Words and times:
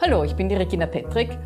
Hallo, 0.00 0.24
ich 0.24 0.34
bin 0.34 0.48
die 0.48 0.56
Regina 0.56 0.86
Petrick 0.86 1.38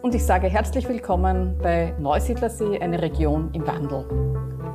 und 0.00 0.14
ich 0.14 0.24
sage 0.24 0.46
herzlich 0.46 0.88
willkommen 0.88 1.58
bei 1.62 1.92
Neusiedlersee, 1.98 2.78
eine 2.78 3.02
Region 3.02 3.50
im 3.52 3.66
Wandel. 3.66 4.06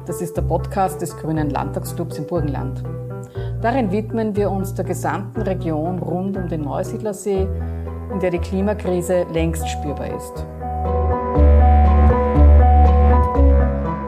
Das 0.05 0.21
ist 0.21 0.37
der 0.37 0.43
Podcast 0.43 1.01
des 1.01 1.17
Grünen 1.17 1.49
Landtagsclubs 1.49 2.19
im 2.19 2.27
Burgenland. 2.27 2.83
Darin 3.59 3.91
widmen 3.91 4.35
wir 4.35 4.51
uns 4.51 4.75
der 4.75 4.85
gesamten 4.85 5.41
Region 5.41 5.97
rund 5.97 6.37
um 6.37 6.47
den 6.47 6.61
Neusiedlersee, 6.61 7.47
in 8.13 8.19
der 8.19 8.29
die 8.29 8.37
Klimakrise 8.37 9.25
längst 9.33 9.67
spürbar 9.67 10.15
ist. 10.15 10.45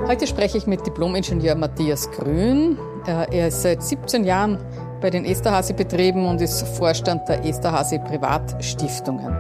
Heute 0.08 0.28
spreche 0.28 0.60
ich 0.60 0.68
mit 0.68 0.86
Diplomingenieur 0.86 1.56
Matthias 1.56 2.12
Grün. 2.12 2.78
Er 3.08 3.48
ist 3.48 3.64
seit 3.64 3.82
17 3.82 4.26
Jahren 4.26 4.60
bei 5.02 5.10
den 5.10 5.26
Esterhazy-Betrieben 5.26 6.24
und 6.28 6.40
ist 6.40 6.62
Vorstand 6.78 7.28
der 7.28 7.44
Esterhazy 7.44 7.98
Privatstiftungen. 7.98 9.34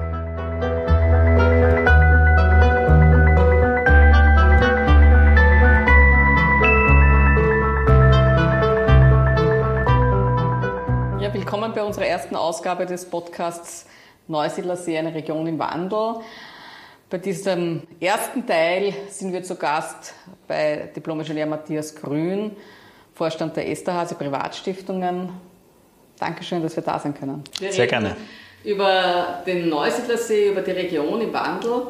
Ja, 11.21 11.31
willkommen 11.31 11.71
bei 11.75 11.83
unserer 11.83 12.07
ersten 12.07 12.35
Ausgabe 12.35 12.87
des 12.87 13.05
Podcasts 13.05 13.85
Neusiedler 14.27 14.75
See, 14.75 14.97
eine 14.97 15.13
Region 15.13 15.45
im 15.45 15.59
Wandel. 15.59 16.15
Bei 17.11 17.19
diesem 17.19 17.83
ersten 17.99 18.47
Teil 18.47 18.95
sind 19.09 19.33
wir 19.33 19.43
zu 19.43 19.55
Gast 19.55 20.15
bei 20.47 20.89
Diplom-Ingenieur 20.95 21.45
Matthias 21.45 21.93
Grün, 21.93 22.55
Vorstand 23.21 23.55
der 23.55 23.69
Esterhase 23.69 24.15
Privatstiftungen. 24.15 25.29
Dankeschön, 26.19 26.63
dass 26.63 26.75
wir 26.75 26.81
da 26.81 26.97
sein 26.97 27.13
können. 27.13 27.43
Wir 27.59 27.71
Sehr 27.71 27.85
gerne. 27.85 28.17
Über 28.63 29.43
den 29.45 29.69
Neusiedlersee, 29.69 30.49
über 30.49 30.61
die 30.61 30.71
Region 30.71 31.21
im 31.21 31.31
Wandel. 31.31 31.83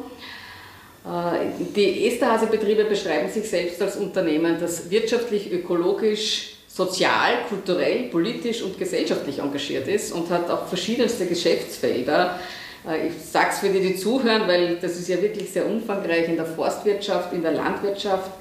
Äh, 1.06 1.64
die 1.74 2.06
Esterhase-Betriebe 2.06 2.84
beschreiben 2.84 3.30
sich 3.30 3.48
selbst 3.48 3.80
als 3.80 3.96
Unternehmen, 3.96 4.58
das 4.60 4.90
wirtschaftlich, 4.90 5.50
ökologisch, 5.50 6.56
sozial, 6.68 7.46
kulturell, 7.48 8.10
politisch 8.10 8.60
und 8.60 8.78
gesellschaftlich 8.78 9.38
engagiert 9.38 9.88
ist 9.88 10.12
und 10.12 10.28
hat 10.28 10.50
auch 10.50 10.66
verschiedenste 10.66 11.24
Geschäftsfelder. 11.24 12.38
Äh, 12.86 13.06
ich 13.06 13.14
sage 13.24 13.48
es 13.52 13.60
für 13.60 13.70
die, 13.70 13.80
die 13.80 13.96
zuhören, 13.96 14.46
weil 14.46 14.76
das 14.76 14.98
ist 14.98 15.08
ja 15.08 15.22
wirklich 15.22 15.50
sehr 15.50 15.64
umfangreich 15.64 16.28
in 16.28 16.36
der 16.36 16.44
Forstwirtschaft, 16.44 17.32
in 17.32 17.40
der 17.40 17.52
Landwirtschaft, 17.52 18.32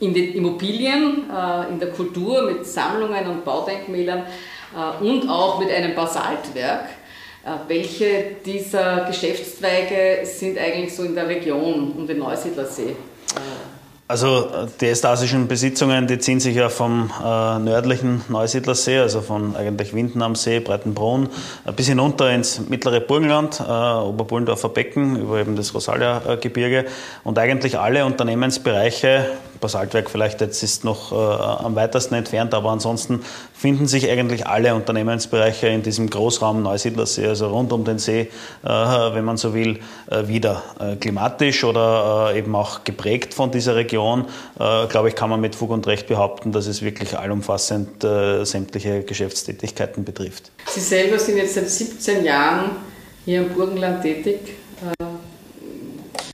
in 0.00 0.14
den 0.14 0.34
Immobilien, 0.34 1.30
äh, 1.30 1.72
in 1.72 1.78
der 1.78 1.90
Kultur 1.90 2.42
mit 2.42 2.66
Sammlungen 2.66 3.26
und 3.28 3.44
Baudenkmälern 3.44 4.20
äh, 4.20 5.04
und 5.04 5.28
auch 5.28 5.58
mit 5.58 5.70
einem 5.70 5.94
Basaltwerk. 5.94 6.86
Welche 7.68 8.36
dieser 8.46 9.04
Geschäftszweige 9.04 10.24
sind 10.24 10.56
eigentlich 10.56 10.96
so 10.96 11.02
in 11.02 11.14
der 11.14 11.28
Region 11.28 11.92
um 11.94 12.06
den 12.06 12.18
Neusiedlersee? 12.18 12.96
Also 14.06 14.50
die 14.82 14.88
estasischen 14.88 15.48
Besitzungen, 15.48 16.06
die 16.06 16.18
ziehen 16.18 16.38
sich 16.38 16.54
ja 16.54 16.68
vom 16.68 17.10
äh, 17.18 17.58
nördlichen 17.58 18.22
Neusiedlersee, 18.28 18.98
also 18.98 19.22
von 19.22 19.56
eigentlich 19.56 19.94
Winden 19.94 20.20
am 20.20 20.34
See, 20.34 20.60
Breitenbrunn, 20.60 21.30
bis 21.74 21.88
hinunter 21.88 22.30
ins 22.30 22.68
mittlere 22.68 23.00
Burgenland, 23.00 23.60
äh, 23.60 23.72
Oberbullendorfer 23.72 24.68
Becken, 24.68 25.16
über 25.16 25.38
eben 25.38 25.56
das 25.56 25.72
Rosalia-Gebirge 25.72 26.84
und 27.24 27.38
eigentlich 27.38 27.78
alle 27.78 28.04
Unternehmensbereiche 28.04 29.24
Basaltwerk 29.64 30.10
vielleicht 30.10 30.42
jetzt 30.42 30.62
ist 30.62 30.84
noch 30.84 31.10
äh, 31.10 31.14
am 31.14 31.74
weitesten 31.74 32.14
entfernt, 32.14 32.52
aber 32.52 32.70
ansonsten 32.70 33.22
finden 33.54 33.86
sich 33.86 34.10
eigentlich 34.10 34.46
alle 34.46 34.74
Unternehmensbereiche 34.74 35.68
in 35.68 35.82
diesem 35.82 36.10
Großraum 36.10 36.62
Neusiedlersee, 36.62 37.26
also 37.26 37.48
rund 37.48 37.72
um 37.72 37.82
den 37.82 37.98
See, 37.98 38.28
äh, 38.62 38.68
wenn 38.68 39.24
man 39.24 39.38
so 39.38 39.54
will, 39.54 39.80
äh, 40.10 40.28
wieder. 40.28 40.62
Äh, 40.78 40.96
klimatisch 40.96 41.64
oder 41.64 42.32
äh, 42.34 42.38
eben 42.38 42.54
auch 42.54 42.84
geprägt 42.84 43.32
von 43.32 43.50
dieser 43.50 43.74
Region, 43.74 44.26
äh, 44.60 44.86
glaube 44.86 45.08
ich, 45.08 45.14
kann 45.14 45.30
man 45.30 45.40
mit 45.40 45.54
Fug 45.54 45.70
und 45.70 45.86
Recht 45.86 46.08
behaupten, 46.08 46.52
dass 46.52 46.66
es 46.66 46.82
wirklich 46.82 47.16
allumfassend 47.18 48.04
sämtliche 48.42 49.02
Geschäftstätigkeiten 49.02 50.04
betrifft. 50.04 50.50
Sie 50.66 50.80
selber 50.80 51.18
sind 51.18 51.38
jetzt 51.38 51.54
seit 51.54 51.70
17 51.70 52.24
Jahren 52.24 52.72
hier 53.24 53.46
im 53.46 53.54
Burgenland 53.54 54.02
tätig. 54.02 54.40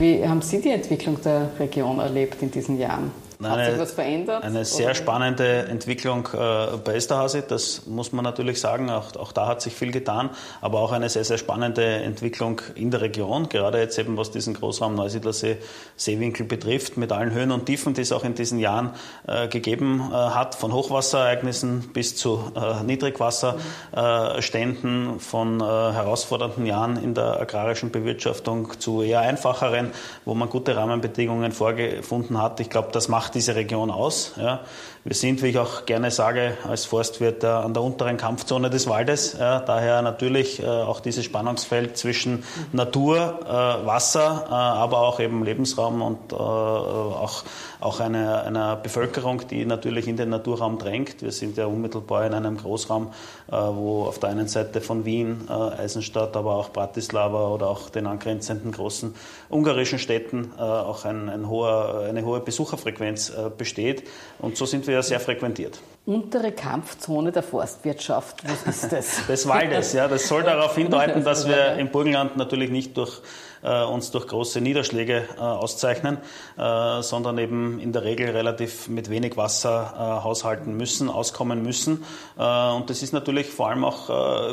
Wie 0.01 0.27
haben 0.27 0.41
Sie 0.41 0.63
die 0.63 0.71
Entwicklung 0.71 1.21
der 1.23 1.51
Region 1.59 1.99
erlebt 1.99 2.41
in 2.41 2.51
diesen 2.51 2.79
Jahren? 2.79 3.11
Hat 3.43 3.59
eine, 3.59 3.71
sich 3.71 3.81
was 3.81 3.93
verändert? 3.93 4.45
Eine 4.45 4.65
sehr 4.65 4.87
oder? 4.87 4.95
spannende 4.95 5.67
Entwicklung 5.69 6.29
äh, 6.35 6.77
bei 6.85 6.95
Esterhase, 6.95 7.43
das 7.43 7.87
muss 7.87 8.13
man 8.13 8.23
natürlich 8.23 8.61
sagen. 8.61 8.91
Auch, 8.91 9.17
auch, 9.17 9.33
da 9.33 9.47
hat 9.47 9.63
sich 9.63 9.75
viel 9.75 9.93
getan, 9.93 10.29
aber 10.61 10.81
auch 10.81 10.93
eine 10.93 11.09
sehr, 11.09 11.25
sehr 11.25 11.39
spannende 11.39 11.83
Entwicklung 11.85 12.61
in 12.75 12.91
der 12.91 13.01
Region, 13.01 13.49
gerade 13.49 13.79
jetzt 13.79 13.99
eben 13.99 14.19
was 14.19 14.31
diesen 14.31 14.53
Großraum 14.55 14.95
Neusiedlersee 14.95 15.57
Seewinkel 15.97 16.45
betrifft, 16.45 16.99
mit 16.99 17.13
allen 17.13 17.33
Höhen 17.33 17.51
und 17.51 17.65
Tiefen, 17.67 17.95
die 17.95 18.03
es 18.03 18.13
auch 18.13 18.25
in 18.25 18.35
diesen 18.35 18.59
Jahren 18.59 18.91
äh, 19.27 19.49
gegeben 19.49 20.11
äh, 20.11 20.15
hat, 20.15 20.55
von 20.55 20.75
Hochwasserereignissen 20.75 21.93
bis 21.95 22.17
zu 22.17 22.53
äh, 22.55 22.83
Niedrigwasserständen, 22.85 25.19
von 25.19 25.61
äh, 25.61 25.65
herausfordernden 25.65 26.67
Jahren 26.67 27.03
in 27.03 27.15
der 27.15 27.41
agrarischen 27.41 27.91
Bewirtschaftung 27.91 28.79
zu 28.79 29.01
eher 29.03 29.21
einfacheren, 29.21 29.93
wo 30.27 30.35
man 30.35 30.51
gute 30.51 30.77
Rahmenbedingungen 30.77 31.53
vorgefunden 31.53 32.37
hat. 32.41 32.61
Ich 32.61 32.69
glaube, 32.69 32.91
das 32.93 33.09
macht 33.09 33.30
macht 33.31 33.37
diese 33.37 33.55
Region 33.55 33.93
aus. 33.93 34.33
Ja. 34.37 34.65
Wir 35.03 35.15
sind, 35.15 35.43
wie 35.43 35.47
ich 35.47 35.59
auch 35.59 35.87
gerne 35.87 36.11
sage, 36.11 36.59
als 36.69 36.85
Forstwirt 36.85 37.43
äh, 37.43 37.47
an 37.47 37.73
der 37.73 37.83
unteren 37.83 38.19
Kampfzone 38.19 38.69
des 38.69 38.87
Waldes. 38.87 39.35
Daher 39.39 40.03
natürlich 40.03 40.63
äh, 40.63 40.67
auch 40.67 41.01
dieses 41.01 41.25
Spannungsfeld 41.25 41.97
zwischen 41.97 42.45
Natur, 42.75 43.41
äh, 43.47 43.87
Wasser, 43.87 44.51
aber 44.51 44.99
auch 44.99 45.19
eben 45.19 45.43
Lebensraum 45.43 46.03
und 46.03 46.35
auch, 46.35 47.45
auch 47.81 48.01
einer 48.01 48.45
eine 48.45 48.79
Bevölkerung, 48.83 49.49
die 49.49 49.65
natürlich 49.65 50.07
in 50.07 50.19
den 50.19 50.29
Naturraum 50.29 50.79
drängt. 50.79 51.23
Wir 51.23 51.33
sind 51.33 51.57
ja 51.57 51.65
unmittelbar 51.65 52.27
in 52.27 52.35
einem 52.35 52.59
Großraum, 52.59 53.13
wo 53.49 54.05
auf 54.05 54.19
der 54.19 54.31
einen 54.31 54.49
Seite 54.49 54.83
von 54.83 55.07
Wien, 55.07 55.49
Eisenstadt, 55.49 56.37
aber 56.37 56.57
auch 56.57 56.71
Bratislava 56.71 57.49
oder 57.49 57.69
auch 57.69 57.89
den 57.89 58.07
angrenzenden 58.07 58.73
großen 58.73 59.15
ungarischen 59.49 59.99
Städten 59.99 60.53
auch 60.59 61.05
ein, 61.05 61.29
ein 61.29 61.49
hoher, 61.49 62.05
eine 62.09 62.25
hohe 62.25 62.41
Besucherfrequenz 62.41 63.33
besteht. 63.57 64.05
Und 64.39 64.57
so 64.57 64.67
sind 64.67 64.87
wir 64.87 64.90
ja 64.93 65.03
sehr 65.03 65.21
frequentiert. 65.21 65.81
Untere 66.07 66.53
Kampfzone 66.53 67.31
der 67.31 67.43
Forstwirtschaft, 67.43 68.43
was 68.49 68.83
ist 68.83 68.93
das? 68.93 69.27
Des 69.27 69.47
Waldes, 69.47 69.93
ja. 69.93 70.09
Das 70.09 70.27
soll 70.27 70.43
darauf 70.43 70.75
hindeuten, 70.75 71.25
dass 71.25 71.47
wir 71.47 71.75
im 71.75 71.91
Burgenland 71.91 72.37
natürlich 72.37 72.71
nicht 72.71 72.97
durch 72.97 73.21
äh, 73.63 73.85
uns 73.85 74.11
durch 74.11 74.27
große 74.27 74.61
Niederschläge 74.61 75.29
äh, 75.37 75.41
auszeichnen, 75.41 76.19
äh, 76.57 77.03
sondern 77.03 77.39
eben 77.39 77.79
in 77.81 77.93
der 77.93 78.05
Regel 78.05 78.31
relativ 78.31 78.89
mit 78.89 79.11
wenig 79.11 79.37
Wasser 79.37 79.95
äh, 79.95 80.25
haushalten 80.25 80.77
müssen, 80.77 81.11
auskommen 81.11 81.63
müssen. 81.63 82.05
Äh, 82.39 82.71
und 82.71 82.91
das 82.91 83.03
ist 83.03 83.13
natürlich 83.13 83.49
vor 83.49 83.69
allem 83.69 83.85
auch 83.85 84.01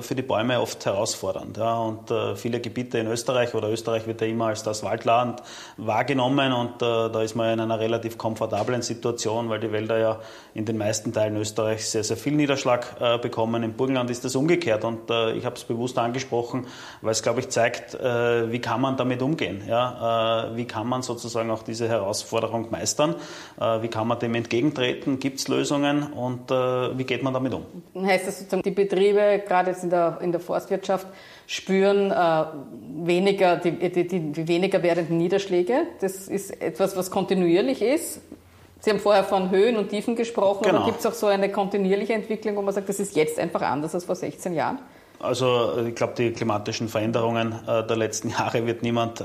für 0.02 0.16
die 0.16 0.22
Bäume 0.22 0.60
oft 0.60 0.86
herausfordernd. 0.86 1.58
Ja. 1.58 1.78
Und 1.78 2.12
viele 2.36 2.60
Gebiete 2.60 2.98
in 3.00 3.08
Österreich 3.08 3.56
oder 3.56 3.70
Österreich 3.70 4.06
wird 4.08 4.22
ja 4.22 4.28
immer 4.28 4.48
als 4.48 4.64
das 4.64 4.84
Waldland 4.84 5.42
wahrgenommen 5.78 6.52
und 6.52 6.82
da 6.82 7.22
ist 7.22 7.36
man 7.36 7.54
in 7.54 7.60
einer 7.60 7.80
relativ 7.80 8.18
komfortablen 8.18 8.82
Situation, 8.82 9.50
weil 9.50 9.60
die 9.60 9.72
Wälder 9.72 9.98
ja 9.98 10.20
in 10.54 10.66
den 10.66 10.78
meisten 10.78 11.14
Teilen 11.14 11.38
Österreichs 11.38 11.92
sehr, 11.92 12.04
sehr 12.04 12.18
viel 12.18 12.34
Niederschlag 12.34 13.22
bekommen. 13.22 13.64
Im 13.64 13.74
Burgenland 13.74 14.10
ist 14.10 14.26
das 14.26 14.36
umgekehrt 14.36 14.84
und 14.84 15.10
ich 15.10 15.46
habe 15.46 15.56
es 15.56 15.64
bewusst 15.64 15.98
angesprochen, 15.98 16.68
weil 17.02 17.12
es, 17.12 17.24
glaube 17.24 17.40
ich, 17.40 17.50
zeigt, 17.50 17.94
wie 17.94 18.60
kann 18.60 18.82
man 18.82 18.97
damit 18.98 19.22
umgehen? 19.22 19.64
Ja? 19.68 20.50
Äh, 20.52 20.56
wie 20.58 20.66
kann 20.66 20.88
man 20.88 21.02
sozusagen 21.02 21.50
auch 21.52 21.64
diese 21.64 21.88
Herausforderung 21.88 22.70
meistern? 22.72 23.16
Äh, 23.60 23.82
wie 23.82 23.88
kann 23.88 24.08
man 24.08 24.20
dem 24.20 24.36
entgegentreten? 24.36 25.20
Gibt 25.20 25.40
es 25.40 25.48
Lösungen 25.48 26.04
und 26.14 26.52
äh, 26.52 26.98
wie 26.98 27.04
geht 27.04 27.24
man 27.24 27.34
damit 27.34 27.54
um? 27.54 27.66
Heißt 27.96 28.28
das 28.28 28.40
sozusagen, 28.40 28.64
die 28.64 28.72
Betriebe, 28.72 29.44
gerade 29.48 29.72
jetzt 29.72 29.84
in 29.84 29.90
der, 29.90 30.20
in 30.22 30.32
der 30.32 30.42
Forstwirtschaft, 30.42 31.08
spüren 31.48 32.12
äh, 32.12 32.46
weniger, 33.06 33.58
die, 33.58 33.72
die, 33.72 34.08
die, 34.08 34.48
weniger 34.48 34.84
werdenden 34.84 35.18
Niederschläge. 35.18 35.84
Das 36.02 36.28
ist 36.28 36.62
etwas, 36.62 36.96
was 36.98 37.10
kontinuierlich 37.10 37.82
ist. 37.82 38.22
Sie 38.80 38.92
haben 38.92 39.00
vorher 39.00 39.24
von 39.24 39.50
Höhen 39.50 39.76
und 39.78 39.90
Tiefen 39.90 40.16
gesprochen, 40.16 40.64
genau. 40.64 40.78
aber 40.78 40.86
gibt 40.86 41.00
es 41.00 41.06
auch 41.06 41.14
so 41.14 41.28
eine 41.28 41.52
kontinuierliche 41.52 42.14
Entwicklung, 42.14 42.56
wo 42.58 42.62
man 42.62 42.74
sagt, 42.74 42.90
das 42.90 43.00
ist 43.00 43.16
jetzt 43.16 43.40
einfach 43.40 43.62
anders 43.62 43.96
als 43.96 44.06
vor 44.06 44.16
16 44.16 44.54
Jahren? 44.54 44.80
Also 45.20 45.84
ich 45.88 45.96
glaube, 45.96 46.14
die 46.16 46.32
klimatischen 46.32 46.90
Veränderungen 46.90 47.56
äh, 47.68 47.86
der 47.88 47.98
letzten 47.98 48.30
Jahre 48.38 48.68
wird 48.68 48.84
niemand, 48.84 49.20
äh, 49.20 49.24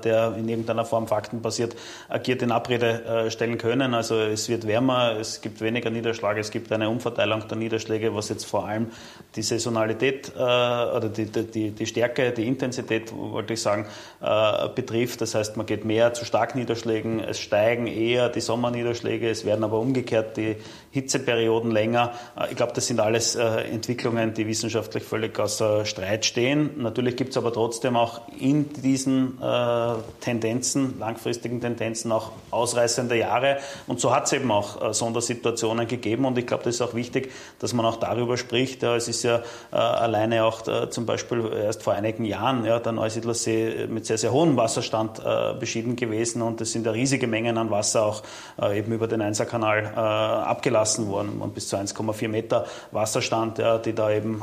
der 0.00 0.34
in 0.38 0.48
irgendeiner 0.48 0.86
Form 0.86 1.06
faktenbasiert 1.06 1.76
agiert, 2.08 2.40
in 2.40 2.50
Abrede 2.50 3.04
äh, 3.04 3.30
stellen 3.30 3.58
können. 3.58 3.92
Also 3.92 4.18
es 4.20 4.48
wird 4.48 4.66
wärmer, 4.66 5.16
es 5.20 5.42
gibt 5.42 5.60
weniger 5.60 5.90
Niederschlag, 5.90 6.38
es 6.38 6.50
gibt 6.50 6.72
eine 6.72 6.88
Umverteilung 6.88 7.46
der 7.46 7.58
Niederschläge, 7.58 8.14
was 8.14 8.30
jetzt 8.30 8.44
vor 8.44 8.66
allem 8.66 8.90
die 9.36 9.42
Saisonalität 9.42 10.32
äh, 10.34 10.40
oder 10.40 11.10
die, 11.10 11.26
die, 11.26 11.72
die 11.72 11.86
Stärke, 11.86 12.32
die 12.32 12.46
Intensität, 12.46 13.12
wollte 13.14 13.52
ich 13.52 13.60
sagen, 13.60 13.86
äh, 14.22 14.68
betrifft. 14.74 15.20
Das 15.20 15.34
heißt, 15.34 15.58
man 15.58 15.66
geht 15.66 15.84
mehr 15.84 16.14
zu 16.14 16.24
Starkniederschlägen, 16.24 17.20
es 17.20 17.38
steigen 17.38 17.86
eher 17.86 18.30
die 18.30 18.40
Sommerniederschläge, 18.40 19.28
es 19.28 19.44
werden 19.44 19.62
aber 19.62 19.78
umgekehrt 19.78 20.38
die 20.38 20.56
Hitzeperioden 20.90 21.70
länger. 21.70 22.12
Äh, 22.34 22.50
ich 22.50 22.56
glaube, 22.56 22.72
das 22.72 22.86
sind 22.86 22.98
alles 22.98 23.34
Entwicklungen, 23.34 24.32
die 24.32 24.46
wissenschaftlich 24.46 25.02
völlig 25.02 25.33
außer 25.40 25.84
Streit 25.84 26.24
stehen. 26.24 26.70
Natürlich 26.78 27.16
gibt 27.16 27.30
es 27.30 27.36
aber 27.36 27.52
trotzdem 27.52 27.96
auch 27.96 28.22
in 28.38 28.72
diesen 28.72 29.40
äh, 29.42 29.94
Tendenzen, 30.20 30.98
langfristigen 30.98 31.60
Tendenzen, 31.60 32.12
auch 32.12 32.32
ausreißende 32.50 33.16
Jahre. 33.16 33.58
Und 33.86 34.00
so 34.00 34.14
hat 34.14 34.26
es 34.26 34.32
eben 34.32 34.50
auch 34.50 34.90
äh, 34.90 34.94
Sondersituationen 34.94 35.86
gegeben. 35.86 36.24
Und 36.24 36.38
ich 36.38 36.46
glaube, 36.46 36.64
das 36.64 36.76
ist 36.76 36.82
auch 36.82 36.94
wichtig, 36.94 37.32
dass 37.58 37.72
man 37.72 37.84
auch 37.86 37.96
darüber 37.96 38.36
spricht. 38.36 38.82
Ja, 38.82 38.96
es 38.96 39.08
ist 39.08 39.22
ja 39.24 39.42
äh, 39.72 39.76
alleine 39.76 40.44
auch 40.44 40.66
äh, 40.66 40.90
zum 40.90 41.06
Beispiel 41.06 41.50
erst 41.52 41.82
vor 41.82 41.94
einigen 41.94 42.24
Jahren 42.24 42.64
ja, 42.64 42.78
der 42.78 42.92
Neusiedlersee 42.92 43.86
mit 43.88 44.06
sehr, 44.06 44.18
sehr 44.18 44.32
hohem 44.32 44.56
Wasserstand 44.56 45.20
äh, 45.24 45.54
beschieden 45.58 45.96
gewesen. 45.96 46.42
Und 46.42 46.60
es 46.60 46.72
sind 46.72 46.86
ja 46.86 46.92
riesige 46.92 47.26
Mengen 47.26 47.58
an 47.58 47.70
Wasser 47.70 48.04
auch 48.04 48.22
äh, 48.60 48.78
eben 48.78 48.92
über 48.92 49.08
den 49.08 49.20
Einserkanal 49.20 49.94
abgelassen 49.94 51.08
worden. 51.08 51.40
Und 51.40 51.54
bis 51.54 51.68
zu 51.68 51.76
1,4 51.76 52.28
Meter 52.28 52.66
Wasserstand, 52.92 53.58
ja, 53.58 53.78
die 53.78 53.92
da 53.92 54.10
eben 54.10 54.42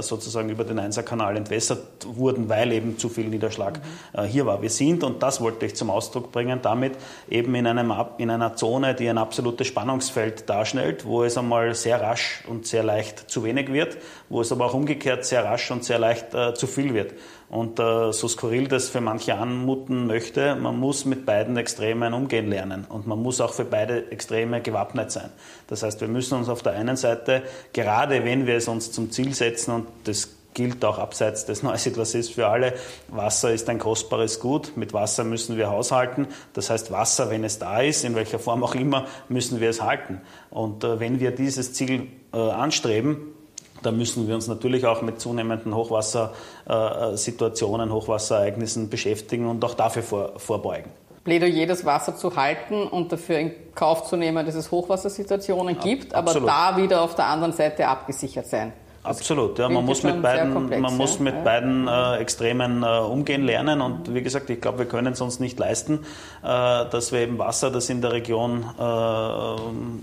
sozusagen 0.00 0.31
sozusagen 0.32 0.48
über 0.48 0.64
den 0.64 0.78
Einserkanal 0.78 1.36
entwässert 1.36 2.06
wurden, 2.06 2.48
weil 2.48 2.72
eben 2.72 2.98
zu 2.98 3.08
viel 3.08 3.28
Niederschlag 3.28 3.78
mhm. 3.78 4.18
äh, 4.18 4.26
hier 4.26 4.46
war. 4.46 4.62
Wir 4.62 4.70
sind, 4.70 5.04
und 5.04 5.22
das 5.22 5.40
wollte 5.40 5.66
ich 5.66 5.76
zum 5.76 5.90
Ausdruck 5.90 6.32
bringen, 6.32 6.60
damit 6.62 6.94
eben 7.28 7.54
in, 7.54 7.66
einem, 7.66 7.92
in 8.18 8.30
einer 8.30 8.56
Zone, 8.56 8.94
die 8.94 9.08
ein 9.08 9.18
absolutes 9.18 9.66
Spannungsfeld 9.66 10.48
darstellt, 10.48 11.04
wo 11.04 11.22
es 11.22 11.36
einmal 11.36 11.74
sehr 11.74 12.00
rasch 12.00 12.42
und 12.48 12.66
sehr 12.66 12.82
leicht 12.82 13.30
zu 13.30 13.44
wenig 13.44 13.72
wird, 13.72 13.98
wo 14.30 14.40
es 14.40 14.50
aber 14.50 14.66
auch 14.66 14.74
umgekehrt 14.74 15.24
sehr 15.24 15.44
rasch 15.44 15.70
und 15.70 15.84
sehr 15.84 15.98
leicht 15.98 16.34
äh, 16.34 16.54
zu 16.54 16.66
viel 16.66 16.94
wird. 16.94 17.12
Und 17.52 17.78
äh, 17.78 18.14
so 18.14 18.28
skurril 18.28 18.66
das 18.66 18.88
für 18.88 19.02
manche 19.02 19.34
anmuten 19.34 20.06
möchte, 20.06 20.54
man 20.54 20.80
muss 20.80 21.04
mit 21.04 21.26
beiden 21.26 21.58
Extremen 21.58 22.14
umgehen 22.14 22.48
lernen 22.48 22.86
und 22.88 23.06
man 23.06 23.20
muss 23.22 23.42
auch 23.42 23.52
für 23.52 23.66
beide 23.66 24.10
Extreme 24.10 24.62
gewappnet 24.62 25.12
sein. 25.12 25.28
Das 25.66 25.82
heißt, 25.82 26.00
wir 26.00 26.08
müssen 26.08 26.38
uns 26.38 26.48
auf 26.48 26.62
der 26.62 26.72
einen 26.72 26.96
Seite, 26.96 27.42
gerade 27.74 28.24
wenn 28.24 28.46
wir 28.46 28.56
es 28.56 28.68
uns 28.68 28.90
zum 28.90 29.10
Ziel 29.10 29.34
setzen, 29.34 29.72
und 29.72 29.86
das 30.04 30.30
gilt 30.54 30.82
auch 30.82 30.98
abseits 30.98 31.44
des 31.44 31.62
Neusiedlers 31.62 32.16
für 32.30 32.46
alle, 32.46 32.72
Wasser 33.08 33.52
ist 33.52 33.68
ein 33.68 33.78
kostbares 33.78 34.40
Gut, 34.40 34.78
mit 34.78 34.94
Wasser 34.94 35.22
müssen 35.22 35.58
wir 35.58 35.68
haushalten. 35.68 36.28
Das 36.54 36.70
heißt, 36.70 36.90
Wasser, 36.90 37.28
wenn 37.28 37.44
es 37.44 37.58
da 37.58 37.82
ist, 37.82 38.02
in 38.06 38.14
welcher 38.14 38.38
Form 38.38 38.64
auch 38.64 38.74
immer, 38.74 39.06
müssen 39.28 39.60
wir 39.60 39.68
es 39.68 39.82
halten. 39.82 40.22
Und 40.48 40.84
äh, 40.84 41.00
wenn 41.00 41.20
wir 41.20 41.32
dieses 41.32 41.74
Ziel 41.74 42.06
äh, 42.32 42.38
anstreben, 42.38 43.34
da 43.82 43.92
müssen 43.92 44.28
wir 44.28 44.34
uns 44.34 44.48
natürlich 44.48 44.86
auch 44.86 45.02
mit 45.02 45.20
zunehmenden 45.20 45.74
Hochwassersituationen, 45.74 47.92
Hochwasserereignissen 47.92 48.88
beschäftigen 48.88 49.46
und 49.48 49.62
auch 49.64 49.74
dafür 49.74 50.02
vor, 50.02 50.38
vorbeugen. 50.38 50.90
Plädoyer, 51.24 51.66
das 51.66 51.84
Wasser 51.84 52.16
zu 52.16 52.34
halten 52.34 52.82
und 52.82 53.12
dafür 53.12 53.38
in 53.38 53.52
Kauf 53.74 54.08
zu 54.08 54.16
nehmen, 54.16 54.44
dass 54.44 54.56
es 54.56 54.70
Hochwassersituationen 54.70 55.78
gibt, 55.78 56.14
aber 56.14 56.40
da 56.40 56.76
wieder 56.76 57.02
auf 57.02 57.14
der 57.14 57.26
anderen 57.26 57.52
Seite 57.52 57.86
abgesichert 57.86 58.46
sein. 58.46 58.72
Absolut, 59.04 59.58
ja, 59.58 59.68
man 59.68 59.84
muss 59.84 60.04
mit 60.04 60.22
beiden, 60.22 60.54
komplex, 60.54 60.80
man 60.80 60.96
muss 60.96 61.18
mit 61.18 61.34
ja. 61.34 61.40
beiden 61.40 61.88
äh, 61.88 62.18
Extremen 62.18 62.84
äh, 62.84 62.86
umgehen 62.86 63.42
lernen 63.42 63.80
und 63.80 64.14
wie 64.14 64.22
gesagt, 64.22 64.48
ich 64.48 64.60
glaube, 64.60 64.78
wir 64.78 64.86
können 64.86 65.14
es 65.14 65.20
uns 65.20 65.40
nicht 65.40 65.58
leisten, 65.58 66.04
äh, 66.44 66.46
dass 66.46 67.10
wir 67.10 67.18
eben 67.18 67.36
Wasser, 67.36 67.72
das 67.72 67.90
in 67.90 68.00
der 68.00 68.12
Region 68.12 68.64
äh, 68.78 68.82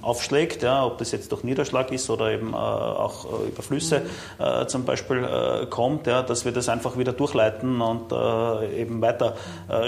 aufschlägt, 0.06 0.64
ja, 0.64 0.86
ob 0.86 0.98
das 0.98 1.14
jetzt 1.14 1.32
durch 1.32 1.46
Niederschlag 1.46 1.94
ist 1.94 2.10
oder 2.10 2.30
eben 2.32 2.52
äh, 2.52 2.58
auch 2.58 3.24
äh, 3.24 3.48
über 3.48 3.64
Flüsse 3.64 4.02
mhm. 4.38 4.68
zum 4.68 4.84
Beispiel 4.84 5.68
kommt, 5.70 6.08
ja, 6.08 6.22
dass 6.22 6.44
wir 6.44 6.52
das 6.52 6.68
einfach 6.68 6.98
wieder 6.98 7.14
durchleiten 7.14 7.82
und 7.82 8.12
eben 8.74 9.02
weiter 9.02 9.36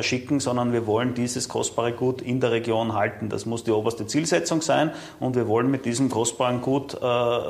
schicken, 0.02 0.40
sondern 0.40 0.74
wir 0.74 0.86
wollen 0.88 1.14
dieses 1.14 1.50
kostbare 1.50 1.94
Gut 1.94 2.22
in 2.22 2.40
der 2.40 2.52
Region 2.52 2.94
halten. 2.94 3.30
Das 3.30 3.46
muss 3.46 3.64
die 3.64 3.72
oberste 3.72 4.06
Zielsetzung 4.07 4.62
sein 4.62 4.92
und 5.19 5.36
wir 5.36 5.48
wollen 5.48 5.72
mit 5.72 5.86
diesem 5.86 6.10
kostbaren 6.10 6.62
Gut 6.62 6.98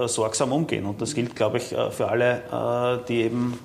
sorgsam 0.05 0.51
umgehen 0.51 0.85
und 0.85 1.01
das 1.01 1.13
gilt, 1.13 1.35
glaube 1.35 1.50
glaube 1.51 1.57
ich, 1.57 1.73
äh, 1.73 1.91
für 1.91 2.07
alle, 2.07 3.01
äh, 3.01 3.05
die 3.07 3.21
eben 3.23 3.59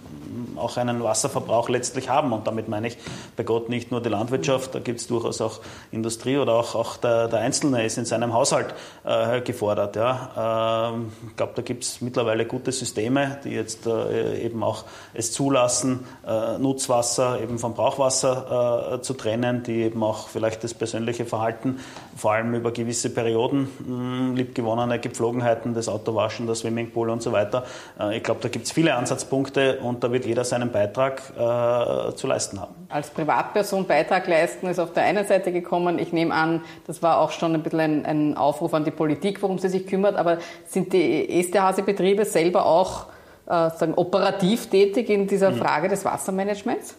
auch 0.57 0.77
einen 0.77 1.03
Wasserverbrauch 1.03 1.69
letztlich 1.69 2.09
haben. 2.09 2.33
Und 2.33 2.47
damit 2.47 2.69
meine 2.69 2.89
ich 2.89 2.99
bei 3.37 3.45
Gott 3.45 3.69
nicht 3.69 3.91
nur 3.91 4.01
die 4.01 4.09
Landwirtschaft, 4.09 4.75
da 4.75 4.81
gibt 4.81 5.01
es 5.01 5.07
durchaus 5.07 5.41
auch 5.41 5.61
Industrie 5.93 6.39
oder 6.39 6.55
auch, 6.55 6.75
auch 6.75 6.97
der, 6.97 7.29
der 7.29 7.41
Einzelne 7.41 7.85
ist 7.85 7.99
in 7.99 8.05
seinem 8.05 8.33
Haushalt 8.33 8.75
äh, 9.05 9.41
gefordert. 9.41 9.97
Ja. 9.97 10.91
Ähm, 10.93 11.13
ich 11.29 11.37
glaube, 11.37 11.53
da 11.57 11.63
gibt 11.63 11.85
es 11.85 12.01
mittlerweile 12.01 12.47
gute 12.47 12.73
Systeme, 12.73 13.39
die 13.45 13.51
jetzt 13.51 13.87
äh, 13.87 14.43
eben 14.43 14.63
auch 14.63 14.85
es 15.15 15.33
zulassen, 15.33 16.07
äh, 16.27 16.59
Nutzwasser 16.59 17.41
eben 17.41 17.59
vom 17.59 17.75
Brauchwasser 17.75 18.95
äh, 18.95 19.03
zu 19.03 19.15
trennen, 19.15 19.63
die 19.63 19.83
eben 19.83 20.03
auch 20.03 20.29
vielleicht 20.29 20.65
das 20.65 20.75
persönliche 20.75 21.25
Verhalten 21.25 21.81
vor 22.17 22.33
allem 22.33 22.55
über 22.55 22.73
gewisse 22.73 23.11
Perioden, 23.11 23.69
mh, 23.87 24.37
liebgewonnene 24.37 24.99
Gepflogenheiten, 24.99 25.75
das 25.75 25.89
Autowaschen, 25.89 26.47
der 26.47 26.55
Swimmingpool 26.55 27.11
und 27.11 27.23
so 27.23 27.33
weiter. 27.33 27.65
Äh, 27.99 28.17
ich 28.19 28.23
glaube, 28.23 28.41
da 28.43 28.49
gibt 28.49 28.67
es 28.67 28.73
viele 28.73 28.95
Ansatzpunkte 28.95 29.79
und 29.81 30.03
da 30.05 30.13
wird 30.13 30.25
jeder 30.27 30.45
seinen 30.45 30.71
Beitrag 30.71 31.23
äh, 31.31 32.15
zu 32.15 32.27
leisten 32.27 32.61
haben. 32.61 32.75
Als 32.89 33.11
Privatperson 33.11 33.87
Beitrag 33.87 34.27
leisten 34.27 34.67
ist 34.67 34.79
auf 34.79 34.93
der 34.93 35.05
einen 35.05 35.27
Seite 35.27 35.53
gekommen. 35.53 35.99
Ich 35.99 36.13
nehme 36.13 36.35
an, 36.35 36.63
das 36.87 37.03
war 37.03 37.21
auch 37.21 37.31
schon 37.31 37.55
ein 37.55 37.63
bisschen 37.63 37.81
ein, 37.81 38.07
ein 38.07 38.37
Aufruf 38.37 38.75
an 38.75 38.85
die 38.85 38.91
Politik, 38.91 39.43
worum 39.43 39.59
sie 39.59 39.69
sich 39.69 39.87
kümmert. 39.87 40.17
Aber 40.17 40.39
sind 40.67 40.93
die 40.93 41.41
Esterhase-Betriebe 41.41 42.25
selber 42.25 42.67
auch 42.67 43.07
äh, 43.47 43.71
sagen, 43.71 43.95
operativ 43.97 44.69
tätig 44.69 45.09
in 45.09 45.27
dieser 45.27 45.51
mhm. 45.51 45.57
Frage 45.57 45.89
des 45.89 46.05
Wassermanagements? 46.05 46.97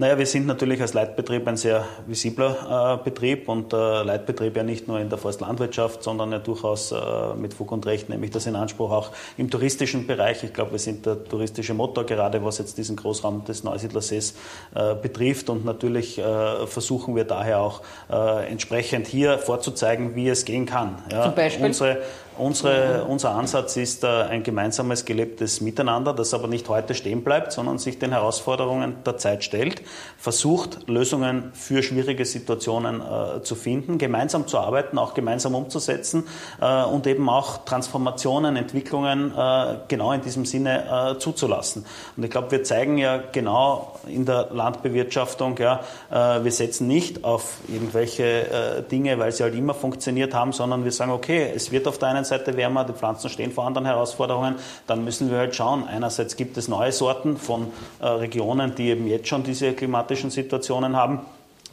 Naja, 0.00 0.16
wir 0.16 0.24
sind 0.24 0.46
natürlich 0.46 0.80
als 0.80 0.94
Leitbetrieb 0.94 1.46
ein 1.46 1.58
sehr 1.58 1.84
visibler 2.06 2.96
äh, 3.02 3.04
Betrieb 3.04 3.50
und 3.50 3.74
äh, 3.74 4.02
Leitbetrieb 4.02 4.56
ja 4.56 4.62
nicht 4.62 4.88
nur 4.88 4.98
in 4.98 5.10
der 5.10 5.18
Forstlandwirtschaft, 5.18 6.02
sondern 6.02 6.32
ja 6.32 6.38
durchaus 6.38 6.90
äh, 6.90 6.96
mit 7.36 7.52
Fug 7.52 7.70
und 7.70 7.84
Recht 7.84 8.08
nehme 8.08 8.24
ich 8.24 8.30
das 8.30 8.46
in 8.46 8.56
Anspruch 8.56 8.92
auch 8.92 9.10
im 9.36 9.50
touristischen 9.50 10.06
Bereich. 10.06 10.42
Ich 10.42 10.54
glaube, 10.54 10.72
wir 10.72 10.78
sind 10.78 11.04
der 11.04 11.22
touristische 11.24 11.74
Motor, 11.74 12.04
gerade 12.04 12.42
was 12.42 12.56
jetzt 12.56 12.78
diesen 12.78 12.96
Großraum 12.96 13.44
des 13.44 13.62
Neusiedlersees 13.62 14.36
äh, 14.74 14.94
betrifft 14.94 15.50
und 15.50 15.66
natürlich 15.66 16.18
äh, 16.18 16.66
versuchen 16.66 17.14
wir 17.14 17.24
daher 17.24 17.60
auch 17.60 17.82
äh, 18.10 18.50
entsprechend 18.50 19.06
hier 19.06 19.36
vorzuzeigen, 19.36 20.14
wie 20.14 20.30
es 20.30 20.46
gehen 20.46 20.64
kann. 20.64 20.96
Ja, 21.12 21.24
Zum 21.24 21.34
Beispiel? 21.34 21.66
Unsere, 21.66 21.98
Unsere, 22.40 23.04
unser 23.04 23.32
Ansatz 23.32 23.76
ist 23.76 24.04
ein 24.04 24.42
gemeinsames 24.42 25.04
gelebtes 25.04 25.60
Miteinander, 25.60 26.14
das 26.14 26.32
aber 26.32 26.48
nicht 26.48 26.68
heute 26.68 26.94
stehen 26.94 27.22
bleibt, 27.22 27.52
sondern 27.52 27.78
sich 27.78 27.98
den 27.98 28.12
Herausforderungen 28.12 28.96
der 29.04 29.18
Zeit 29.18 29.44
stellt, 29.44 29.82
versucht, 30.16 30.88
Lösungen 30.88 31.52
für 31.52 31.82
schwierige 31.82 32.24
Situationen 32.24 33.00
äh, 33.00 33.42
zu 33.42 33.54
finden, 33.54 33.98
gemeinsam 33.98 34.46
zu 34.46 34.58
arbeiten, 34.58 34.98
auch 34.98 35.14
gemeinsam 35.14 35.54
umzusetzen 35.54 36.26
äh, 36.60 36.84
und 36.84 37.06
eben 37.06 37.28
auch 37.28 37.64
Transformationen, 37.64 38.56
Entwicklungen 38.56 39.32
äh, 39.36 39.76
genau 39.88 40.12
in 40.12 40.22
diesem 40.22 40.46
Sinne 40.46 41.14
äh, 41.16 41.18
zuzulassen. 41.18 41.84
Und 42.16 42.24
ich 42.24 42.30
glaube, 42.30 42.50
wir 42.52 42.64
zeigen 42.64 42.96
ja 42.98 43.18
genau 43.18 44.00
in 44.06 44.24
der 44.24 44.48
Landbewirtschaftung, 44.50 45.58
ja, 45.58 45.80
äh, 46.10 46.42
wir 46.42 46.52
setzen 46.52 46.86
nicht 46.86 47.24
auf 47.24 47.58
irgendwelche 47.68 48.24
äh, 48.24 48.82
Dinge, 48.82 49.18
weil 49.18 49.32
sie 49.32 49.42
halt 49.42 49.54
immer 49.54 49.74
funktioniert 49.74 50.34
haben, 50.34 50.52
sondern 50.52 50.84
wir 50.84 50.92
sagen, 50.92 51.12
okay, 51.12 51.52
es 51.54 51.70
wird 51.70 51.86
auf 51.86 51.98
der 51.98 52.08
einen 52.08 52.24
Seite 52.30 52.56
wärmer, 52.56 52.84
die 52.84 52.92
Pflanzen 52.92 53.28
stehen 53.28 53.52
vor 53.52 53.66
anderen 53.66 53.86
Herausforderungen, 53.86 54.54
dann 54.86 55.04
müssen 55.04 55.30
wir 55.30 55.38
halt 55.38 55.54
schauen. 55.54 55.84
Einerseits 55.86 56.36
gibt 56.36 56.56
es 56.56 56.68
neue 56.68 56.92
Sorten 56.92 57.36
von 57.36 57.68
äh, 58.00 58.06
Regionen, 58.06 58.74
die 58.74 58.88
eben 58.88 59.06
jetzt 59.06 59.28
schon 59.28 59.42
diese 59.42 59.72
klimatischen 59.72 60.30
Situationen 60.30 60.96
haben 60.96 61.20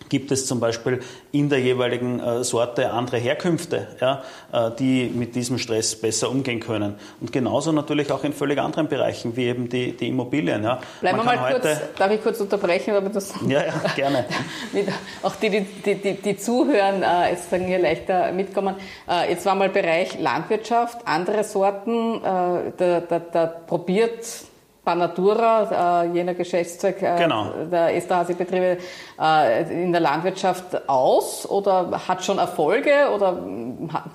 gibt 0.10 0.32
es 0.32 0.46
zum 0.46 0.60
Beispiel 0.60 1.02
in 1.32 1.50
der 1.50 1.60
jeweiligen 1.60 2.20
äh, 2.20 2.44
Sorte 2.44 2.92
andere 2.92 3.18
Herkünfte, 3.18 3.88
ja, 4.00 4.24
äh, 4.52 4.72
die 4.78 5.12
mit 5.14 5.36
diesem 5.36 5.58
Stress 5.58 5.96
besser 5.96 6.30
umgehen 6.30 6.60
können. 6.60 6.96
Und 7.22 7.32
genauso 7.32 7.72
natürlich 7.72 8.12
auch 8.12 8.24
in 8.24 8.34
völlig 8.34 8.60
anderen 8.60 8.88
Bereichen, 8.88 9.36
wie 9.36 9.46
eben 9.46 9.70
die, 9.70 9.92
die 9.92 10.10
Immobilien. 10.10 10.64
Ja. 10.64 10.80
Bleiben 11.02 11.18
wir 11.18 11.24
mal 11.24 11.52
kurz, 11.54 11.68
darf 11.98 12.12
ich 12.12 12.24
kurz 12.24 12.40
unterbrechen? 12.40 12.96
Aber 12.96 13.10
das 13.10 13.34
ja, 13.48 13.66
ja, 13.66 13.74
gerne. 13.96 14.26
auch 15.24 15.36
die, 15.36 15.66
die, 15.86 15.96
die, 15.96 16.14
die 16.14 16.38
zuhören, 16.38 17.04
äh, 17.04 17.32
jetzt 17.32 17.50
sagen 17.50 17.66
hier 17.66 17.80
leichter 17.80 18.32
mitkommen. 18.32 18.76
Äh, 19.10 19.32
jetzt 19.32 19.46
war 19.46 19.56
mal 19.56 19.70
Bereich 19.70 20.20
Landwirtschaft, 20.20 21.00
andere 21.06 21.44
Sorten, 21.44 22.18
äh, 22.18 22.72
da, 22.78 23.02
da, 23.02 23.20
da 23.20 23.46
probiert 23.46 24.26
Panatura, 24.88 26.06
äh, 26.06 26.13
jener 26.13 26.34
Geschäftszweig 26.34 27.01
äh, 27.01 27.17
genau. 27.17 27.51
der 27.70 27.94
Esterhazy-Betriebe 27.94 28.77
äh, 29.20 29.84
in 29.84 29.91
der 29.91 30.00
Landwirtschaft 30.00 30.88
aus 30.88 31.46
oder 31.50 32.08
hat 32.08 32.24
schon 32.24 32.38
Erfolge 32.38 33.10
oder 33.13 33.38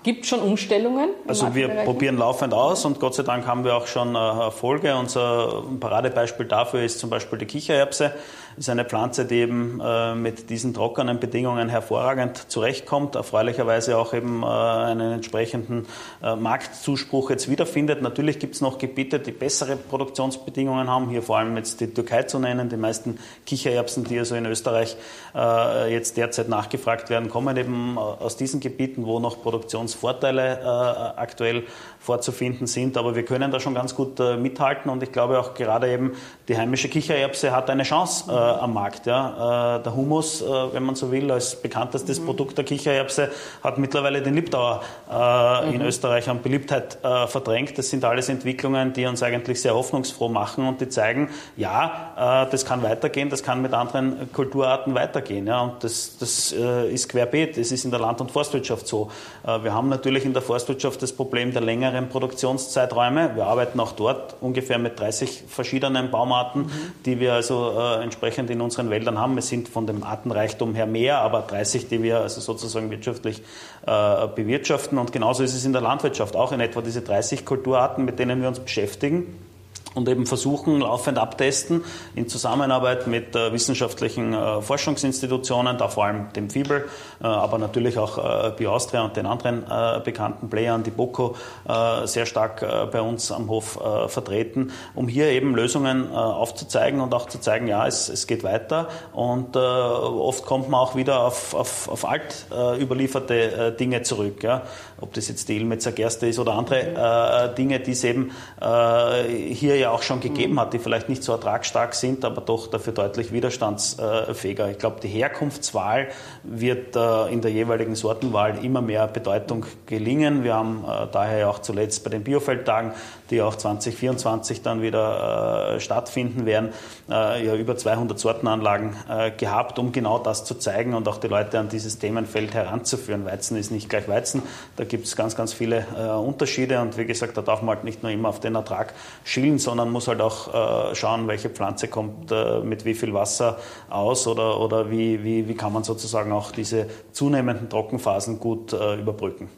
gibt 0.02 0.24
schon 0.24 0.40
Umstellungen? 0.40 1.10
Also 1.28 1.54
wir 1.54 1.68
probieren 1.68 2.16
laufend 2.16 2.54
aus 2.54 2.86
und 2.86 3.00
Gott 3.00 3.14
sei 3.14 3.22
Dank 3.22 3.46
haben 3.46 3.64
wir 3.64 3.76
auch 3.76 3.86
schon 3.86 4.14
Erfolge. 4.14 4.96
Unser 4.96 5.62
Paradebeispiel 5.78 6.46
dafür 6.46 6.82
ist 6.82 7.00
zum 7.00 7.10
Beispiel 7.10 7.38
die 7.38 7.46
Kichererbse 7.46 8.12
ist 8.56 8.68
eine 8.68 8.84
Pflanze, 8.84 9.24
die 9.24 9.36
eben 9.36 9.80
äh, 9.80 10.14
mit 10.14 10.50
diesen 10.50 10.74
trockenen 10.74 11.20
Bedingungen 11.20 11.68
hervorragend 11.68 12.50
zurechtkommt, 12.50 13.14
erfreulicherweise 13.14 13.96
auch 13.96 14.14
eben 14.14 14.42
äh, 14.42 14.46
einen 14.46 15.12
entsprechenden 15.12 15.86
äh, 16.22 16.36
Marktzuspruch 16.36 17.30
jetzt 17.30 17.50
wiederfindet. 17.50 18.02
Natürlich 18.02 18.38
gibt 18.38 18.54
es 18.54 18.60
noch 18.60 18.78
Gebiete, 18.78 19.18
die 19.18 19.32
bessere 19.32 19.76
Produktionsbedingungen 19.76 20.88
haben, 20.88 21.08
hier 21.08 21.22
vor 21.22 21.38
allem 21.38 21.56
jetzt 21.56 21.80
die 21.80 21.92
Türkei 21.92 22.24
zu 22.24 22.38
nennen. 22.38 22.68
Die 22.68 22.76
meisten 22.76 23.18
Kichererbsen, 23.46 24.04
die 24.04 24.18
also 24.18 24.34
in 24.34 24.46
Österreich 24.46 24.96
äh, 25.34 25.92
jetzt 25.92 26.16
derzeit 26.16 26.48
nachgefragt 26.48 27.10
werden, 27.10 27.28
kommen 27.28 27.56
eben 27.56 27.96
äh, 27.96 28.00
aus 28.00 28.36
diesen 28.36 28.60
Gebieten, 28.60 29.06
wo 29.06 29.18
noch 29.18 29.42
Produktionsvorteile 29.42 30.60
äh, 30.60 31.20
aktuell 31.20 31.64
vorzufinden 32.02 32.66
sind. 32.66 32.96
Aber 32.96 33.14
wir 33.14 33.24
können 33.24 33.50
da 33.50 33.60
schon 33.60 33.74
ganz 33.74 33.94
gut 33.94 34.18
mithalten 34.18 34.90
und 34.90 35.02
ich 35.02 35.12
glaube 35.12 35.38
auch 35.38 35.54
gerade 35.54 35.90
eben 35.90 36.12
die 36.48 36.56
heimische 36.56 36.88
Kichererbse 36.88 37.52
hat 37.52 37.70
eine 37.70 37.84
Chance 37.84 38.32
am 38.32 38.74
Markt. 38.74 39.06
Ja. 39.06 39.78
der 39.78 39.94
Humus, 39.94 40.44
wenn 40.72 40.82
man 40.82 40.96
so 40.96 41.12
will, 41.12 41.30
als 41.30 41.54
bekanntestes 41.60 42.20
mhm. 42.20 42.26
Produkt 42.26 42.58
der 42.58 42.64
Kichererbse, 42.64 43.30
hat 43.62 43.78
mittlerweile 43.78 44.22
den 44.22 44.34
Liptauer 44.34 44.82
mhm. 45.08 45.74
in 45.74 45.82
Österreich 45.82 46.28
an 46.28 46.42
Beliebtheit 46.42 46.98
verdrängt. 47.26 47.78
Das 47.78 47.90
sind 47.90 48.04
alles 48.04 48.28
Entwicklungen, 48.28 48.92
die 48.92 49.06
uns 49.06 49.22
eigentlich 49.22 49.60
sehr 49.62 49.74
hoffnungsfroh 49.74 50.28
machen 50.28 50.66
und 50.66 50.80
die 50.80 50.88
zeigen, 50.88 51.30
ja, 51.56 52.46
das 52.50 52.64
kann 52.64 52.82
weitergehen, 52.82 53.30
das 53.30 53.42
kann 53.42 53.62
mit 53.62 53.72
anderen 53.72 54.32
Kulturarten 54.32 54.94
weitergehen. 54.94 55.46
Ja, 55.46 55.60
und 55.60 55.84
das, 55.84 56.16
das 56.18 56.52
äh, 56.52 56.92
ist 56.92 57.08
querbeet. 57.08 57.56
Das 57.56 57.70
ist 57.72 57.84
in 57.84 57.90
der 57.90 58.00
Land- 58.00 58.20
und 58.20 58.30
Forstwirtschaft 58.30 58.86
so. 58.86 59.10
Äh, 59.46 59.62
wir 59.62 59.74
haben 59.74 59.88
natürlich 59.88 60.24
in 60.24 60.32
der 60.32 60.42
Forstwirtschaft 60.42 61.02
das 61.02 61.12
Problem 61.12 61.52
der 61.52 61.62
längeren 61.62 61.91
Produktionszeiträume. 62.08 63.34
Wir 63.34 63.46
arbeiten 63.46 63.78
auch 63.80 63.92
dort 63.92 64.36
ungefähr 64.40 64.78
mit 64.78 64.98
30 64.98 65.44
verschiedenen 65.48 66.10
Baumarten, 66.10 66.62
mhm. 66.62 66.92
die 67.04 67.20
wir 67.20 67.34
also 67.34 67.74
äh, 67.78 68.02
entsprechend 68.02 68.50
in 68.50 68.60
unseren 68.60 68.90
Wäldern 68.90 69.18
haben. 69.18 69.36
Es 69.38 69.48
sind 69.48 69.68
von 69.68 69.86
dem 69.86 70.02
Artenreichtum 70.02 70.74
her 70.74 70.86
mehr, 70.86 71.18
aber 71.18 71.42
30, 71.42 71.88
die 71.88 72.02
wir 72.02 72.20
also 72.20 72.40
sozusagen 72.40 72.90
wirtschaftlich 72.90 73.42
äh, 73.86 74.26
bewirtschaften. 74.34 74.98
Und 74.98 75.12
genauso 75.12 75.42
ist 75.42 75.54
es 75.54 75.64
in 75.64 75.72
der 75.72 75.82
Landwirtschaft 75.82 76.36
auch 76.36 76.52
in 76.52 76.60
etwa 76.60 76.80
diese 76.80 77.02
30 77.02 77.44
Kulturarten, 77.44 78.04
mit 78.04 78.18
denen 78.18 78.40
wir 78.40 78.48
uns 78.48 78.60
beschäftigen 78.60 79.51
und 79.94 80.08
eben 80.08 80.26
versuchen, 80.26 80.80
laufend 80.80 81.18
abtesten 81.18 81.84
in 82.14 82.28
Zusammenarbeit 82.28 83.06
mit 83.06 83.34
äh, 83.36 83.52
wissenschaftlichen 83.52 84.32
äh, 84.32 84.62
Forschungsinstitutionen, 84.62 85.78
da 85.78 85.88
vor 85.88 86.06
allem 86.06 86.32
dem 86.32 86.50
FIBEL, 86.50 86.88
äh, 87.20 87.26
aber 87.26 87.58
natürlich 87.58 87.98
auch 87.98 88.18
äh, 88.18 88.52
BioAustria 88.56 89.02
und 89.02 89.16
den 89.16 89.26
anderen 89.26 89.64
äh, 89.68 90.00
bekannten 90.00 90.48
Playern, 90.48 90.82
die 90.82 90.90
BOCO, 90.90 91.36
äh, 91.68 92.06
sehr 92.06 92.26
stark 92.26 92.62
äh, 92.62 92.86
bei 92.90 93.00
uns 93.00 93.30
am 93.32 93.48
Hof 93.48 93.78
vertreten, 94.08 94.72
um 94.94 95.08
hier 95.08 95.28
eben 95.28 95.54
Lösungen 95.54 96.12
aufzuzeigen 96.12 97.00
und 97.00 97.14
auch 97.14 97.28
zu 97.28 97.40
zeigen, 97.40 97.66
ja, 97.66 97.86
es, 97.86 98.08
es 98.08 98.26
geht 98.26 98.44
weiter 98.44 98.88
und 99.12 99.56
oft 99.56 100.44
kommt 100.44 100.68
man 100.68 100.80
auch 100.80 100.94
wieder 100.94 101.24
auf, 101.24 101.54
auf, 101.54 101.88
auf 101.88 102.08
alt 102.08 102.46
überlieferte 102.80 103.72
Dinge 103.78 104.02
zurück, 104.02 104.42
ja? 104.42 104.62
ob 105.00 105.12
das 105.14 105.28
jetzt 105.28 105.48
die 105.48 105.56
Ilmetzer 105.56 105.92
Gerste 105.92 106.26
ist 106.26 106.38
oder 106.38 106.52
andere 106.54 107.54
Dinge, 107.56 107.80
die 107.80 107.92
es 107.92 108.04
eben 108.04 108.30
hier 108.60 109.76
ja 109.82 109.90
auch 109.90 110.02
schon 110.02 110.20
gegeben 110.20 110.58
hat, 110.58 110.72
die 110.72 110.78
vielleicht 110.78 111.08
nicht 111.08 111.22
so 111.22 111.32
ertragsstark 111.32 111.94
sind, 111.94 112.24
aber 112.24 112.40
doch 112.40 112.68
dafür 112.68 112.92
deutlich 112.92 113.32
widerstandsfähiger. 113.32 114.70
Ich 114.70 114.78
glaube, 114.78 115.00
die 115.00 115.08
Herkunftswahl 115.08 116.08
wird 116.42 116.96
äh, 116.96 117.32
in 117.32 117.40
der 117.40 117.50
jeweiligen 117.50 117.94
Sortenwahl 117.94 118.64
immer 118.64 118.80
mehr 118.80 119.06
Bedeutung 119.08 119.66
gelingen. 119.86 120.44
Wir 120.44 120.54
haben 120.54 120.84
äh, 120.84 121.06
daher 121.12 121.38
ja 121.38 121.48
auch 121.48 121.58
zuletzt 121.58 122.04
bei 122.04 122.10
den 122.10 122.24
Biofeldtagen, 122.24 122.92
die 123.32 123.42
auch 123.42 123.56
2024 123.56 124.62
dann 124.62 124.82
wieder 124.82 125.74
äh, 125.74 125.80
stattfinden 125.80 126.46
werden, 126.46 126.70
ja 127.08 127.54
über 127.54 127.76
200 127.76 128.18
Sortenanlagen 128.18 128.96
gehabt, 129.36 129.78
um 129.78 129.92
genau 129.92 130.18
das 130.18 130.44
zu 130.44 130.54
zeigen 130.54 130.94
und 130.94 131.08
auch 131.08 131.18
die 131.18 131.26
Leute 131.26 131.58
an 131.58 131.68
dieses 131.68 131.98
Themenfeld 131.98 132.54
heranzuführen. 132.54 133.24
Weizen 133.24 133.56
ist 133.56 133.70
nicht 133.70 133.88
gleich 133.88 134.08
Weizen, 134.08 134.42
da 134.76 134.84
gibt 134.84 135.06
es 135.06 135.16
ganz, 135.16 135.36
ganz 135.36 135.52
viele 135.52 135.84
Unterschiede 136.24 136.80
und 136.80 136.96
wie 136.96 137.04
gesagt, 137.04 137.36
da 137.36 137.42
darf 137.42 137.60
man 137.60 137.76
halt 137.76 137.84
nicht 137.84 138.02
nur 138.02 138.12
immer 138.12 138.28
auf 138.28 138.40
den 138.40 138.54
Ertrag 138.54 138.94
schielen, 139.24 139.58
sondern 139.58 139.90
muss 139.90 140.08
halt 140.08 140.20
auch 140.20 140.92
äh, 140.92 140.94
schauen, 140.94 141.28
welche 141.28 141.50
Pflanze 141.50 141.88
kommt 141.88 142.30
äh, 142.30 142.60
mit 142.60 142.84
wie 142.84 142.94
viel 142.94 143.14
Wasser 143.14 143.58
aus 143.90 144.26
oder, 144.26 144.60
oder 144.60 144.90
wie, 144.90 145.22
wie, 145.24 145.48
wie 145.48 145.54
kann 145.54 145.72
man 145.72 145.84
sozusagen 145.84 146.32
auch 146.32 146.52
diese 146.52 146.86
zunehmenden 147.12 147.68
Trockenphasen 147.68 148.38
gut 148.40 148.72
äh, 148.72 148.96
überbrücken. 148.96 149.48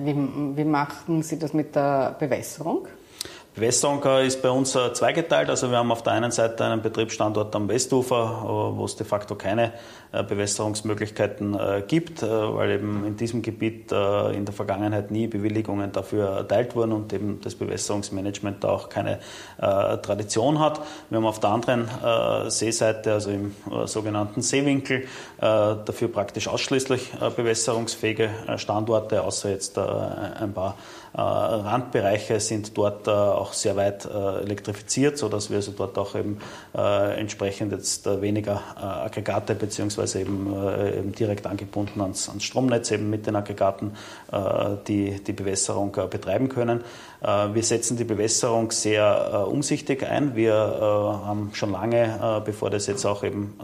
Wie, 0.00 0.16
wie 0.56 0.64
machen 0.64 1.22
Sie 1.22 1.38
das 1.38 1.52
mit 1.52 1.74
der 1.74 2.16
Bewässerung? 2.18 2.88
Bewässerung 3.58 4.04
ist 4.24 4.40
bei 4.40 4.50
uns 4.50 4.70
zweigeteilt. 4.92 5.50
Also 5.50 5.68
wir 5.70 5.78
haben 5.78 5.90
auf 5.90 6.04
der 6.04 6.12
einen 6.12 6.30
Seite 6.30 6.64
einen 6.64 6.80
Betriebsstandort 6.80 7.54
am 7.56 7.68
Westufer, 7.68 8.44
wo 8.76 8.84
es 8.84 8.94
de 8.94 9.04
facto 9.04 9.34
keine 9.34 9.72
äh, 10.10 10.22
Bewässerungsmöglichkeiten 10.22 11.54
äh, 11.54 11.82
gibt, 11.86 12.22
äh, 12.22 12.26
weil 12.26 12.70
eben 12.70 13.04
in 13.04 13.16
diesem 13.16 13.42
Gebiet 13.42 13.92
in 13.92 14.44
der 14.44 14.54
Vergangenheit 14.54 15.10
nie 15.10 15.26
Bewilligungen 15.26 15.92
dafür 15.92 16.28
erteilt 16.28 16.74
wurden 16.76 16.92
und 16.92 17.12
eben 17.12 17.40
das 17.42 17.54
Bewässerungsmanagement 17.54 18.62
da 18.62 18.68
auch 18.68 18.88
keine 18.88 19.18
Tradition 19.58 20.58
hat. 20.60 20.80
Wir 21.10 21.16
haben 21.16 21.26
auf 21.26 21.40
der 21.40 21.50
anderen 21.50 21.88
Seeseite, 22.50 23.14
also 23.14 23.30
im 23.30 23.54
sogenannten 23.86 24.42
Seewinkel, 24.42 25.04
dafür 25.38 26.08
praktisch 26.08 26.48
ausschließlich 26.48 27.12
bewässerungsfähige 27.36 28.30
Standorte, 28.56 29.22
außer 29.22 29.50
jetzt 29.50 29.78
ein 29.78 30.52
paar 30.52 30.76
Randbereiche 31.20 32.40
sind 32.40 32.76
dort 32.76 33.08
auch 33.08 33.52
sehr 33.52 33.76
weit 33.76 34.04
elektrifiziert, 34.04 35.18
sodass 35.18 35.50
wir 35.50 35.56
also 35.56 35.72
dort 35.72 35.98
auch 35.98 36.14
eben 36.14 36.38
entsprechend 36.72 37.72
jetzt 37.72 38.06
weniger 38.20 38.62
Aggregate 38.76 39.54
beziehungsweise 39.54 40.20
eben, 40.20 40.54
äh, 40.54 40.98
eben 40.98 41.12
direkt 41.12 41.46
angebunden 41.46 42.00
ans, 42.00 42.28
ans, 42.28 42.44
Stromnetz, 42.44 42.90
eben 42.90 43.10
mit 43.10 43.26
den 43.26 43.36
Aggregaten, 43.36 43.92
äh, 44.32 44.76
die 44.86 45.22
die 45.22 45.32
Bewässerung 45.32 45.94
äh, 45.96 46.06
betreiben 46.06 46.48
können. 46.48 46.82
Äh, 47.20 47.54
wir 47.54 47.62
setzen 47.62 47.96
die 47.96 48.04
Bewässerung 48.04 48.70
sehr 48.70 49.30
äh, 49.32 49.36
umsichtig 49.50 50.04
ein. 50.04 50.36
Wir 50.36 50.52
äh, 50.52 51.26
haben 51.26 51.50
schon 51.52 51.72
lange, 51.72 52.42
bevor 52.44 52.70
das 52.70 52.86
jetzt 52.86 53.04
auch 53.04 53.22
eben 53.24 53.58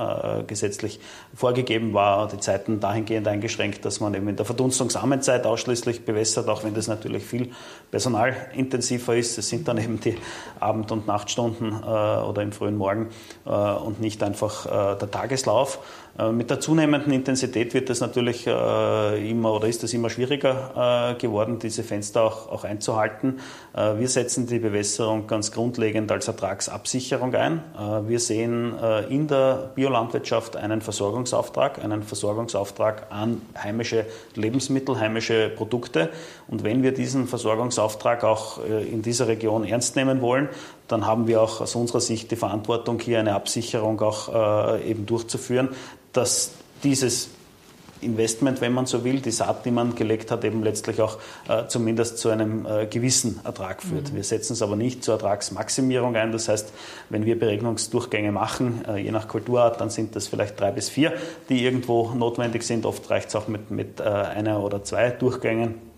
gesetzlich 0.47 1.01
vorgegeben 1.35 1.93
war, 1.93 2.29
die 2.29 2.39
Zeiten 2.39 2.81
dahingehend 2.81 3.29
eingeschränkt, 3.29 3.85
dass 3.85 4.01
man 4.01 4.15
eben 4.15 4.29
in 4.29 4.37
der 4.37 4.45
Verdunstungsarmenzeit 4.45 5.47
ausschließlich 5.47 6.05
bewässert, 6.05 6.49
auch 6.49 6.65
wenn 6.65 6.75
das 6.75 6.89
natürlich 6.89 7.25
viel 7.25 7.51
personalintensiver 7.91 9.17
ist. 9.17 9.39
Das 9.39 9.49
sind 9.49 9.69
dann 9.69 9.79
eben 9.79 10.01
die 10.01 10.17
Abend- 10.61 10.93
und 10.93 11.07
Nachtstunden 11.07 11.83
oder 11.83 12.43
im 12.43 12.53
frühen 12.53 12.77
Morgen 12.77 13.11
und 13.45 14.01
nicht 14.01 14.23
einfach 14.23 14.67
der 14.97 15.11
Tageslauf. 15.11 15.79
Mit 16.33 16.49
der 16.49 16.61
zunehmenden 16.61 17.13
Intensität 17.13 17.75
wird 17.75 17.91
es 17.91 18.01
natürlich 18.01 18.47
immer 18.47 19.53
oder 19.53 19.67
ist 19.67 19.83
es 19.83 19.93
immer 19.95 20.11
schwieriger 20.11 21.17
geworden, 21.19 21.59
diese 21.59 21.83
Fenster 21.83 22.23
auch, 22.23 22.49
auch 22.49 22.63
einzuhalten. 22.63 23.41
Äh, 23.75 23.99
wir 23.99 24.09
setzen 24.09 24.47
die 24.47 24.59
Bewässerung 24.59 25.27
ganz 25.27 25.51
grundlegend 25.51 26.11
als 26.13 26.29
Ertragsabsicherung 26.29 27.35
ein. 27.35 27.63
Äh, 27.77 28.09
wir 28.09 28.21
sehen 28.21 28.75
äh, 28.81 29.05
in 29.07 29.27
der 29.27 29.73
Biolandwirtschaft 29.75 30.57
einen 30.57 30.81
Versorgungsauftrag, 30.81 31.83
einen 31.83 32.03
Versorgungsauftrag 32.03 33.07
an 33.11 33.43
heimische 33.61 34.07
Lebensmittel, 34.35 34.99
heimische 34.99 35.49
Produkte. 35.49 36.11
Und 36.47 36.63
wenn 36.63 36.83
wir 36.83 36.93
diesen 36.93 37.27
Versorgungsauftrag 37.27 38.23
auch 38.25 38.65
in 38.65 39.03
dieser 39.03 39.29
Region 39.29 39.65
ernst 39.65 39.97
nehmen 39.97 40.21
wollen, 40.21 40.49
dann 40.89 41.07
haben 41.07 41.27
wir 41.27 41.41
auch 41.41 41.61
aus 41.61 41.75
unserer 41.75 42.01
Sicht 42.01 42.31
die 42.31 42.37
Verantwortung, 42.37 43.01
hier 43.01 43.19
eine 43.19 43.35
Absicherung 43.35 44.01
auch 44.01 44.79
eben 44.85 45.07
durchzuführen, 45.07 45.71
dass 46.13 46.53
dieses 46.83 47.31
Investment, 48.05 48.61
wenn 48.61 48.73
man 48.73 48.87
so 48.87 49.05
will, 49.05 49.21
die 49.21 49.31
Saat, 49.31 49.65
die 49.65 49.71
man 49.71 49.95
gelegt 49.95 50.31
hat, 50.31 50.45
eben 50.45 50.63
letztlich 50.63 51.01
auch 51.01 51.19
äh, 51.49 51.67
zumindest 51.69 52.19
zu 52.19 52.29
einem 52.29 52.67
äh, 52.67 52.87
gewissen 52.87 53.41
Ertrag 53.45 53.83
führt. 53.83 54.13
Mhm. 54.13 54.17
Wir 54.17 54.25
setzen 54.25 54.53
es 54.53 54.63
aber 54.63 54.77
nicht 54.77 55.03
zur 55.03 55.15
Ertragsmaximierung 55.15 56.17
ein. 56.17 56.33
Das 56.33 56.49
heißt, 56.49 56.73
wenn 57.11 57.25
wir 57.25 57.39
Beregnungsdurchgänge 57.39 58.33
machen, 58.33 58.85
äh, 58.87 58.99
je 58.99 59.11
nach 59.11 59.29
Kulturart, 59.29 59.81
dann 59.81 59.91
sind 59.91 60.15
das 60.17 60.29
vielleicht 60.29 60.61
drei 60.61 60.71
bis 60.71 60.89
vier, 60.89 61.13
die 61.49 61.65
irgendwo 61.65 62.11
notwendig 62.11 62.63
sind. 62.63 62.87
Oft 62.87 63.09
reicht 63.11 63.29
es 63.29 63.37
auch 63.37 63.49
mit, 63.49 63.71
mit 63.71 64.01
äh, 64.01 64.05
einer 64.05 64.63
oder 64.63 64.85
zwei 64.85 65.11
Durchgängen. 65.11 65.94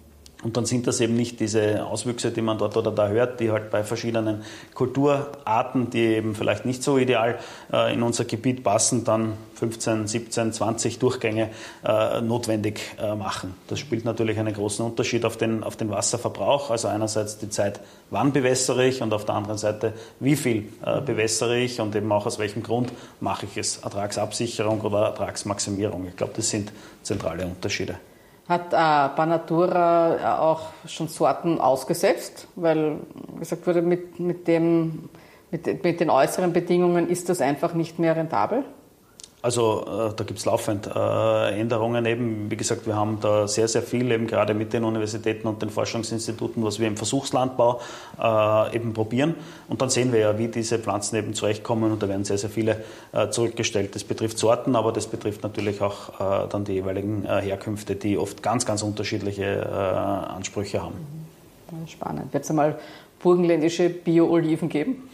Und 0.46 0.56
dann 0.56 0.64
sind 0.64 0.86
das 0.86 1.00
eben 1.00 1.16
nicht 1.16 1.40
diese 1.40 1.84
Auswüchse, 1.84 2.30
die 2.30 2.40
man 2.40 2.56
dort 2.56 2.76
oder 2.76 2.92
da 2.92 3.08
hört, 3.08 3.40
die 3.40 3.50
halt 3.50 3.68
bei 3.72 3.82
verschiedenen 3.82 4.44
Kulturarten, 4.74 5.90
die 5.90 6.04
eben 6.04 6.36
vielleicht 6.36 6.64
nicht 6.64 6.84
so 6.84 6.98
ideal 6.98 7.40
äh, 7.72 7.92
in 7.92 8.04
unser 8.04 8.26
Gebiet 8.26 8.62
passen, 8.62 9.02
dann 9.02 9.32
15, 9.56 10.06
17, 10.06 10.52
20 10.52 11.00
Durchgänge 11.00 11.50
äh, 11.84 12.20
notwendig 12.20 12.80
äh, 12.96 13.16
machen. 13.16 13.54
Das 13.66 13.80
spielt 13.80 14.04
natürlich 14.04 14.38
einen 14.38 14.54
großen 14.54 14.86
Unterschied 14.86 15.24
auf 15.24 15.36
den, 15.36 15.64
auf 15.64 15.74
den 15.74 15.90
Wasserverbrauch. 15.90 16.70
Also 16.70 16.86
einerseits 16.86 17.38
die 17.38 17.50
Zeit, 17.50 17.80
wann 18.10 18.32
bewässere 18.32 18.86
ich 18.86 19.02
und 19.02 19.12
auf 19.12 19.24
der 19.24 19.34
anderen 19.34 19.58
Seite, 19.58 19.94
wie 20.20 20.36
viel 20.36 20.68
äh, 20.84 21.00
bewässere 21.00 21.58
ich 21.58 21.80
und 21.80 21.96
eben 21.96 22.12
auch 22.12 22.24
aus 22.24 22.38
welchem 22.38 22.62
Grund 22.62 22.92
mache 23.18 23.46
ich 23.46 23.56
es. 23.56 23.78
Ertragsabsicherung 23.78 24.80
oder 24.82 25.06
Ertragsmaximierung. 25.06 26.06
Ich 26.06 26.14
glaube, 26.14 26.34
das 26.36 26.50
sind 26.50 26.70
zentrale 27.02 27.44
Unterschiede. 27.46 27.96
Hat 28.48 28.72
äh, 28.72 29.16
Banatura 29.16 30.16
äh, 30.16 30.40
auch 30.40 30.62
schon 30.86 31.08
Sorten 31.08 31.60
ausgesetzt? 31.60 32.46
Weil 32.54 33.00
gesagt 33.40 33.66
wurde, 33.66 33.82
mit, 33.82 34.20
mit, 34.20 34.46
dem, 34.46 35.08
mit, 35.50 35.82
mit 35.82 36.00
den 36.00 36.10
äußeren 36.10 36.52
Bedingungen 36.52 37.08
ist 37.08 37.28
das 37.28 37.40
einfach 37.40 37.74
nicht 37.74 37.98
mehr 37.98 38.14
rentabel? 38.14 38.64
Also 39.46 39.82
äh, 39.82 40.12
da 40.16 40.24
gibt 40.24 40.40
es 40.40 40.44
laufend 40.44 40.88
äh, 40.92 41.60
Änderungen 41.60 42.04
eben. 42.04 42.50
Wie 42.50 42.56
gesagt, 42.56 42.84
wir 42.84 42.96
haben 42.96 43.18
da 43.20 43.46
sehr, 43.46 43.68
sehr 43.68 43.82
viel 43.82 44.10
eben 44.10 44.26
gerade 44.26 44.54
mit 44.54 44.72
den 44.72 44.82
Universitäten 44.82 45.46
und 45.46 45.62
den 45.62 45.70
Forschungsinstituten, 45.70 46.64
was 46.64 46.80
wir 46.80 46.88
im 46.88 46.96
Versuchslandbau 46.96 47.80
äh, 48.20 48.74
eben 48.74 48.92
probieren. 48.92 49.36
Und 49.68 49.80
dann 49.80 49.88
sehen 49.88 50.12
wir 50.12 50.18
ja, 50.18 50.36
wie 50.36 50.48
diese 50.48 50.80
Pflanzen 50.80 51.14
eben 51.14 51.32
zurechtkommen 51.32 51.92
und 51.92 52.02
da 52.02 52.08
werden 52.08 52.24
sehr, 52.24 52.38
sehr 52.38 52.50
viele 52.50 52.82
zurückgestellt. 53.30 53.94
Das 53.94 54.02
betrifft 54.02 54.38
Sorten, 54.38 54.74
aber 54.74 54.92
das 54.92 55.06
betrifft 55.06 55.42
natürlich 55.42 55.80
auch 55.80 56.48
dann 56.48 56.64
die 56.64 56.74
jeweiligen 56.74 57.24
Herkünfte, 57.24 57.94
die 57.96 58.18
oft 58.18 58.42
ganz, 58.42 58.66
ganz 58.66 58.82
unterschiedliche 58.82 59.66
Ansprüche 59.68 60.82
haben. 60.82 60.94
Spannend. 61.86 62.32
Wird 62.32 62.44
es 62.44 62.50
einmal 62.50 62.78
burgenländische 63.20 63.90
Bio-Oliven 63.90 64.68
geben? 64.68 65.08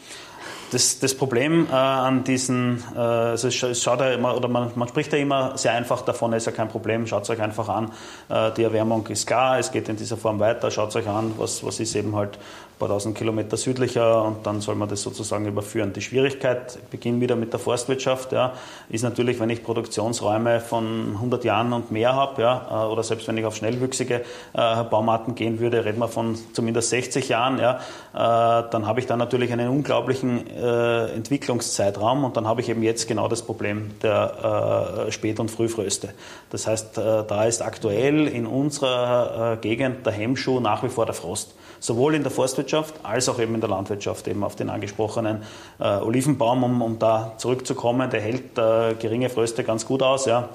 Das, 0.73 0.99
das 0.99 1.15
Problem 1.15 1.67
äh, 1.71 1.75
an 1.75 2.25
diesen, 2.25 2.83
äh, 2.97 2.99
also 2.99 3.49
es 3.49 3.83
schaut 3.83 4.01
ja 4.01 4.13
immer, 4.13 4.35
oder 4.35 4.49
man, 4.49 4.71
man, 4.75 4.89
spricht 4.89 5.13
ja 5.13 5.19
immer 5.19 5.59
sehr 5.59 5.73
einfach 5.73 6.01
davon, 6.01 6.33
ist 6.33 6.47
ja 6.47 6.53
kein 6.53 6.69
Problem, 6.69 7.07
schaut 7.07 7.25
es 7.25 7.31
euch 7.31 7.43
einfach 7.43 7.69
an. 7.69 7.93
Äh, 8.31 8.53
die 8.53 8.63
Erwärmung 8.63 9.07
ist 9.09 9.27
klar, 9.27 9.59
es 9.59 9.71
geht 9.71 9.91
in 9.91 9.97
dieser 9.97 10.17
Form 10.17 10.41
weiter, 10.41 10.71
schaut 10.71 10.89
es 10.89 10.97
euch 10.97 11.09
an, 11.09 11.35
was, 11.37 11.63
was 11.63 11.79
ist 11.79 11.95
eben 11.95 12.17
halt 12.17 12.39
paar 12.83 12.89
tausend 12.89 13.17
Kilometer 13.17 13.57
südlicher 13.57 14.25
und 14.25 14.45
dann 14.45 14.61
soll 14.61 14.75
man 14.75 14.89
das 14.89 15.03
sozusagen 15.03 15.47
überführen. 15.47 15.93
Die 15.93 16.01
Schwierigkeit, 16.01 16.81
ich 16.91 17.21
wieder 17.21 17.37
mit 17.37 17.53
der 17.53 17.61
Forstwirtschaft, 17.61 18.33
ja, 18.33 18.55
ist 18.89 19.03
natürlich, 19.03 19.39
wenn 19.39 19.51
ich 19.51 19.63
Produktionsräume 19.63 20.59
von 20.59 21.13
100 21.15 21.45
Jahren 21.45 21.73
und 21.73 21.93
mehr 21.93 22.15
habe, 22.17 22.43
ja, 22.43 22.67
äh, 22.69 22.91
oder 22.91 23.05
selbst 23.05 23.29
wenn 23.29 23.37
ich 23.37 23.45
auf 23.45 23.55
schnellwüchsige 23.55 24.23
äh, 24.55 24.85
Baumarten 24.85 25.37
gehen 25.37 25.61
würde, 25.61 25.85
reden 25.85 26.01
wir 26.01 26.09
von 26.09 26.37
zumindest 26.55 26.91
60 26.91 27.29
Jahren, 27.29 27.61
ja, 27.61 27.77
äh, 28.15 28.69
dann 28.71 28.87
habe 28.87 28.99
ich 28.99 29.07
da 29.07 29.17
natürlich 29.17 29.53
einen 29.53 29.69
unglaublichen 29.69 30.49
äh, 30.63 31.15
Entwicklungszeitraum 31.15 32.25
und 32.25 32.37
dann 32.37 32.47
habe 32.47 32.61
ich 32.61 32.69
eben 32.69 32.83
jetzt 32.83 33.09
genau 33.09 33.29
das 33.29 33.43
Problem 33.43 33.91
der 34.03 35.07
äh, 35.09 35.13
Spät- 35.13 35.41
und 35.41 35.51
Frühfröste. 35.51 36.15
Das 36.51 36.67
heißt, 36.67 36.99
äh, 36.99 37.25
da 37.27 37.45
ist 37.45 37.63
aktuell 37.63 38.29
in 38.29 38.47
unserer 38.47 39.59
Gegend 39.61 40.07
der 40.07 40.13
Hemmschuh 40.13 40.61
nach 40.61 40.83
wie 40.83 40.89
vor 40.89 41.07
der 41.07 41.15
Frost 41.15 41.55
sowohl 41.83 42.15
in 42.15 42.23
der 42.23 42.31
Forstwirtschaft 42.31 42.95
als 43.03 43.29
auch 43.29 43.41
eben 43.41 43.55
in 43.55 43.61
der 43.61 43.69
Landwirtschaft, 43.69 44.29
eben 44.29 44.45
auf 44.45 44.55
den 44.55 44.71
angesprochenen 44.71 45.43
äh, 45.81 45.85
Olivenbaum, 45.85 46.63
um, 46.63 46.81
um 46.81 46.99
da 46.99 47.33
zurückzukommen. 47.39 48.09
Der 48.09 48.21
hält 48.21 48.57
äh, 48.57 48.95
geringe 48.95 49.29
Fröste 49.29 49.65
ganz 49.65 49.85
gut 49.85 50.03
aus. 50.03 50.27
Ja. 50.27 50.49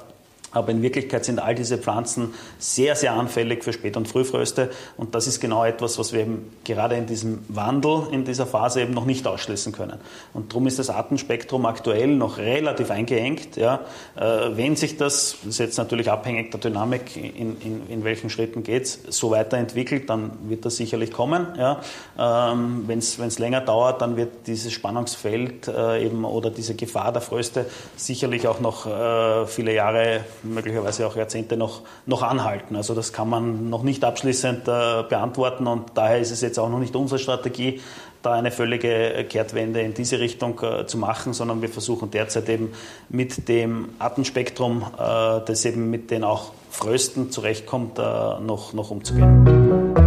Aber 0.57 0.71
in 0.71 0.81
Wirklichkeit 0.81 1.25
sind 1.25 1.39
all 1.39 1.55
diese 1.55 1.77
Pflanzen 1.77 2.33
sehr, 2.59 2.95
sehr 2.95 3.13
anfällig 3.13 3.63
für 3.63 3.73
Spät- 3.73 3.97
und 3.97 4.07
Frühfröste. 4.07 4.69
Und 4.97 5.15
das 5.15 5.27
ist 5.27 5.39
genau 5.39 5.63
etwas, 5.63 5.97
was 5.99 6.13
wir 6.13 6.21
eben 6.21 6.51
gerade 6.63 6.95
in 6.95 7.05
diesem 7.05 7.39
Wandel, 7.47 8.07
in 8.11 8.25
dieser 8.25 8.45
Phase 8.45 8.81
eben 8.81 8.93
noch 8.93 9.05
nicht 9.05 9.27
ausschließen 9.27 9.71
können. 9.71 9.99
Und 10.33 10.51
darum 10.51 10.67
ist 10.67 10.79
das 10.79 10.89
Artenspektrum 10.89 11.65
aktuell 11.65 12.07
noch 12.07 12.37
relativ 12.37 12.91
eingeengt. 12.91 13.55
Ja. 13.55 13.81
Äh, 14.15 14.57
wenn 14.57 14.75
sich 14.75 14.97
das, 14.97 15.37
das 15.43 15.45
ist 15.45 15.59
jetzt 15.59 15.77
natürlich 15.77 16.09
abhängig 16.11 16.51
der 16.51 16.59
Dynamik, 16.59 17.15
in, 17.15 17.59
in, 17.61 17.87
in 17.89 18.03
welchen 18.03 18.29
Schritten 18.29 18.63
geht 18.63 18.83
es, 18.83 18.99
so 19.09 19.31
weiterentwickelt, 19.31 20.09
dann 20.09 20.31
wird 20.49 20.65
das 20.65 20.77
sicherlich 20.77 21.11
kommen. 21.11 21.47
Ja. 21.57 21.81
Ähm, 22.17 22.83
wenn 22.87 22.99
es 22.99 23.39
länger 23.39 23.61
dauert, 23.61 24.01
dann 24.01 24.17
wird 24.17 24.47
dieses 24.47 24.73
Spannungsfeld 24.73 25.67
äh, 25.67 26.05
eben 26.05 26.25
oder 26.25 26.49
diese 26.49 26.75
Gefahr 26.75 27.11
der 27.11 27.21
Fröste 27.21 27.65
sicherlich 27.95 28.47
auch 28.47 28.59
noch 28.59 28.85
äh, 28.85 29.45
viele 29.47 29.73
Jahre 29.73 30.21
möglicherweise 30.53 31.05
auch 31.07 31.15
Jahrzehnte 31.15 31.57
noch, 31.57 31.81
noch 32.05 32.23
anhalten. 32.23 32.75
Also 32.75 32.93
das 32.93 33.13
kann 33.13 33.29
man 33.29 33.69
noch 33.69 33.83
nicht 33.83 34.03
abschließend 34.03 34.67
äh, 34.67 35.03
beantworten 35.07 35.67
und 35.67 35.91
daher 35.95 36.19
ist 36.19 36.31
es 36.31 36.41
jetzt 36.41 36.59
auch 36.59 36.69
noch 36.69 36.79
nicht 36.79 36.95
unsere 36.95 37.19
Strategie, 37.19 37.81
da 38.23 38.33
eine 38.33 38.51
völlige 38.51 39.25
Kehrtwende 39.29 39.81
in 39.81 39.93
diese 39.93 40.19
Richtung 40.19 40.59
äh, 40.61 40.85
zu 40.85 40.97
machen, 40.97 41.33
sondern 41.33 41.61
wir 41.61 41.69
versuchen 41.69 42.11
derzeit 42.11 42.49
eben 42.49 42.73
mit 43.09 43.47
dem 43.47 43.89
Artenspektrum, 43.99 44.83
äh, 44.97 45.41
das 45.45 45.65
eben 45.65 45.89
mit 45.89 46.11
den 46.11 46.23
auch 46.23 46.51
Frösten 46.69 47.31
zurechtkommt, 47.31 47.99
äh, 47.99 48.01
noch, 48.01 48.73
noch 48.73 48.91
umzugehen. 48.91 50.06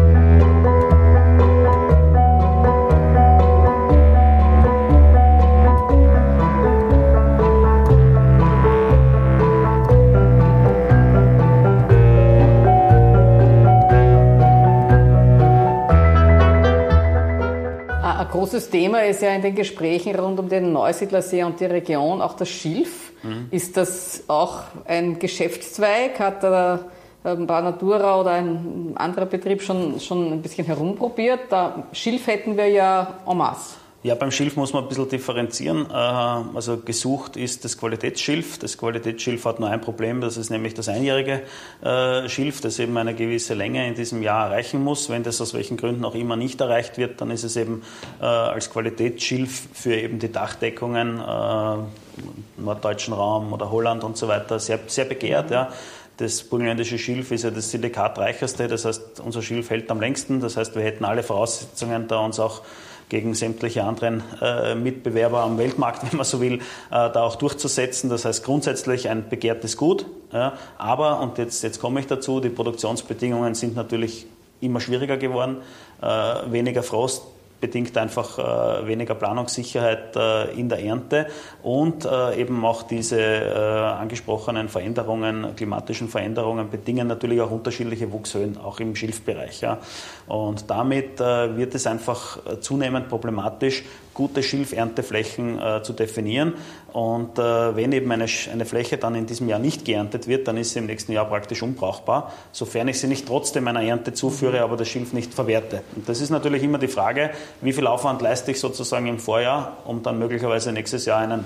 Großes 18.50 18.70
Thema 18.70 19.04
ist 19.04 19.22
ja 19.22 19.30
in 19.30 19.42
den 19.42 19.54
Gesprächen 19.54 20.16
rund 20.16 20.40
um 20.40 20.48
den 20.48 20.72
Neusiedlersee 20.72 21.44
und 21.44 21.60
die 21.60 21.66
Region 21.66 22.20
auch 22.20 22.34
das 22.34 22.48
Schilf. 22.48 23.12
Mhm. 23.22 23.46
Ist 23.52 23.76
das 23.76 24.24
auch 24.26 24.62
ein 24.86 25.20
Geschäftszweig? 25.20 26.18
Hat 26.18 26.42
der 26.42 26.80
Banatura 27.22 28.20
oder 28.20 28.32
ein 28.32 28.92
anderer 28.96 29.26
Betrieb 29.26 29.62
schon, 29.62 30.00
schon 30.00 30.32
ein 30.32 30.42
bisschen 30.42 30.66
herumprobiert? 30.66 31.42
Da 31.48 31.84
Schilf 31.92 32.26
hätten 32.26 32.56
wir 32.56 32.66
ja 32.66 33.20
en 33.24 33.36
masse. 33.36 33.76
Ja, 34.02 34.14
beim 34.14 34.30
Schilf 34.30 34.56
muss 34.56 34.72
man 34.72 34.84
ein 34.84 34.88
bisschen 34.88 35.10
differenzieren. 35.10 35.86
Äh, 35.90 35.92
also 35.92 36.78
gesucht 36.78 37.36
ist 37.36 37.66
das 37.66 37.76
Qualitätsschilf. 37.76 38.58
Das 38.58 38.78
Qualitätsschilf 38.78 39.44
hat 39.44 39.60
nur 39.60 39.68
ein 39.68 39.82
Problem, 39.82 40.22
das 40.22 40.38
ist 40.38 40.48
nämlich 40.48 40.72
das 40.72 40.88
einjährige 40.88 41.42
äh, 41.82 42.26
Schilf, 42.26 42.62
das 42.62 42.78
eben 42.78 42.96
eine 42.96 43.14
gewisse 43.14 43.52
Länge 43.52 43.86
in 43.86 43.94
diesem 43.94 44.22
Jahr 44.22 44.46
erreichen 44.46 44.82
muss. 44.82 45.10
Wenn 45.10 45.22
das 45.22 45.38
aus 45.42 45.52
welchen 45.52 45.76
Gründen 45.76 46.06
auch 46.06 46.14
immer 46.14 46.36
nicht 46.36 46.62
erreicht 46.62 46.96
wird, 46.96 47.20
dann 47.20 47.30
ist 47.30 47.44
es 47.44 47.56
eben 47.56 47.82
äh, 48.22 48.24
als 48.24 48.70
Qualitätsschilf 48.70 49.68
für 49.74 49.94
eben 49.94 50.18
die 50.18 50.32
Dachdeckungen 50.32 51.20
im 51.20 52.64
norddeutschen 52.64 53.12
Raum 53.12 53.52
oder 53.52 53.70
Holland 53.70 54.02
und 54.02 54.16
so 54.16 54.28
weiter 54.28 54.58
sehr, 54.58 54.78
sehr 54.86 55.04
begehrt. 55.04 55.50
Ja. 55.50 55.70
Das 56.16 56.42
burgenländische 56.42 56.98
Schilf 56.98 57.32
ist 57.32 57.44
ja 57.44 57.50
das 57.50 57.70
silikatreicheste, 57.70 58.66
das 58.66 58.84
heißt, 58.84 59.20
unser 59.20 59.42
Schilf 59.42 59.70
hält 59.70 59.90
am 59.90 60.00
längsten. 60.00 60.40
Das 60.40 60.56
heißt, 60.56 60.74
wir 60.74 60.82
hätten 60.82 61.04
alle 61.04 61.22
Voraussetzungen, 61.22 62.08
da 62.08 62.18
uns 62.20 62.40
auch 62.40 62.62
gegen 63.10 63.34
sämtliche 63.34 63.84
anderen 63.84 64.22
äh, 64.40 64.74
Mitbewerber 64.74 65.40
am 65.40 65.58
Weltmarkt, 65.58 66.02
wenn 66.10 66.16
man 66.16 66.24
so 66.24 66.40
will, 66.40 66.54
äh, 66.54 66.60
da 66.90 67.22
auch 67.22 67.36
durchzusetzen. 67.36 68.08
Das 68.08 68.24
heißt 68.24 68.42
grundsätzlich 68.42 69.10
ein 69.10 69.28
begehrtes 69.28 69.76
Gut. 69.76 70.06
Ja, 70.32 70.54
aber, 70.78 71.20
und 71.20 71.36
jetzt, 71.36 71.62
jetzt 71.62 71.80
komme 71.80 72.00
ich 72.00 72.06
dazu, 72.06 72.40
die 72.40 72.48
Produktionsbedingungen 72.48 73.54
sind 73.54 73.76
natürlich 73.76 74.26
immer 74.62 74.80
schwieriger 74.80 75.18
geworden. 75.18 75.58
Äh, 76.00 76.06
weniger 76.50 76.82
Frost, 76.82 77.24
bedingt 77.60 77.96
einfach 77.98 78.38
äh, 78.38 78.86
weniger 78.86 79.14
Planungssicherheit 79.14 80.16
äh, 80.16 80.52
in 80.52 80.68
der 80.68 80.82
Ernte 80.82 81.26
und 81.62 82.04
äh, 82.04 82.40
eben 82.40 82.64
auch 82.64 82.82
diese 82.82 83.20
äh, 83.20 83.54
angesprochenen 83.54 84.68
Veränderungen, 84.68 85.54
klimatischen 85.56 86.08
Veränderungen 86.08 86.70
bedingen 86.70 87.06
natürlich 87.06 87.40
auch 87.40 87.50
unterschiedliche 87.50 88.10
Wuchshöhen, 88.12 88.56
auch 88.58 88.80
im 88.80 88.96
Schilfbereich. 88.96 89.60
Ja. 89.60 89.78
Und 90.26 90.70
damit 90.70 91.20
äh, 91.20 91.56
wird 91.56 91.74
es 91.74 91.86
einfach 91.86 92.38
äh, 92.46 92.60
zunehmend 92.60 93.08
problematisch, 93.08 93.84
gute 94.14 94.42
Schilfernteflächen 94.42 95.60
äh, 95.60 95.82
zu 95.82 95.92
definieren. 95.92 96.54
Und 96.92 97.38
äh, 97.38 97.76
wenn 97.76 97.92
eben 97.92 98.10
eine, 98.10 98.26
eine 98.52 98.64
Fläche 98.64 98.98
dann 98.98 99.14
in 99.14 99.26
diesem 99.26 99.48
Jahr 99.48 99.58
nicht 99.58 99.84
geerntet 99.84 100.26
wird, 100.26 100.48
dann 100.48 100.56
ist 100.56 100.72
sie 100.72 100.80
im 100.80 100.86
nächsten 100.86 101.12
Jahr 101.12 101.26
praktisch 101.26 101.62
unbrauchbar, 101.62 102.32
sofern 102.52 102.88
ich 102.88 102.98
sie 102.98 103.06
nicht 103.06 103.26
trotzdem 103.26 103.68
einer 103.68 103.82
Ernte 103.82 104.12
zuführe, 104.12 104.62
aber 104.62 104.76
das 104.76 104.88
Schilf 104.88 105.12
nicht 105.12 105.32
verwerte. 105.32 105.82
Und 105.94 106.08
das 106.08 106.20
ist 106.20 106.30
natürlich 106.30 106.62
immer 106.62 106.78
die 106.78 106.88
Frage, 106.88 107.30
wie 107.60 107.72
viel 107.72 107.86
Aufwand 107.86 108.22
leiste 108.22 108.50
ich 108.50 108.60
sozusagen 108.60 109.06
im 109.06 109.18
Vorjahr, 109.18 109.78
um 109.84 110.02
dann 110.02 110.18
möglicherweise 110.18 110.72
nächstes 110.72 111.06
Jahr 111.06 111.20
einen, 111.20 111.44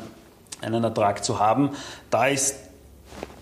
einen 0.63 0.85
Ertrag 0.85 1.25
zu 1.25 1.39
haben. 1.39 1.71
Da 2.11 2.29
ist 2.29 2.64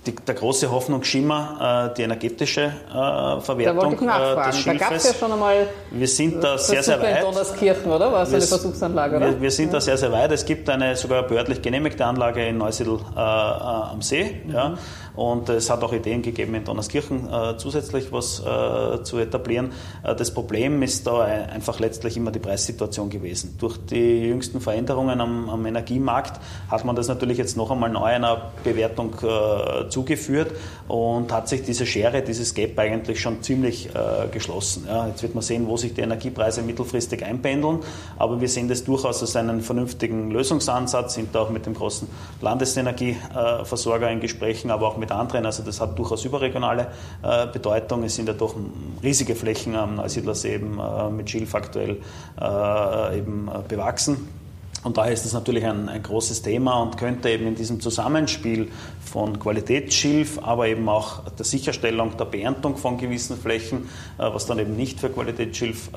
die, 0.07 0.15
der 0.15 0.35
große 0.35 0.71
Hoffnungsschimmer, 0.71 1.91
äh, 1.93 1.95
die 1.97 2.03
energetische 2.03 2.63
äh, 2.63 3.41
Verwertung 3.41 3.97
da 4.07 4.43
äh, 4.43 4.47
des 4.47 4.59
Schilfes. 4.59 4.81
Da 4.81 4.89
gab 4.89 4.97
es 4.97 5.05
ja 5.05 5.15
schon 5.15 5.33
einmal 5.33 5.69
wir 5.91 6.09
sind 6.09 6.43
da 6.43 6.59
sehr, 6.59 6.83
sehr 6.83 7.01
weit. 7.01 7.23
Donnerskirchen, 7.23 7.91
oder? 7.91 8.13
War 8.13 8.23
es 8.23 8.33
eine 8.33 8.43
Versuchsanlage, 8.43 9.17
oder? 9.17 9.27
Wir, 9.27 9.41
wir 9.43 9.51
sind 9.51 9.67
ja. 9.67 9.73
da 9.75 9.81
sehr, 9.81 9.97
sehr 9.97 10.11
weit. 10.11 10.33
Es 10.33 10.45
gibt 10.45 10.69
eine 10.69 10.97
sogar 10.97 11.23
behördlich 11.23 11.63
genehmigte 11.63 12.05
Anlage 12.05 12.47
in 12.47 12.59
Neusiedl 12.59 12.99
äh, 13.17 13.21
äh 13.21 13.23
am 13.23 14.03
See. 14.03 14.41
Mhm. 14.45 14.53
Ja. 14.53 14.75
Und 15.15 15.49
es 15.49 15.69
hat 15.69 15.83
auch 15.83 15.93
Ideen 15.93 16.23
gegeben, 16.23 16.55
in 16.55 16.65
Donnerskirchen 16.65 17.29
äh, 17.31 17.57
zusätzlich 17.59 18.13
was 18.13 18.41
äh, 18.41 19.03
zu 19.03 19.19
etablieren. 19.19 19.73
Äh, 20.03 20.15
das 20.15 20.33
Problem 20.33 20.83
ist 20.83 21.07
da 21.07 21.21
einfach 21.21 21.81
letztlich 21.81 22.17
immer 22.17 22.31
die 22.31 22.39
Preissituation 22.39 23.11
gewesen. 23.11 23.57
Durch 23.59 23.77
die 23.77 24.29
jüngsten 24.29 24.61
Veränderungen 24.61 25.21
am, 25.21 25.51
am 25.51 25.67
Energiemarkt 25.67 26.41
hat 26.71 26.85
man 26.85 26.97
das 26.97 27.09
natürlich 27.09 27.39
jetzt 27.39 27.57
noch 27.57 27.71
einmal 27.71 27.91
neu 27.91 28.05
einer 28.05 28.53
Bewertung 28.65 29.15
äh, 29.23 29.89
zugeführt 29.89 30.53
und 30.89 31.31
hat 31.33 31.49
sich 31.49 31.63
diese 31.63 31.85
Schere, 31.85 32.23
dieses 32.23 32.55
Gap 32.55 32.79
eigentlich 32.79 33.21
schon 33.21 33.43
ziemlich 33.43 33.91
äh, 33.91 34.29
geschlossen. 34.31 34.87
Ja, 34.89 35.09
jetzt 35.09 35.23
wird 35.23 35.35
man 35.35 35.43
sehen, 35.43 35.67
wo 35.67 35.77
sich 35.77 35.93
die 35.93 36.01
Energiepreise 36.01 36.63
mittelfristig 36.63 37.25
einpendeln, 37.25 37.81
aber 38.19 38.41
wir 38.41 38.49
sehen 38.49 38.69
das 38.69 38.85
durchaus 38.85 39.21
als 39.21 39.37
einen 39.37 39.61
vernünftigen 39.61 40.31
Lösungsansatz, 40.31 41.15
sind 41.15 41.35
da 41.35 41.41
auch 41.41 41.51
mit 41.51 41.67
dem 41.67 41.75
großen 41.75 42.09
Landesenergieversorger 42.41 44.11
in 44.11 44.21
Gesprächen, 44.21 44.71
aber 44.71 44.89
auch 44.89 44.97
mit 44.97 45.02
anderen. 45.11 45.47
Also 45.47 45.63
das 45.63 45.81
hat 45.81 45.99
durchaus 45.99 46.25
überregionale 46.25 46.89
äh, 47.23 47.47
Bedeutung. 47.47 48.05
Es 48.05 48.15
sind 48.15 48.29
ja 48.29 48.35
doch 48.35 48.55
riesige 49.03 49.35
Flächen 49.35 49.75
am 49.75 49.97
Neusiedlersee 49.97 50.55
eben 50.55 50.79
äh, 50.79 51.11
mit 51.11 51.31
Schilf 51.31 51.55
aktuell 51.55 52.01
äh, 52.41 53.19
eben 53.19 53.51
bewachsen. 53.69 54.42
Und 54.85 54.97
daher 54.97 55.13
ist 55.13 55.25
es 55.25 55.33
natürlich 55.33 55.65
ein, 55.65 55.89
ein, 55.89 56.03
großes 56.03 56.43
Thema 56.43 56.83
und 56.83 56.97
könnte 56.97 57.31
eben 57.31 57.47
in 57.47 57.55
diesem 57.55 57.81
Zusammenspiel 57.81 58.71
von 59.01 59.39
Qualitätsschilf, 59.39 60.41
aber 60.43 60.67
eben 60.67 60.89
auch 60.89 61.29
der 61.31 61.45
Sicherstellung 61.45 62.17
der 62.17 62.25
Beerntung 62.25 62.77
von 62.77 62.99
gewissen 62.99 63.37
Flächen, 63.37 63.89
äh, 64.19 64.23
was 64.23 64.47
dann 64.47 64.59
eben 64.59 64.77
nicht 64.77 64.99
für 64.99 65.09
Qualitätsschilf 65.09 65.89
äh, 65.89 65.97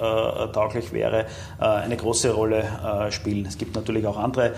tauglich 0.54 0.92
wäre, 0.94 1.26
äh, 1.60 1.66
eine 1.66 1.98
große 1.98 2.32
Rolle 2.32 2.66
spielen. 3.10 3.46
Es 3.46 3.58
gibt 3.58 3.76
natürlich 3.76 4.06
auch 4.08 4.18
andere 4.18 4.54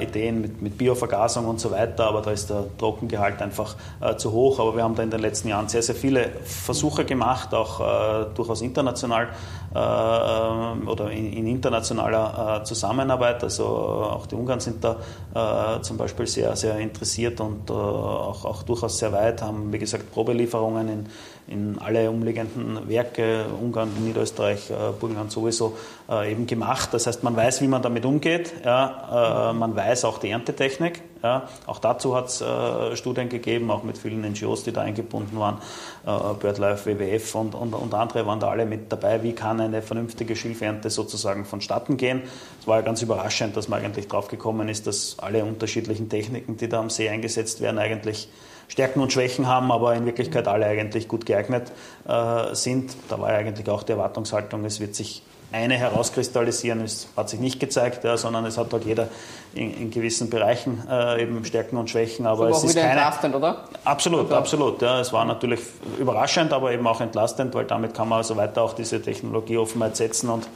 Ideen 0.00 0.40
mit, 0.40 0.62
mit, 0.62 0.78
Biovergasung 0.78 1.46
und 1.46 1.60
so 1.60 1.70
weiter, 1.70 2.06
aber 2.06 2.22
da 2.22 2.30
ist 2.30 2.50
der 2.50 2.64
Trockengehalt 2.78 3.40
einfach 3.42 3.76
zu 4.16 4.32
hoch. 4.32 4.58
Aber 4.58 4.76
wir 4.76 4.82
haben 4.82 4.94
da 4.94 5.02
in 5.02 5.10
den 5.10 5.20
letzten 5.20 5.48
Jahren 5.48 5.68
sehr, 5.68 5.82
sehr 5.82 5.94
viele 5.94 6.30
Versuche 6.44 7.04
gemacht, 7.04 7.52
auch 7.54 8.32
durchaus 8.34 8.62
international 8.62 9.28
oder 9.70 11.10
in, 11.10 11.32
in 11.32 11.46
internationaler 11.46 12.62
Zusammenarbeit. 12.64 13.44
Also 13.44 13.66
auch 13.66 14.26
die 14.26 14.34
Ungarn 14.34 14.60
sind 14.60 14.82
da 14.82 15.80
zum 15.82 15.96
Beispiel 15.96 16.26
sehr, 16.26 16.56
sehr 16.56 16.78
interessiert 16.78 17.40
und 17.40 17.70
auch, 17.70 18.44
auch 18.44 18.62
durchaus 18.62 18.98
sehr 18.98 19.12
weit, 19.12 19.42
haben, 19.42 19.72
wie 19.72 19.78
gesagt, 19.78 20.10
Probelieferungen 20.12 20.88
in, 20.88 21.06
in 21.48 21.78
alle 21.78 22.10
umliegenden 22.10 22.88
Werke, 22.88 23.46
Ungarn, 23.60 23.90
Niederösterreich, 24.04 24.70
äh, 24.70 24.74
Burgenland 24.98 25.32
sowieso, 25.32 25.76
äh, 26.08 26.30
eben 26.30 26.46
gemacht. 26.46 26.90
Das 26.92 27.06
heißt, 27.06 27.22
man 27.22 27.34
weiß, 27.36 27.62
wie 27.62 27.68
man 27.68 27.82
damit 27.82 28.04
umgeht. 28.04 28.52
Ja, 28.64 29.50
äh, 29.50 29.52
man 29.54 29.74
weiß 29.74 30.04
auch 30.04 30.18
die 30.18 30.30
Erntetechnik. 30.30 31.02
Ja, 31.22 31.48
auch 31.66 31.80
dazu 31.80 32.14
hat 32.14 32.28
es 32.28 32.40
äh, 32.40 32.94
Studien 32.94 33.28
gegeben, 33.28 33.70
auch 33.72 33.82
mit 33.82 33.98
vielen 33.98 34.20
NGOs, 34.20 34.62
die 34.62 34.72
da 34.72 34.82
eingebunden 34.82 35.38
waren. 35.38 35.58
Äh, 36.06 36.34
BirdLife, 36.38 36.86
WWF 36.86 37.34
und, 37.34 37.54
und, 37.54 37.74
und, 37.74 37.92
andere 37.92 38.24
waren 38.26 38.38
da 38.38 38.48
alle 38.48 38.66
mit 38.66 38.92
dabei. 38.92 39.22
Wie 39.24 39.32
kann 39.32 39.60
eine 39.60 39.82
vernünftige 39.82 40.36
Schilfernte 40.36 40.90
sozusagen 40.90 41.44
vonstatten 41.44 41.96
gehen? 41.96 42.22
Es 42.60 42.68
war 42.68 42.76
ja 42.76 42.82
ganz 42.82 43.02
überraschend, 43.02 43.56
dass 43.56 43.68
man 43.68 43.84
eigentlich 43.84 44.06
drauf 44.06 44.28
gekommen 44.28 44.68
ist, 44.68 44.86
dass 44.86 45.18
alle 45.18 45.44
unterschiedlichen 45.44 46.08
Techniken, 46.08 46.56
die 46.56 46.68
da 46.68 46.78
am 46.78 46.90
See 46.90 47.08
eingesetzt 47.08 47.60
werden, 47.60 47.78
eigentlich 47.78 48.28
Stärken 48.68 49.00
und 49.00 49.12
Schwächen 49.12 49.46
haben, 49.46 49.72
aber 49.72 49.94
in 49.94 50.06
Wirklichkeit 50.06 50.46
alle 50.46 50.66
eigentlich 50.66 51.08
gut 51.08 51.26
geeignet 51.26 51.72
äh, 52.06 52.54
sind. 52.54 52.94
Da 53.08 53.18
war 53.18 53.32
ja 53.32 53.38
eigentlich 53.38 53.68
auch 53.68 53.82
die 53.82 53.92
Erwartungshaltung, 53.92 54.64
es 54.64 54.78
wird 54.78 54.94
sich 54.94 55.22
eine 55.50 55.78
herauskristallisieren, 55.78 56.82
es 56.82 57.08
hat 57.16 57.30
sich 57.30 57.40
nicht 57.40 57.58
gezeigt, 57.58 58.04
ja, 58.04 58.18
sondern 58.18 58.44
es 58.44 58.58
hat 58.58 58.70
dort 58.72 58.84
jeder 58.84 59.08
in, 59.54 59.72
in 59.74 59.90
gewissen 59.90 60.28
Bereichen 60.28 60.82
äh, 60.90 61.22
eben 61.22 61.42
Stärken 61.44 61.78
und 61.78 61.88
Schwächen. 61.88 62.26
Aber 62.26 62.50
es 62.50 62.62
ist 62.62 62.76
keine, 62.76 62.90
entlastend, 62.90 63.34
oder? 63.34 63.64
Absolut, 63.84 64.26
okay. 64.26 64.34
absolut. 64.34 64.82
Ja, 64.82 65.00
es 65.00 65.12
war 65.12 65.24
natürlich 65.24 65.60
überraschend, 65.98 66.52
aber 66.52 66.72
eben 66.72 66.86
auch 66.86 67.00
entlastend, 67.00 67.54
weil 67.54 67.64
damit 67.64 67.94
kann 67.94 68.08
man 68.08 68.18
also 68.18 68.36
weiter 68.36 68.62
auch 68.62 68.74
diese 68.74 69.00
Technologieoffenheit 69.00 69.96
setzen 69.96 70.28
und 70.28 70.46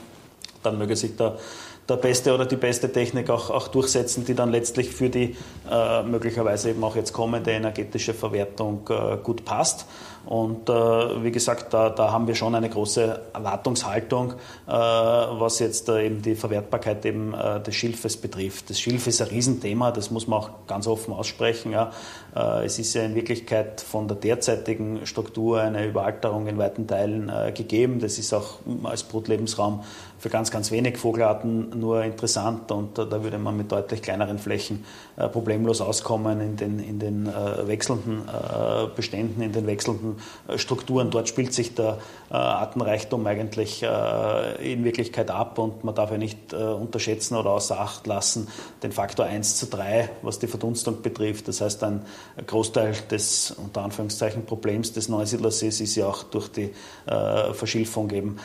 dann 0.61 0.77
möge 0.77 0.95
sich 0.95 1.17
der 1.17 1.37
der 1.89 1.97
beste 1.97 2.33
oder 2.33 2.45
die 2.45 2.55
beste 2.55 2.91
Technik 2.91 3.29
auch, 3.29 3.49
auch 3.49 3.67
durchsetzen, 3.67 4.25
die 4.25 4.33
dann 4.33 4.51
letztlich 4.51 4.89
für 4.89 5.09
die 5.09 5.35
äh, 5.69 6.03
möglicherweise 6.03 6.69
eben 6.69 6.83
auch 6.83 6.95
jetzt 6.95 7.13
kommende 7.13 7.51
energetische 7.51 8.13
Verwertung 8.13 8.89
äh, 8.89 9.17
gut 9.21 9.45
passt. 9.45 9.85
Und 10.25 10.69
äh, 10.69 10.73
wie 11.23 11.31
gesagt, 11.31 11.73
da, 11.73 11.89
da, 11.89 12.11
haben 12.11 12.27
wir 12.27 12.35
schon 12.35 12.55
eine 12.55 12.69
große 12.69 13.21
Erwartungshaltung, 13.33 14.31
äh, 14.67 14.71
was 14.71 15.59
jetzt 15.59 15.89
äh, 15.89 16.05
eben 16.05 16.21
die 16.21 16.35
Verwertbarkeit 16.35 17.05
eben 17.05 17.33
äh, 17.33 17.59
des 17.61 17.75
Schilfes 17.75 18.15
betrifft. 18.15 18.69
Das 18.69 18.79
Schilf 18.79 19.05
ist 19.07 19.21
ein 19.21 19.27
Riesenthema, 19.27 19.91
das 19.91 20.11
muss 20.11 20.27
man 20.27 20.39
auch 20.39 20.49
ganz 20.65 20.87
offen 20.87 21.13
aussprechen. 21.13 21.73
Ja. 21.73 21.91
Äh, 22.33 22.65
es 22.65 22.79
ist 22.79 22.93
ja 22.93 23.03
in 23.03 23.15
Wirklichkeit 23.15 23.81
von 23.81 24.07
der 24.07 24.15
derzeitigen 24.15 25.05
Struktur 25.05 25.59
eine 25.59 25.85
Überalterung 25.85 26.47
in 26.47 26.57
weiten 26.57 26.87
Teilen 26.87 27.27
äh, 27.27 27.51
gegeben. 27.51 27.99
Das 27.99 28.17
ist 28.17 28.33
auch 28.33 28.59
als 28.83 29.03
Brutlebensraum 29.03 29.83
für 30.19 30.29
ganz, 30.29 30.51
ganz 30.51 30.71
wenig 30.71 30.97
Vogelarten 30.97 31.77
nur 31.77 32.01
interessant 32.01 32.71
und 32.71 32.97
da 32.97 33.23
würde 33.23 33.37
man 33.37 33.57
mit 33.57 33.69
deutlich 33.73 34.01
kleineren 34.01 34.39
Flächen 34.39 34.85
problemlos 35.17 35.81
auskommen 35.81 36.39
in 36.39 36.55
den, 36.55 36.79
in 36.79 36.97
den 36.97 37.25
wechselnden 37.65 38.21
Beständen, 38.95 39.41
in 39.41 39.51
den 39.51 39.67
wechselnden 39.67 40.12
äh, 40.47 40.57
Strukturen. 40.57 41.11
Dort 41.11 41.29
spielt 41.29 41.53
sich 41.53 41.75
der 41.75 41.97
äh, 42.29 42.33
Artenreichtum 42.33 43.25
eigentlich 43.27 43.83
äh, 43.83 44.73
in 44.73 44.83
Wirklichkeit 44.83 45.31
ab 45.31 45.57
und 45.59 45.83
man 45.83 45.95
darf 45.95 46.11
ja 46.11 46.17
nicht 46.17 46.53
unterschätzen 46.53 47.35
oder 47.35 47.51
außer 47.51 47.79
Acht 47.79 48.07
lassen 48.07 48.47
den 48.81 48.91
Faktor 48.91 49.25
1 49.25 49.57
zu 49.57 49.67
3, 49.67 50.09
was 50.21 50.39
die 50.39 50.47
Verdunstung 50.47 51.01
betrifft. 51.01 51.47
Das 51.47 51.61
heißt, 51.61 51.83
ein 51.83 52.05
Großteil 52.45 52.93
des 53.09 53.51
unter 53.51 53.81
Anführungszeichen 53.81 54.45
Problems 54.45 54.93
des 54.93 55.09
Neusiedlersees 55.09 55.81
ist 55.81 55.95
ja 55.95 56.07
auch 56.07 56.23
durch 56.23 56.49
die 56.49 56.71
Verschilfung 57.53 58.09
eben 58.11 58.37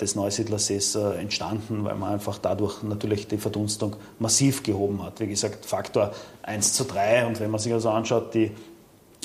des 0.00 0.14
Neusiedlersees 0.14 0.94
entstanden, 0.94 1.84
weil 1.84 1.96
man 1.96 2.14
einfach 2.14 2.38
dadurch 2.38 2.82
natürlich 2.82 3.26
die 3.26 3.38
Verdunstung 3.38 3.96
massiv 4.18 4.62
gehoben 4.62 5.02
hat. 5.02 5.20
Wie 5.20 5.26
gesagt, 5.26 5.66
Faktor 5.66 6.12
1 6.42 6.72
zu 6.72 6.84
3 6.84 7.26
und 7.26 7.40
wenn 7.40 7.50
man 7.50 7.60
sich 7.60 7.72
also 7.72 7.90
anschaut, 7.90 8.34
die 8.34 8.52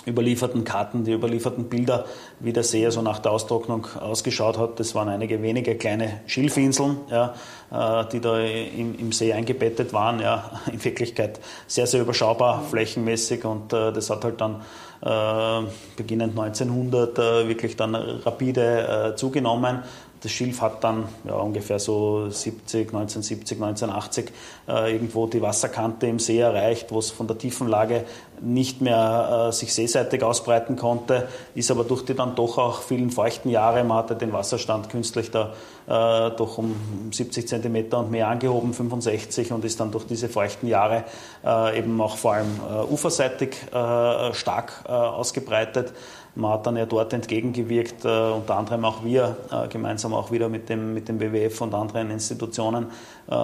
überlieferten 0.06 0.64
Karten, 0.64 1.04
die 1.04 1.14
überlieferten 1.14 1.66
Bilder, 1.70 2.06
wie 2.40 2.54
der 2.54 2.64
See 2.64 2.90
so 2.90 3.02
nach 3.02 3.20
der 3.20 3.32
Austrocknung 3.32 3.88
ausgeschaut 4.00 4.58
hat. 4.58 4.80
Das 4.80 4.96
waren 4.96 5.10
einige 5.10 5.42
wenige 5.42 5.76
kleine 5.76 6.22
Schilfinseln, 6.28 6.98
ja, 7.10 7.34
äh, 7.72 8.06
die 8.12 8.20
da 8.20 8.40
im, 8.40 8.98
im, 8.98 9.12
See 9.12 9.34
eingebettet 9.34 9.94
waren. 9.94 10.20
Ja, 10.20 10.52
in 10.72 10.84
Wirklichkeit 10.84 11.40
sehr, 11.68 11.88
sehr 11.88 12.02
überschaubar 12.02 12.64
flächenmäßig 12.70 13.46
und 13.46 13.74
äh, 13.74 13.92
das 13.92 14.10
hat 14.10 14.24
halt 14.24 14.42
dann 14.42 14.62
äh, 15.02 15.68
beginnend 15.96 16.38
1900 16.40 17.18
äh, 17.18 17.48
wirklich 17.48 17.76
dann 17.76 17.96
rapide 17.96 19.12
äh, 19.12 19.16
zugenommen. 19.16 19.84
Das 20.24 20.32
Schilf 20.32 20.62
hat 20.62 20.82
dann 20.86 21.10
ja, 21.26 21.34
ungefähr 21.34 21.80
so 21.80 22.30
70, 22.30 22.94
1970, 22.94 23.62
1980 23.62 24.32
äh, 24.70 24.94
irgendwo 24.94 25.28
die 25.28 25.42
Wasserkante 25.42 26.08
im 26.08 26.18
See 26.18 26.40
erreicht, 26.40 26.94
wo 26.94 27.00
es 27.00 27.12
von 27.12 27.28
der 27.28 27.38
Tiefenlage 27.38 28.06
nicht 28.42 28.82
mehr 28.82 29.48
äh, 29.50 29.52
sich 29.52 29.74
seeseitig 29.74 30.24
ausbreiten 30.24 30.76
konnte, 30.76 31.28
ist 31.56 31.72
aber 31.72 31.84
durch 31.84 32.04
die 32.06 32.14
dann 32.14 32.36
doch 32.36 32.58
auch 32.58 32.82
vielen 32.82 33.10
feuchten 33.10 33.50
Jahre, 33.50 33.84
man 33.84 33.98
hatte 33.98 34.16
den 34.16 34.34
Wasserstand 34.34 34.90
künstlich 34.90 35.32
da 35.32 35.54
äh, 35.88 36.32
doch 36.36 36.58
um 36.58 36.76
70 37.12 37.48
Zentimeter 37.48 38.00
und 38.00 38.12
mehr 38.12 38.28
angehoben, 38.28 38.74
65 38.74 39.52
und 39.52 39.66
ist 39.66 39.80
dann 39.80 39.92
durch 39.92 40.06
diese 40.06 40.30
feuchten 40.30 40.68
Jahre 40.68 41.04
äh, 41.46 41.80
eben 41.80 42.00
auch 42.02 42.18
vor 42.18 42.34
allem 42.34 42.60
äh, 42.70 42.92
uferseitig 42.92 43.56
äh, 43.74 44.34
stark 44.34 44.90
ausgebreitet. 44.90 45.94
Man 46.36 46.52
hat 46.52 46.66
dann 46.66 46.78
ja 46.78 46.88
dort 46.88 47.14
entgegengewirkt, 47.14 48.06
äh, 48.06 48.08
unter 48.08 48.58
anderem 48.58 48.86
auch 48.86 49.04
wir, 49.04 49.38
äh, 49.52 49.68
gemeinsam 49.68 50.16
auch 50.16 50.32
wieder 50.32 50.50
mit 50.50 50.68
dem, 50.68 50.94
mit 50.96 51.08
dem 51.08 51.20
WWF 51.20 51.62
und 51.62 51.76
anderen 51.76 52.10
Institutionen, 52.10 52.88
äh, 53.28 53.36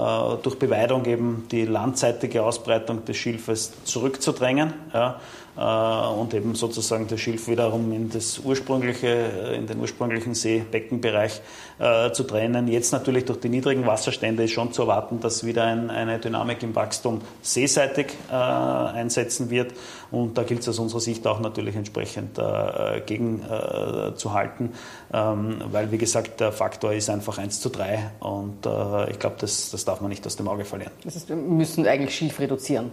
durch 0.41 0.57
Beweidung 0.57 1.05
eben 1.05 1.45
die 1.51 1.65
landseitige 1.65 2.43
Ausbreitung 2.43 3.05
des 3.05 3.15
Schilfes 3.15 3.73
zurückzudrängen. 3.83 4.73
Ja, 4.93 5.19
äh, 5.59 6.19
und 6.19 6.33
eben 6.33 6.55
sozusagen 6.55 7.07
das 7.07 7.19
Schilf 7.19 7.47
wiederum 7.47 7.91
in, 7.91 8.09
das 8.09 8.39
ursprüngliche, 8.39 9.07
äh, 9.07 9.55
in 9.57 9.67
den 9.67 9.79
ursprünglichen 9.79 10.33
Seebeckenbereich 10.33 11.41
äh, 11.79 12.11
zu 12.11 12.23
trennen. 12.23 12.67
Jetzt 12.67 12.91
natürlich 12.91 13.25
durch 13.25 13.39
die 13.39 13.49
niedrigen 13.49 13.85
Wasserstände 13.85 14.43
ist 14.43 14.51
schon 14.51 14.71
zu 14.71 14.83
erwarten, 14.83 15.19
dass 15.19 15.45
wieder 15.45 15.65
ein, 15.65 15.89
eine 15.89 16.17
Dynamik 16.19 16.63
im 16.63 16.75
Wachstum 16.75 17.21
seeseitig 17.41 18.07
äh, 18.31 18.35
einsetzen 18.35 19.49
wird. 19.49 19.73
Und 20.11 20.37
da 20.37 20.43
gilt 20.43 20.61
es 20.61 20.69
aus 20.69 20.79
unserer 20.79 21.01
Sicht 21.01 21.27
auch 21.27 21.39
natürlich 21.39 21.75
entsprechend 21.75 22.39
äh, 22.39 23.01
gegenzuhalten, 23.05 24.71
ähm, 25.13 25.61
weil 25.71 25.91
wie 25.91 25.97
gesagt 25.97 26.39
der 26.39 26.51
Faktor 26.51 26.93
ist 26.93 27.09
einfach 27.09 27.37
1 27.37 27.59
zu 27.59 27.69
3 27.69 28.11
und 28.19 28.67
ich 29.09 29.19
glaube, 29.19 29.35
das, 29.39 29.71
das 29.71 29.85
darf 29.85 30.01
man 30.01 30.09
nicht 30.09 30.25
aus 30.25 30.35
dem 30.35 30.47
Auge 30.47 30.65
verlieren. 30.65 30.91
Das 31.03 31.15
heißt, 31.15 31.29
wir 31.29 31.35
müssen 31.35 31.85
eigentlich 31.85 32.15
Schilf 32.15 32.39
reduzieren. 32.39 32.91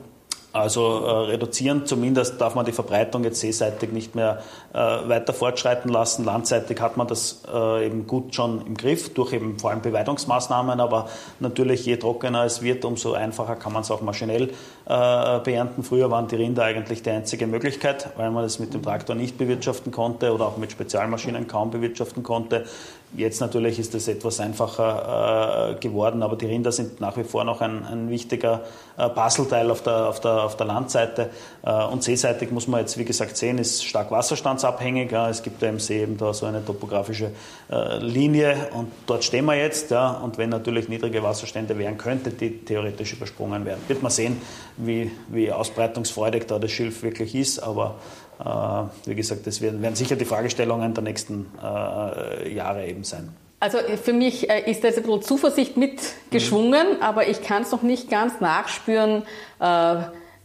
Also 0.56 1.04
äh, 1.04 1.10
reduzieren, 1.30 1.84
zumindest 1.84 2.40
darf 2.40 2.54
man 2.54 2.64
die 2.64 2.72
Verbreitung 2.72 3.24
jetzt 3.24 3.40
seeseitig 3.40 3.92
nicht 3.92 4.14
mehr 4.14 4.42
äh, 4.72 4.78
weiter 4.78 5.34
fortschreiten 5.34 5.90
lassen. 5.90 6.24
Landseitig 6.24 6.80
hat 6.80 6.96
man 6.96 7.06
das 7.06 7.42
äh, 7.52 7.86
eben 7.86 8.06
gut 8.06 8.34
schon 8.34 8.66
im 8.66 8.74
Griff, 8.74 9.12
durch 9.12 9.34
eben 9.34 9.58
vor 9.58 9.70
allem 9.70 9.82
Beweidungsmaßnahmen, 9.82 10.80
aber 10.80 11.08
natürlich 11.40 11.84
je 11.84 11.96
trockener 11.96 12.44
es 12.44 12.62
wird, 12.62 12.86
umso 12.86 13.12
einfacher 13.12 13.56
kann 13.56 13.74
man 13.74 13.82
es 13.82 13.90
auch 13.90 14.00
maschinell 14.00 14.50
äh, 14.86 15.40
beernten. 15.40 15.82
Früher 15.82 16.10
waren 16.10 16.28
die 16.28 16.36
Rinder 16.36 16.62
eigentlich 16.62 17.02
die 17.02 17.10
einzige 17.10 17.46
Möglichkeit, 17.46 18.08
weil 18.16 18.30
man 18.30 18.44
das 18.44 18.58
mit 18.58 18.72
dem 18.72 18.82
Traktor 18.82 19.16
nicht 19.16 19.36
bewirtschaften 19.36 19.90
konnte 19.90 20.32
oder 20.32 20.46
auch 20.46 20.56
mit 20.56 20.70
Spezialmaschinen 20.70 21.48
kaum 21.48 21.70
bewirtschaften 21.70 22.22
konnte. 22.22 22.64
Jetzt 23.14 23.40
natürlich 23.40 23.78
ist 23.78 23.94
es 23.94 24.08
etwas 24.08 24.40
einfacher 24.40 25.70
äh, 25.70 25.74
geworden, 25.80 26.22
aber 26.22 26.36
die 26.36 26.46
Rinder 26.46 26.72
sind 26.72 27.00
nach 27.00 27.16
wie 27.16 27.24
vor 27.24 27.44
noch 27.44 27.60
ein, 27.60 27.84
ein 27.84 28.10
wichtiger 28.10 28.62
äh, 28.98 29.08
Puzzleteil 29.08 29.70
auf 29.70 29.82
der, 29.82 30.08
auf, 30.08 30.20
der, 30.20 30.44
auf 30.44 30.56
der 30.56 30.66
Landseite. 30.66 31.30
Äh, 31.62 31.84
und 31.84 32.02
seeseitig 32.02 32.50
muss 32.50 32.66
man 32.66 32.80
jetzt, 32.80 32.98
wie 32.98 33.04
gesagt, 33.04 33.36
sehen, 33.36 33.58
ist 33.58 33.84
stark 33.84 34.10
wasserstandsabhängig. 34.10 35.12
Ja. 35.12 35.30
Es 35.30 35.42
gibt 35.42 35.62
ja 35.62 35.68
im 35.68 35.78
See 35.78 36.02
eben 36.02 36.18
da 36.18 36.34
so 36.34 36.46
eine 36.46 36.64
topografische 36.64 37.30
äh, 37.70 37.98
Linie 37.98 38.68
und 38.72 38.90
dort 39.06 39.24
stehen 39.24 39.46
wir 39.46 39.54
jetzt. 39.54 39.90
Ja. 39.92 40.10
Und 40.10 40.36
wenn 40.36 40.50
natürlich 40.50 40.88
niedrige 40.88 41.22
Wasserstände 41.22 41.78
wären, 41.78 41.96
könnte 41.96 42.30
die 42.30 42.64
theoretisch 42.64 43.14
übersprungen 43.14 43.64
werden. 43.64 43.80
Wird 43.88 44.02
man 44.02 44.10
sehen, 44.10 44.42
wie, 44.76 45.10
wie 45.28 45.52
ausbreitungsfreudig 45.52 46.46
da 46.46 46.58
das 46.58 46.70
Schilf 46.70 47.02
wirklich 47.02 47.34
ist, 47.34 47.58
aber 47.58 47.96
äh, 48.40 49.08
wie 49.08 49.14
gesagt, 49.14 49.46
das 49.46 49.60
werden, 49.60 49.82
werden, 49.82 49.94
sicher 49.94 50.16
die 50.16 50.24
Fragestellungen 50.24 50.94
der 50.94 51.02
nächsten 51.02 51.46
äh, 51.62 52.52
Jahre 52.52 52.86
eben 52.86 53.04
sein. 53.04 53.34
Also 53.58 53.78
für 54.02 54.12
mich 54.12 54.50
äh, 54.50 54.70
ist 54.70 54.84
da 54.84 54.88
jetzt 54.88 54.98
ein 54.98 55.04
bisschen 55.04 55.22
Zuversicht 55.22 55.76
mitgeschwungen, 55.76 56.96
mhm. 56.96 57.02
aber 57.02 57.28
ich 57.28 57.42
kann 57.42 57.62
es 57.62 57.72
noch 57.72 57.82
nicht 57.82 58.10
ganz 58.10 58.40
nachspüren, 58.40 59.22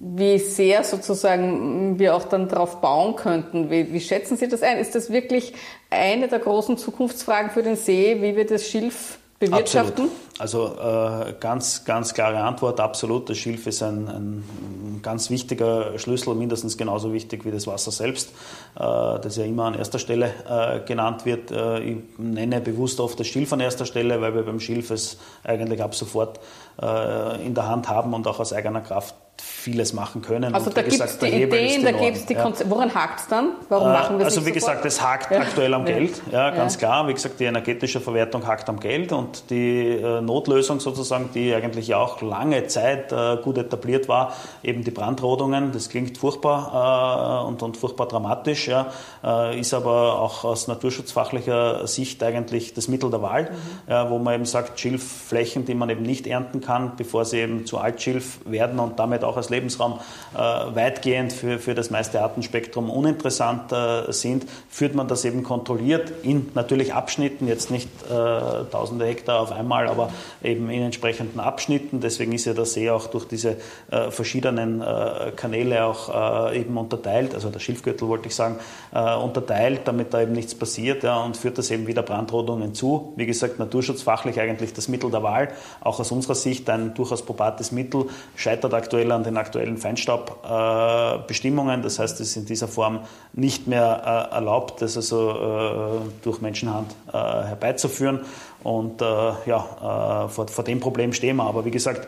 wie 0.03 0.39
sehr 0.39 0.83
sozusagen 0.83 1.99
wir 1.99 2.15
auch 2.15 2.23
dann 2.23 2.47
darauf 2.47 2.81
bauen 2.81 3.15
könnten. 3.15 3.69
Wie, 3.69 3.93
wie, 3.93 3.99
schätzen 3.99 4.35
Sie 4.35 4.47
das 4.47 4.63
ein? 4.63 4.79
Ist 4.79 4.95
das 4.95 5.11
wirklich 5.11 5.53
eine 5.91 6.27
der 6.27 6.39
großen 6.39 6.77
Zukunftsfragen 6.77 7.51
für 7.51 7.61
den 7.61 7.75
See, 7.75 8.17
wie 8.19 8.35
wir 8.35 8.47
das 8.47 8.67
Schilf 8.67 9.19
bewirtschaften? 9.41 10.05
Absolut. 10.05 10.11
Also 10.39 10.75
äh, 10.79 11.33
ganz, 11.39 11.85
ganz 11.85 12.13
klare 12.13 12.39
Antwort, 12.39 12.79
absolut. 12.79 13.29
Das 13.29 13.37
Schilf 13.37 13.67
ist 13.67 13.83
ein, 13.83 14.07
ein, 14.07 14.99
ganz 15.03 15.29
wichtiger 15.29 15.99
Schlüssel, 15.99 16.33
mindestens 16.35 16.77
genauso 16.77 17.13
wichtig 17.13 17.45
wie 17.45 17.51
das 17.51 17.67
Wasser 17.67 17.91
selbst, 17.91 18.29
äh, 18.75 18.79
das 18.79 19.35
ja 19.35 19.45
immer 19.45 19.65
an 19.65 19.75
erster 19.75 19.99
Stelle 19.99 20.31
äh, 20.49 20.79
genannt 20.87 21.25
wird. 21.25 21.51
Äh, 21.51 21.79
ich 21.81 21.97
nenne 22.17 22.61
bewusst 22.61 22.99
oft 22.99 23.19
das 23.19 23.27
Schilf 23.27 23.51
an 23.53 23.59
erster 23.59 23.85
Stelle, 23.85 24.21
weil 24.21 24.33
wir 24.33 24.43
beim 24.43 24.59
Schilf 24.59 24.89
es 24.89 25.17
eigentlich 25.43 25.81
ab 25.81 25.93
sofort 25.93 26.39
äh, 26.81 27.45
in 27.45 27.53
der 27.53 27.67
Hand 27.67 27.89
haben 27.89 28.13
und 28.13 28.27
auch 28.27 28.39
aus 28.39 28.53
eigener 28.53 28.81
Kraft 28.81 29.15
vieles 29.41 29.93
machen 29.93 30.21
können. 30.21 30.53
Also 30.53 30.67
und 30.67 30.77
da 30.77 30.81
gibt 30.81 30.99
es 30.99 31.17
die 31.19 31.43
Ideen, 31.43 31.83
da 31.83 31.91
gibt 31.91 32.17
es 32.17 32.25
die 32.25 32.35
Konzepte. 32.35 32.65
Ja. 32.65 32.75
Woran 32.75 32.93
hakt 32.93 33.19
es 33.21 33.27
dann? 33.27 33.51
Warum 33.69 33.89
äh, 33.89 33.93
machen 33.93 34.17
wir 34.17 34.25
Also 34.25 34.45
wie 34.45 34.51
gesagt, 34.51 34.85
es 34.85 35.01
hakt 35.01 35.31
ja. 35.31 35.39
aktuell 35.39 35.73
am 35.73 35.85
ja. 35.85 35.93
Geld, 35.93 36.21
ja, 36.31 36.49
ganz 36.51 36.77
klar. 36.77 37.07
Wie 37.07 37.13
gesagt, 37.13 37.39
die 37.39 37.45
energetische 37.45 38.01
Verwertung 38.01 38.45
hakt 38.47 38.69
am 38.69 38.79
Geld 38.79 39.11
und 39.11 39.49
die 39.49 39.87
äh, 39.87 40.21
Notlösung 40.21 40.79
sozusagen, 40.79 41.29
die 41.33 41.53
eigentlich 41.53 41.87
ja 41.87 41.97
auch 41.97 42.21
lange 42.21 42.67
Zeit 42.67 43.11
äh, 43.11 43.37
gut 43.43 43.57
etabliert 43.57 44.07
war, 44.07 44.33
eben 44.63 44.83
die 44.83 44.91
Brandrodungen, 44.91 45.71
das 45.71 45.89
klingt 45.89 46.17
furchtbar 46.17 47.43
äh, 47.43 47.47
und, 47.47 47.61
und 47.63 47.77
furchtbar 47.77 48.07
dramatisch, 48.07 48.69
äh, 48.69 49.59
ist 49.59 49.73
aber 49.73 50.19
auch 50.19 50.43
aus 50.43 50.67
naturschutzfachlicher 50.67 51.87
Sicht 51.87 52.23
eigentlich 52.23 52.73
das 52.73 52.87
Mittel 52.87 53.09
der 53.09 53.21
Wahl, 53.21 53.51
mhm. 53.87 54.09
wo 54.09 54.19
man 54.19 54.35
eben 54.35 54.45
sagt, 54.45 54.79
Schilfflächen, 54.79 55.65
die 55.65 55.75
man 55.75 55.89
eben 55.89 56.03
nicht 56.03 56.27
ernten 56.27 56.60
kann, 56.61 56.93
bevor 56.97 57.25
sie 57.25 57.39
eben 57.39 57.65
zu 57.65 57.77
Altschilf 57.77 58.39
werden 58.45 58.79
und 58.79 58.99
damit 58.99 59.23
auch 59.23 59.37
als 59.37 59.49
Lebensraum 59.49 59.99
äh, 60.33 60.37
weitgehend 60.37 61.33
für, 61.33 61.59
für 61.59 61.75
das 61.75 61.89
meiste 61.89 62.21
Artenspektrum 62.21 62.89
uninteressant 62.89 63.71
äh, 63.71 64.11
sind, 64.11 64.45
führt 64.69 64.95
man 64.95 65.07
das 65.07 65.25
eben 65.25 65.43
kontrolliert 65.43 66.11
in 66.23 66.49
natürlich 66.53 66.93
Abschnitten, 66.93 67.47
jetzt 67.47 67.71
nicht 67.71 67.89
äh, 68.05 68.13
tausende 68.71 69.05
Hektar 69.05 69.39
auf 69.39 69.51
einmal, 69.51 69.87
aber 69.87 70.11
eben 70.43 70.69
in 70.69 70.81
entsprechenden 70.83 71.39
Abschnitten. 71.39 71.99
Deswegen 71.99 72.31
ist 72.33 72.45
ja 72.45 72.53
der 72.53 72.65
See 72.65 72.89
auch 72.89 73.07
durch 73.07 73.25
diese 73.25 73.57
äh, 73.89 74.11
verschiedenen 74.11 74.81
äh, 74.81 75.31
Kanäle 75.35 75.85
auch 75.85 76.51
äh, 76.51 76.59
eben 76.59 76.77
unterteilt, 76.77 77.33
also 77.33 77.49
der 77.49 77.59
Schilfgürtel 77.59 78.07
wollte 78.07 78.27
ich 78.27 78.35
sagen, 78.35 78.57
unterteilt, 78.91 79.81
damit 79.85 80.13
da 80.13 80.21
eben 80.21 80.33
nichts 80.33 80.53
passiert 80.53 81.03
ja, 81.03 81.17
und 81.23 81.37
führt 81.37 81.57
das 81.57 81.71
eben 81.71 81.87
wieder 81.87 82.03
Brandrodungen 82.03 82.73
zu. 82.73 83.13
Wie 83.15 83.25
gesagt, 83.25 83.57
naturschutzfachlich 83.57 84.39
eigentlich 84.39 84.73
das 84.73 84.87
Mittel 84.87 85.11
der 85.11 85.23
Wahl, 85.23 85.49
auch 85.79 85.99
aus 85.99 86.11
unserer 86.11 86.35
Sicht 86.35 86.50
ein 86.69 86.93
durchaus 86.93 87.25
probates 87.25 87.71
Mittel, 87.71 88.05
scheitert 88.35 88.73
aktuell 88.73 89.11
an 89.11 89.23
den 89.23 89.37
aktuellen 89.37 89.77
Feinstaubbestimmungen. 89.77 91.81
das 91.81 91.99
heißt, 91.99 92.19
es 92.19 92.29
ist 92.29 92.37
in 92.37 92.45
dieser 92.45 92.67
Form 92.67 93.01
nicht 93.33 93.67
mehr 93.67 94.27
erlaubt, 94.31 94.81
das 94.81 94.97
also 94.97 96.01
durch 96.21 96.41
Menschenhand 96.41 96.95
herbeizuführen. 97.11 98.21
Und 98.63 99.01
ja, 99.01 100.27
vor, 100.29 100.47
vor 100.47 100.63
dem 100.63 100.79
Problem 100.79 101.13
stehen 101.13 101.37
wir. 101.37 101.45
Aber 101.45 101.65
wie 101.65 101.71
gesagt, 101.71 102.07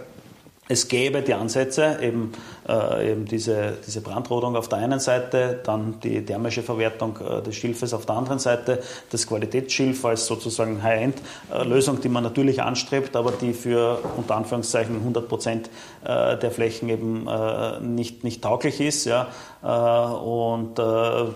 es 0.69 0.87
gäbe 0.87 1.21
die 1.21 1.33
Ansätze, 1.33 1.99
eben, 2.01 2.31
äh, 2.67 3.11
eben 3.11 3.25
diese, 3.25 3.77
diese 3.85 4.01
Brandrodung 4.01 4.55
auf 4.55 4.69
der 4.69 4.79
einen 4.79 4.99
Seite, 4.99 5.59
dann 5.63 5.99
die 6.01 6.23
thermische 6.23 6.63
Verwertung 6.63 7.17
äh, 7.17 7.41
des 7.41 7.55
Schilfes 7.55 7.93
auf 7.93 8.05
der 8.05 8.15
anderen 8.15 8.39
Seite, 8.39 8.81
das 9.09 9.27
Qualitätsschilf 9.27 10.03
als 10.05 10.25
sozusagen 10.25 10.81
High-End-Lösung, 10.81 12.01
die 12.01 12.09
man 12.09 12.23
natürlich 12.23 12.61
anstrebt, 12.61 13.15
aber 13.15 13.31
die 13.31 13.53
für 13.53 13.99
unter 14.17 14.35
Anführungszeichen 14.35 14.95
100 14.95 15.27
Prozent 15.27 15.69
äh, 16.05 16.37
der 16.37 16.51
Flächen 16.51 16.89
eben 16.89 17.27
äh, 17.27 17.79
nicht, 17.79 18.23
nicht 18.23 18.41
tauglich 18.41 18.81
ist. 18.81 19.05
Ja. 19.05 19.27
Äh, 19.63 19.67
und 19.67 20.77
äh, 20.79 20.81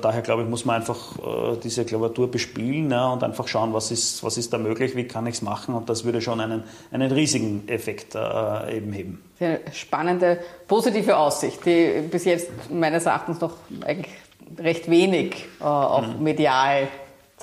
daher 0.02 0.22
glaube 0.22 0.44
ich, 0.44 0.50
muss 0.50 0.66
man 0.66 0.78
einfach 0.78 0.98
diese 1.64 1.86
Klaviatur 1.86 2.30
bespielen 2.30 2.92
ja, 2.92 3.08
und 3.12 3.24
einfach 3.24 3.48
schauen, 3.48 3.74
was 3.74 3.92
ist, 3.92 4.24
was 4.24 4.38
ist 4.38 4.54
da 4.54 4.58
möglich, 4.58 4.96
wie 4.96 5.06
kann 5.06 5.26
ich 5.28 5.36
es 5.36 5.42
machen 5.42 5.74
und 5.76 5.90
das 5.90 6.04
würde 6.04 6.22
schon 6.22 6.40
einen, 6.40 6.64
einen 6.92 7.12
riesigen 7.12 7.68
Effekt 7.68 8.16
eben 8.16 8.92
heben. 8.92 9.24
Eine 9.40 9.60
spannende, 9.72 10.40
positive 10.68 11.18
Aussicht, 11.18 11.66
die 11.66 12.02
bis 12.10 12.26
jetzt 12.26 12.50
meines 12.70 13.06
Erachtens 13.06 13.40
noch 13.40 13.54
eigentlich 13.86 14.14
recht 14.58 14.90
wenig 14.90 15.46
auch 15.60 16.06
mhm. 16.08 16.24
medial 16.24 16.88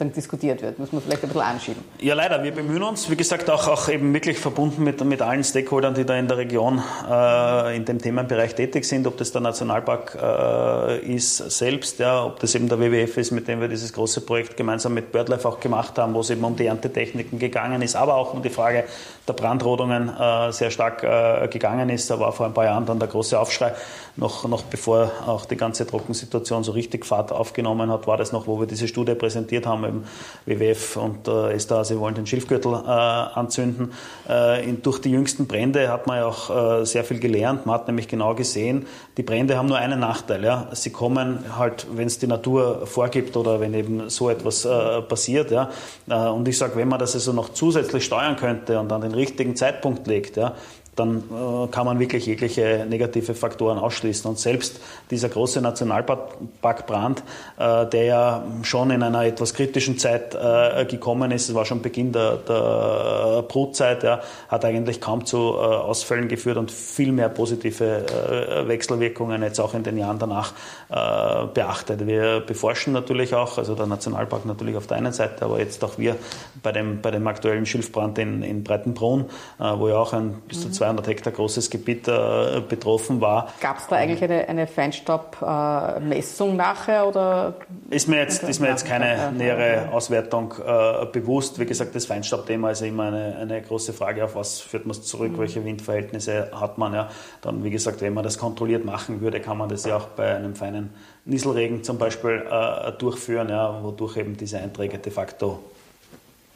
diskutiert 0.00 0.60
wird. 0.60 0.78
Muss 0.80 0.90
man 0.90 1.02
vielleicht 1.02 1.22
ein 1.22 1.28
bisschen 1.28 1.42
anschieben. 1.42 1.84
Ja, 2.00 2.14
leider. 2.14 2.42
Wir 2.42 2.50
bemühen 2.50 2.82
uns, 2.82 3.08
wie 3.10 3.16
gesagt, 3.16 3.48
auch, 3.48 3.68
auch 3.68 3.88
eben 3.88 4.12
wirklich 4.12 4.38
verbunden 4.38 4.82
mit, 4.82 5.02
mit 5.04 5.22
allen 5.22 5.44
Stakeholdern, 5.44 5.94
die 5.94 6.04
da 6.04 6.16
in 6.16 6.26
der 6.26 6.36
Region 6.36 6.82
äh, 7.08 7.76
in 7.76 7.84
dem 7.84 8.00
Themenbereich 8.00 8.56
tätig 8.56 8.86
sind, 8.86 9.06
ob 9.06 9.16
das 9.18 9.30
der 9.30 9.40
Nationalpark 9.40 10.18
äh, 10.20 11.14
ist 11.14 11.36
selbst, 11.36 12.00
ja, 12.00 12.24
ob 12.24 12.40
das 12.40 12.56
eben 12.56 12.68
der 12.68 12.80
WWF 12.80 13.16
ist, 13.18 13.30
mit 13.30 13.46
dem 13.46 13.60
wir 13.60 13.68
dieses 13.68 13.92
große 13.92 14.22
Projekt 14.22 14.56
gemeinsam 14.56 14.94
mit 14.94 15.12
BirdLife 15.12 15.48
auch 15.48 15.60
gemacht 15.60 15.96
haben, 15.96 16.12
wo 16.14 16.20
es 16.20 16.30
eben 16.30 16.42
um 16.42 16.56
die 16.56 16.66
Erntetechniken 16.66 17.38
gegangen 17.38 17.80
ist, 17.80 17.94
aber 17.94 18.16
auch 18.16 18.34
um 18.34 18.42
die 18.42 18.50
Frage 18.50 18.84
der 19.28 19.32
Brandrodungen 19.34 20.08
äh, 20.08 20.50
sehr 20.52 20.72
stark 20.72 21.04
äh, 21.04 21.46
gegangen 21.46 21.88
ist. 21.88 22.10
Da 22.10 22.18
war 22.18 22.32
vor 22.32 22.46
ein 22.46 22.54
paar 22.54 22.64
Jahren 22.64 22.84
dann 22.84 22.98
der 22.98 23.08
große 23.08 23.38
Aufschrei, 23.38 23.74
noch, 24.16 24.46
noch 24.48 24.62
bevor 24.62 25.10
auch 25.26 25.44
die 25.46 25.56
ganze 25.56 25.86
Trockensituation 25.86 26.62
so 26.64 26.72
richtig 26.72 27.06
Fahrt 27.06 27.32
aufgenommen 27.32 27.90
hat, 27.90 28.06
war 28.06 28.16
das 28.16 28.32
noch, 28.32 28.46
wo 28.46 28.60
wir 28.60 28.66
diese 28.66 28.86
Studie 28.86 29.14
präsentiert 29.14 29.66
haben, 29.66 29.83
eben 29.86 30.04
WWF 30.46 30.96
und 30.96 31.28
äh, 31.28 31.52
Esther, 31.52 31.84
sie 31.84 31.98
wollen 31.98 32.14
den 32.14 32.26
Schilfgürtel 32.26 32.72
äh, 32.72 32.88
anzünden. 32.88 33.92
Äh, 34.28 34.68
in, 34.68 34.82
durch 34.82 35.00
die 35.00 35.10
jüngsten 35.10 35.46
Brände 35.46 35.88
hat 35.88 36.06
man 36.06 36.18
ja 36.18 36.26
auch 36.26 36.80
äh, 36.80 36.84
sehr 36.84 37.04
viel 37.04 37.18
gelernt. 37.18 37.66
Man 37.66 37.74
hat 37.74 37.86
nämlich 37.86 38.08
genau 38.08 38.34
gesehen, 38.34 38.86
die 39.16 39.22
Brände 39.22 39.56
haben 39.56 39.68
nur 39.68 39.78
einen 39.78 40.00
Nachteil. 40.00 40.44
Ja? 40.44 40.68
Sie 40.72 40.90
kommen 40.90 41.44
halt, 41.56 41.86
wenn 41.92 42.06
es 42.06 42.18
die 42.18 42.26
Natur 42.26 42.86
vorgibt 42.86 43.36
oder 43.36 43.60
wenn 43.60 43.74
eben 43.74 44.10
so 44.10 44.30
etwas 44.30 44.64
äh, 44.64 45.02
passiert. 45.02 45.50
Ja? 45.50 45.70
Äh, 46.08 46.14
und 46.14 46.46
ich 46.48 46.58
sage, 46.58 46.76
wenn 46.76 46.88
man 46.88 46.98
das 46.98 47.14
also 47.14 47.32
noch 47.32 47.50
zusätzlich 47.50 48.04
steuern 48.04 48.36
könnte 48.36 48.78
und 48.78 48.90
an 48.92 49.00
den 49.00 49.14
richtigen 49.14 49.56
Zeitpunkt 49.56 50.06
legt, 50.06 50.36
ja, 50.36 50.54
dann 50.96 51.18
äh, 51.18 51.66
kann 51.68 51.86
man 51.86 51.98
wirklich 51.98 52.26
jegliche 52.26 52.86
negative 52.88 53.34
Faktoren 53.34 53.78
ausschließen. 53.78 54.28
Und 54.28 54.38
selbst 54.38 54.80
dieser 55.10 55.28
große 55.28 55.60
Nationalparkbrand, 55.60 57.22
äh, 57.58 57.86
der 57.86 58.04
ja 58.04 58.44
schon 58.62 58.90
in 58.90 59.02
einer 59.02 59.24
etwas 59.24 59.54
kritischen 59.54 59.98
Zeit 59.98 60.34
äh, 60.34 60.84
gekommen 60.86 61.30
ist, 61.30 61.48
es 61.48 61.54
war 61.54 61.64
schon 61.64 61.82
Beginn 61.82 62.12
der, 62.12 62.36
der 62.36 63.42
Brutzeit, 63.48 64.02
ja, 64.02 64.20
hat 64.48 64.64
eigentlich 64.64 65.00
kaum 65.00 65.24
zu 65.24 65.36
äh, 65.36 65.58
Ausfällen 65.58 66.28
geführt 66.28 66.56
und 66.56 66.70
viel 66.70 67.12
mehr 67.12 67.28
positive 67.28 68.06
äh, 68.06 68.68
Wechselwirkungen 68.68 69.42
jetzt 69.42 69.60
auch 69.60 69.74
in 69.74 69.82
den 69.82 69.98
Jahren 69.98 70.18
danach 70.18 70.52
äh, 70.90 71.46
beachtet. 71.52 72.06
Wir 72.06 72.40
beforschen 72.40 72.92
natürlich 72.92 73.34
auch, 73.34 73.58
also 73.58 73.74
der 73.74 73.86
Nationalpark 73.86 74.44
natürlich 74.46 74.76
auf 74.76 74.86
der 74.86 74.98
einen 74.98 75.12
Seite, 75.12 75.44
aber 75.44 75.58
jetzt 75.58 75.82
auch 75.84 75.98
wir 75.98 76.16
bei 76.62 76.72
dem, 76.72 77.00
bei 77.00 77.10
dem 77.10 77.26
aktuellen 77.26 77.66
Schilfbrand 77.66 78.18
in, 78.18 78.42
in 78.42 78.62
Breitenbrunn, 78.62 79.26
wo 79.58 79.88
ja 79.88 79.96
auch 79.96 80.12
ein 80.12 80.42
bis 80.48 80.62
zu 80.62 80.70
zwei 80.70 80.84
200 80.84 81.06
Hektar 81.06 81.32
großes 81.32 81.70
Gebiet 81.70 82.08
äh, 82.08 82.60
betroffen 82.68 83.20
war. 83.20 83.48
Gab 83.60 83.78
es 83.78 83.86
da 83.86 83.96
eigentlich 83.96 84.22
eine, 84.22 84.46
eine 84.48 84.66
Feinstaubmessung 84.66 86.56
nachher? 86.56 87.06
Oder? 87.06 87.54
Ist 87.90 88.08
mir 88.08 88.18
jetzt, 88.18 88.42
ist 88.42 88.60
mir 88.60 88.68
jetzt 88.68 88.86
keine 88.86 89.32
nähere 89.32 89.90
Auswertung 89.92 90.54
äh, 90.64 91.06
bewusst. 91.06 91.58
Wie 91.58 91.66
gesagt, 91.66 91.94
das 91.94 92.06
Feinstaubthema 92.06 92.70
ist 92.70 92.82
immer 92.82 93.04
eine, 93.04 93.36
eine 93.36 93.62
große 93.62 93.92
Frage, 93.92 94.24
auf 94.24 94.34
was 94.34 94.60
führt 94.60 94.84
man 94.84 94.96
es 94.96 95.02
zurück, 95.04 95.32
mhm. 95.32 95.38
welche 95.38 95.64
Windverhältnisse 95.64 96.50
hat 96.52 96.76
man. 96.76 96.92
Ja. 96.92 97.08
Dann, 97.40 97.64
wie 97.64 97.70
gesagt, 97.70 98.02
wenn 98.02 98.12
man 98.12 98.24
das 98.24 98.38
kontrolliert 98.38 98.84
machen 98.84 99.20
würde, 99.20 99.40
kann 99.40 99.56
man 99.56 99.68
das 99.68 99.86
ja 99.86 99.96
auch 99.96 100.08
bei 100.08 100.34
einem 100.34 100.54
feinen 100.54 100.83
Nieselregen 101.24 101.82
zum 101.84 101.98
Beispiel 101.98 102.44
äh, 102.50 102.92
durchführen, 102.92 103.48
ja, 103.48 103.82
wodurch 103.82 104.16
eben 104.16 104.36
diese 104.36 104.58
Einträge 104.58 104.98
de 104.98 105.12
facto 105.12 105.60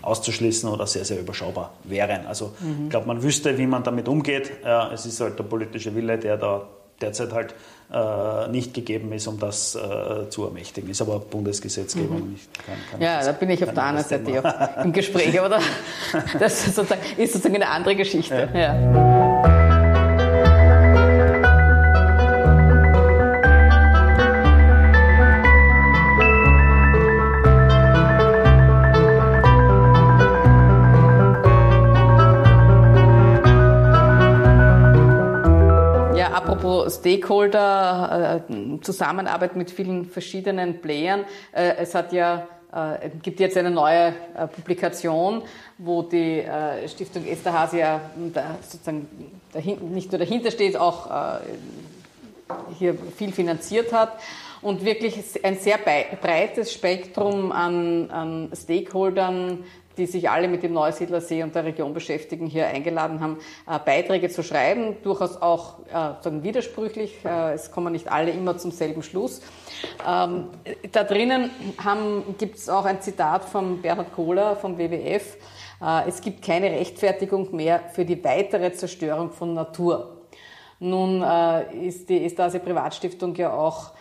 auszuschließen 0.03 0.69
oder 0.69 0.87
sehr, 0.87 1.05
sehr 1.05 1.21
überschaubar 1.21 1.73
wären. 1.85 2.27
Also 2.27 2.53
mhm. 2.61 2.85
ich 2.85 2.91
glaube, 2.91 3.07
man 3.07 3.23
wüsste, 3.23 3.59
wie 3.59 3.67
man 3.67 3.83
damit 3.83 4.09
umgeht. 4.09 4.51
Ja, 4.65 4.93
es 4.93 5.07
ist 5.07 5.21
halt 5.21 5.39
der 5.39 5.45
politische 5.45 5.95
Wille, 5.95 6.19
der 6.19 6.37
da 6.37 6.67
derzeit 7.01 7.33
halt 7.33 7.55
äh, 7.93 8.51
nicht 8.51 8.75
gegeben 8.75 9.13
ist, 9.13 9.27
um 9.27 9.39
das 9.39 9.75
äh, 9.75 10.29
zu 10.31 10.45
ermächtigen. 10.45 10.91
Ist 10.91 11.01
aber 11.01 11.19
Bundesgesetzgebung 11.19 12.25
mhm. 12.25 12.33
nicht. 12.33 12.49
Kann, 12.65 12.77
kann 12.91 13.01
ja, 13.01 13.25
da 13.25 13.33
bin 13.33 13.51
ich 13.51 13.63
auf 13.63 13.73
der 13.73 13.83
anderen 13.83 14.09
Seite 14.09 14.43
im 14.83 14.93
Gespräch, 14.93 15.39
aber 15.41 15.61
das 16.39 16.67
ist 16.67 16.75
sozusagen, 16.75 17.01
ist 17.17 17.33
sozusagen 17.33 17.57
eine 17.57 17.69
andere 17.69 17.97
Geschichte. 17.97 18.49
Ja. 18.53 18.75
Ja. 18.75 19.28
Stakeholder, 37.09 38.43
äh, 38.49 38.81
Zusammenarbeit 38.83 39.57
mit 39.57 39.71
vielen 39.71 40.05
verschiedenen 40.05 40.81
Playern. 40.81 41.25
Äh, 41.53 41.77
es 41.79 41.95
hat 41.95 42.13
ja 42.13 42.47
äh, 42.71 43.09
gibt 43.23 43.41
jetzt 43.41 43.57
eine 43.57 43.71
neue 43.71 44.13
Publikation, 44.55 45.43
wo 45.79 46.03
die 46.03 46.45
Stiftung 46.87 47.27
Esterhazy 47.27 47.79
ja 47.79 48.01
sozusagen 48.61 49.09
dahin, 49.55 49.93
nicht 49.93 50.13
nur 50.13 50.19
dahinter 50.19 50.51
steht, 50.51 50.77
auch 50.77 51.09
hier 52.79 52.95
viel 53.17 53.33
finanziert 53.33 53.93
hat 53.95 54.19
und 54.61 54.85
wirklich 54.85 55.43
ein 55.45 55.57
sehr 55.57 55.79
breites 55.79 56.73
Spektrum 56.73 57.53
an, 57.53 58.11
an 58.11 58.51
Stakeholdern 58.55 59.65
die 59.99 60.07
sich 60.07 60.31
alle 60.31 60.49
mit 60.49 60.63
dem 60.63 60.73
Neusiedlersee 60.73 61.43
und 61.43 61.55
der 61.55 61.65
Region 61.65 61.93
beschäftigen, 61.93 62.47
hier 62.47 62.69
eingeladen 62.69 63.21
haben, 63.21 63.39
äh, 63.67 63.79
Beiträge 63.85 64.29
zu 64.31 64.43
schreiben, 64.43 64.97
durchaus 65.03 65.37
auch 65.43 65.81
äh, 65.89 66.23
sagen, 66.23 66.43
widersprüchlich. 66.45 67.25
Äh, 67.25 67.55
es 67.55 67.71
kommen 67.73 67.93
nicht 67.93 68.11
alle 68.11 68.31
immer 68.31 68.57
zum 68.57 68.71
selben 68.71 69.03
Schluss. 69.03 69.43
Ähm, 70.09 70.49
da 70.93 71.05
drinnen 71.05 71.51
gibt 72.39 72.57
es 72.57 72.69
auch 72.69 72.85
ein 72.85 73.01
Zitat 73.01 73.45
von 73.45 73.83
Bernhard 73.83 74.13
Kohler 74.15 74.57
vom 74.57 74.79
WWF. 74.79 75.37
Es 76.07 76.21
gibt 76.21 76.45
keine 76.45 76.73
Rechtfertigung 76.73 77.55
mehr 77.55 77.81
für 77.93 78.05
die 78.05 78.23
weitere 78.25 78.73
Zerstörung 78.73 79.31
von 79.31 79.55
Natur. 79.55 80.23
Nun 80.81 81.25
ist 81.81 82.09
die 82.09 82.25
Estase 82.25 82.59
Privatstiftung 82.59 83.35
ja 83.37 83.53
auch 83.53 83.93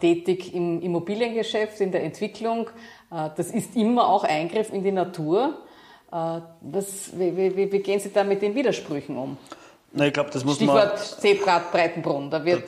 tätig 0.00 0.54
im 0.54 0.80
Immobiliengeschäft, 0.80 1.80
in 1.82 1.92
der 1.92 2.04
Entwicklung. 2.04 2.70
Äh, 3.12 3.30
das 3.36 3.50
ist 3.50 3.76
immer 3.76 4.08
auch 4.08 4.24
Eingriff 4.24 4.72
in 4.72 4.82
die 4.82 4.92
Natur. 4.92 5.58
Äh, 6.10 6.40
das, 6.60 7.10
wie, 7.18 7.36
wie, 7.36 7.72
wie, 7.72 7.78
gehen 7.78 8.00
Sie 8.00 8.10
da 8.10 8.24
mit 8.24 8.42
den 8.42 8.54
Widersprüchen 8.54 9.16
um? 9.16 9.36
Na, 9.92 10.06
ich 10.06 10.12
glaube, 10.12 10.30
das 10.30 10.44
muss 10.44 10.56
Stichwort 10.56 10.94
man. 10.94 11.20
Seebrad 11.20 11.70
Breitenbrunn. 11.70 12.30
Da 12.30 12.44
wird 12.44 12.64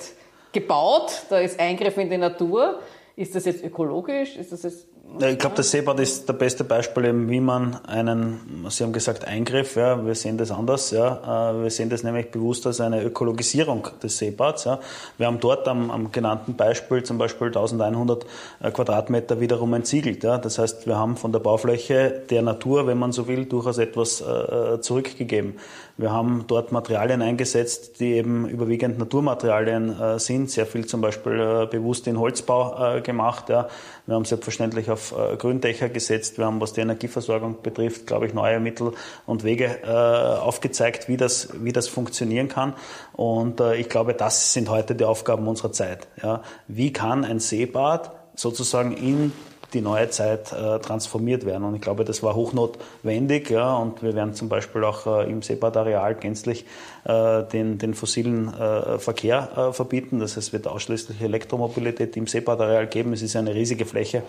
gebaut, 0.52 1.24
da 1.30 1.38
ist 1.38 1.59
Eingriff 1.59 1.96
in 1.96 2.11
die 2.11 2.18
Natur. 2.18 2.80
Ist 3.16 3.35
das 3.35 3.44
jetzt 3.44 3.64
ökologisch? 3.64 4.37
Ist 4.37 4.52
das 4.52 4.62
jetzt 4.64 4.87
ich 5.21 5.38
glaube, 5.38 5.55
das 5.55 5.71
Seebad 5.71 6.01
ist 6.01 6.29
das 6.29 6.37
beste 6.37 6.64
Beispiel, 6.64 7.05
eben, 7.05 7.31
wie 7.31 7.40
man 7.40 7.77
einen, 7.87 8.67
Sie 8.69 8.83
haben 8.83 8.93
gesagt, 8.93 9.27
Eingriff, 9.27 9.77
ja, 9.77 10.05
wir 10.05 10.14
sehen 10.14 10.38
das 10.38 10.51
anders, 10.51 10.90
ja, 10.90 11.53
äh, 11.53 11.62
wir 11.62 11.71
sehen 11.71 11.88
das 11.88 12.03
nämlich 12.03 12.31
bewusst 12.33 12.67
als 12.67 12.81
eine 12.81 13.03
Ökologisierung 13.03 13.87
des 14.03 14.19
Seebads. 14.19 14.64
Ja. 14.64 14.81
Wir 15.17 15.27
haben 15.27 15.38
dort 15.38 15.69
am, 15.69 15.90
am 15.90 16.11
genannten 16.11 16.57
Beispiel 16.57 17.05
zum 17.05 17.19
Beispiel 17.19 17.47
1100 17.49 18.27
äh, 18.61 18.71
Quadratmeter 18.73 19.40
wiederum 19.40 19.73
entsiegelt. 19.75 20.25
Ja. 20.25 20.38
Das 20.38 20.59
heißt, 20.59 20.87
wir 20.87 20.99
haben 20.99 21.17
von 21.17 21.31
der 21.31 21.38
Baufläche 21.38 22.23
der 22.31 22.43
Natur, 22.43 22.88
wenn 22.88 22.99
man 22.99 23.12
so 23.12 23.29
will, 23.29 23.45
durchaus 23.45 23.79
etwas 23.79 24.21
äh, 24.21 24.81
zurückgegeben. 24.81 25.55
Wir 25.96 26.11
haben 26.11 26.44
dort 26.48 26.72
Materialien 26.72 27.22
eingesetzt, 27.22 28.00
die 28.00 28.14
eben 28.14 28.48
überwiegend 28.48 28.98
Naturmaterialien 28.98 30.00
äh, 30.00 30.18
sind, 30.18 30.50
sehr 30.50 30.66
viel 30.66 30.87
zum 30.87 31.00
Beispiel 31.00 31.33
äh, 31.35 31.66
bewusst 31.66 32.09
in 32.09 32.18
Holzbau 32.18 32.96
äh, 32.96 33.00
gemacht. 33.00 33.48
Ja. 33.48 33.68
Wir 34.07 34.16
haben 34.16 34.24
selbstverständlich 34.24 34.90
auf 34.90 35.12
äh, 35.12 35.37
Gründächer 35.37 35.88
gesetzt. 35.88 36.37
Wir 36.37 36.46
haben, 36.46 36.61
was 36.61 36.72
die 36.72 36.80
Energieversorgung 36.80 37.62
betrifft, 37.62 38.09
glaube 38.09 38.26
ich, 38.26 38.35
neue 38.35 38.59
Mittel 38.59 38.92
und 39.24 39.44
Wege 39.44 39.83
äh, 39.85 39.88
aufgezeigt, 39.88 41.09
wie 41.09 41.16
das, 41.16 41.50
wie 41.62 41.72
das 41.72 41.87
funktionieren 41.87 42.48
kann. 42.48 42.74
Und 43.12 43.61
äh, 43.61 43.76
ich 43.76 43.88
glaube, 43.88 44.14
das 44.14 44.52
sind 44.52 44.70
heute 44.70 44.96
die 44.96 45.04
Aufgaben 45.04 45.46
unserer 45.46 45.70
Zeit. 45.70 46.09
Ja. 46.20 46.42
Wie 46.66 46.92
kann 46.92 47.24
ein 47.24 47.38
Seebad 47.38 48.11
sozusagen 48.35 48.96
in 48.96 49.33
die 49.74 49.80
neue 49.80 50.08
Zeit 50.10 50.52
äh, 50.52 50.78
transformiert 50.78 51.44
werden. 51.44 51.64
Und 51.64 51.74
ich 51.74 51.80
glaube, 51.80 52.04
das 52.04 52.22
war 52.22 52.34
hochnotwendig. 52.34 53.50
Ja, 53.50 53.76
und 53.76 54.02
wir 54.02 54.14
werden 54.14 54.34
zum 54.34 54.48
Beispiel 54.48 54.84
auch 54.84 55.06
äh, 55.06 55.30
im 55.30 55.42
Seebadereal 55.42 56.14
gänzlich 56.14 56.64
äh, 57.04 57.42
den, 57.44 57.78
den 57.78 57.94
fossilen 57.94 58.54
äh, 58.54 58.98
Verkehr 58.98 59.50
äh, 59.56 59.72
verbieten. 59.72 60.20
Das 60.20 60.37
heißt, 60.37 60.48
es 60.48 60.52
wird 60.52 60.66
ausschließlich 60.66 61.20
Elektromobilität 61.20 62.16
im 62.16 62.26
Seebadereal 62.26 62.87
geben. 62.87 63.12
Es 63.12 63.22
ist 63.22 63.37
eine 63.37 63.54
riesige 63.54 63.84
Fläche. 63.84 64.22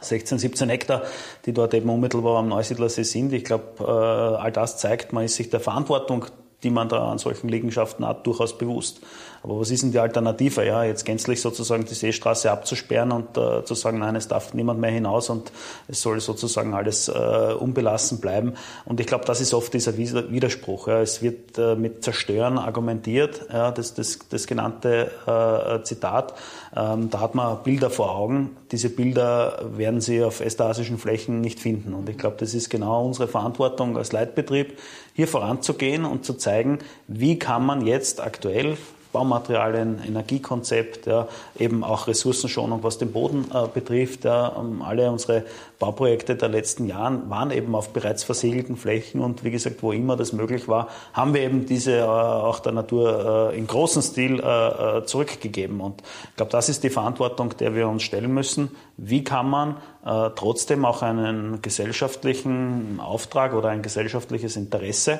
16, 0.00 0.38
17 0.38 0.70
Hektar, 0.70 1.02
die 1.44 1.52
dort 1.52 1.74
eben 1.74 1.90
unmittelbar 1.90 2.38
am 2.38 2.48
Neusiedlersee 2.48 3.02
sind. 3.02 3.34
Ich 3.34 3.44
glaube, 3.44 3.64
äh, 3.80 3.84
all 3.84 4.50
das 4.50 4.78
zeigt, 4.78 5.12
man 5.12 5.24
ist 5.24 5.36
sich 5.36 5.50
der 5.50 5.60
Verantwortung 5.60 6.24
die 6.62 6.70
man 6.70 6.88
da 6.88 7.10
an 7.10 7.18
solchen 7.18 7.48
Liegenschaften 7.48 8.06
hat, 8.06 8.26
durchaus 8.26 8.56
bewusst. 8.56 9.00
Aber 9.42 9.58
was 9.58 9.70
ist 9.70 9.82
denn 9.82 9.92
die 9.92 9.98
Alternative? 9.98 10.66
Ja, 10.66 10.84
jetzt 10.84 11.04
gänzlich 11.04 11.40
sozusagen 11.40 11.86
die 11.86 11.94
Seestraße 11.94 12.50
abzusperren 12.50 13.10
und 13.10 13.38
äh, 13.38 13.64
zu 13.64 13.74
sagen, 13.74 13.98
nein, 13.98 14.14
es 14.16 14.28
darf 14.28 14.52
niemand 14.52 14.80
mehr 14.80 14.90
hinaus 14.90 15.30
und 15.30 15.50
es 15.88 16.02
soll 16.02 16.20
sozusagen 16.20 16.74
alles 16.74 17.08
äh, 17.08 17.12
unbelassen 17.58 18.20
bleiben. 18.20 18.54
Und 18.84 19.00
ich 19.00 19.06
glaube, 19.06 19.24
das 19.24 19.40
ist 19.40 19.54
oft 19.54 19.72
dieser 19.72 19.96
Widerspruch. 19.96 20.88
Ja. 20.88 21.00
Es 21.00 21.22
wird 21.22 21.56
äh, 21.56 21.74
mit 21.74 22.04
Zerstören 22.04 22.58
argumentiert, 22.58 23.46
ja, 23.50 23.70
das, 23.70 23.94
das, 23.94 24.18
das 24.28 24.46
genannte 24.46 25.10
äh, 25.26 25.82
Zitat. 25.84 26.34
Ähm, 26.76 27.08
da 27.08 27.20
hat 27.20 27.34
man 27.34 27.62
Bilder 27.62 27.88
vor 27.88 28.14
Augen. 28.14 28.56
Diese 28.72 28.90
Bilder 28.90 29.58
werden 29.76 30.02
Sie 30.02 30.22
auf 30.22 30.40
estasischen 30.40 30.98
Flächen 30.98 31.40
nicht 31.40 31.60
finden. 31.60 31.94
Und 31.94 32.10
ich 32.10 32.18
glaube, 32.18 32.36
das 32.38 32.52
ist 32.52 32.68
genau 32.68 33.06
unsere 33.06 33.26
Verantwortung 33.26 33.96
als 33.96 34.12
Leitbetrieb, 34.12 34.78
hier 35.14 35.26
voranzugehen 35.26 36.04
und 36.04 36.26
zu 36.26 36.34
zeigen, 36.34 36.78
wie 37.08 37.38
kann 37.38 37.64
man 37.64 37.86
jetzt 37.86 38.20
aktuell 38.20 38.76
Baumaterialien, 39.12 40.00
Energiekonzept, 40.06 41.06
ja, 41.06 41.26
eben 41.58 41.82
auch 41.82 42.06
Ressourcenschonung, 42.06 42.82
was 42.82 42.98
den 42.98 43.12
Boden 43.12 43.46
äh, 43.52 43.66
betrifft. 43.66 44.24
Ja, 44.24 44.54
ähm, 44.58 44.82
alle 44.82 45.10
unsere 45.10 45.44
Bauprojekte 45.78 46.36
der 46.36 46.48
letzten 46.48 46.86
Jahre 46.86 47.22
waren 47.28 47.50
eben 47.50 47.74
auf 47.74 47.90
bereits 47.90 48.22
versiegelten 48.22 48.76
Flächen 48.76 49.20
und 49.20 49.42
wie 49.44 49.50
gesagt, 49.50 49.82
wo 49.82 49.92
immer 49.92 50.16
das 50.16 50.32
möglich 50.32 50.68
war, 50.68 50.88
haben 51.12 51.34
wir 51.34 51.40
eben 51.42 51.66
diese 51.66 51.98
äh, 51.98 52.02
auch 52.02 52.60
der 52.60 52.72
Natur 52.72 53.50
äh, 53.52 53.58
in 53.58 53.66
großem 53.66 54.02
Stil 54.02 54.40
äh, 54.40 54.98
äh, 54.98 55.04
zurückgegeben. 55.04 55.80
Und 55.80 56.02
ich 56.30 56.36
glaube, 56.36 56.52
das 56.52 56.68
ist 56.68 56.84
die 56.84 56.90
Verantwortung, 56.90 57.56
der 57.58 57.74
wir 57.74 57.88
uns 57.88 58.02
stellen 58.02 58.32
müssen. 58.32 58.70
Wie 58.96 59.24
kann 59.24 59.48
man 59.48 59.76
äh, 60.04 60.30
trotzdem 60.36 60.84
auch 60.84 61.02
einen 61.02 61.62
gesellschaftlichen 61.62 63.00
Auftrag 63.00 63.54
oder 63.54 63.70
ein 63.70 63.82
gesellschaftliches 63.82 64.56
Interesse 64.56 65.18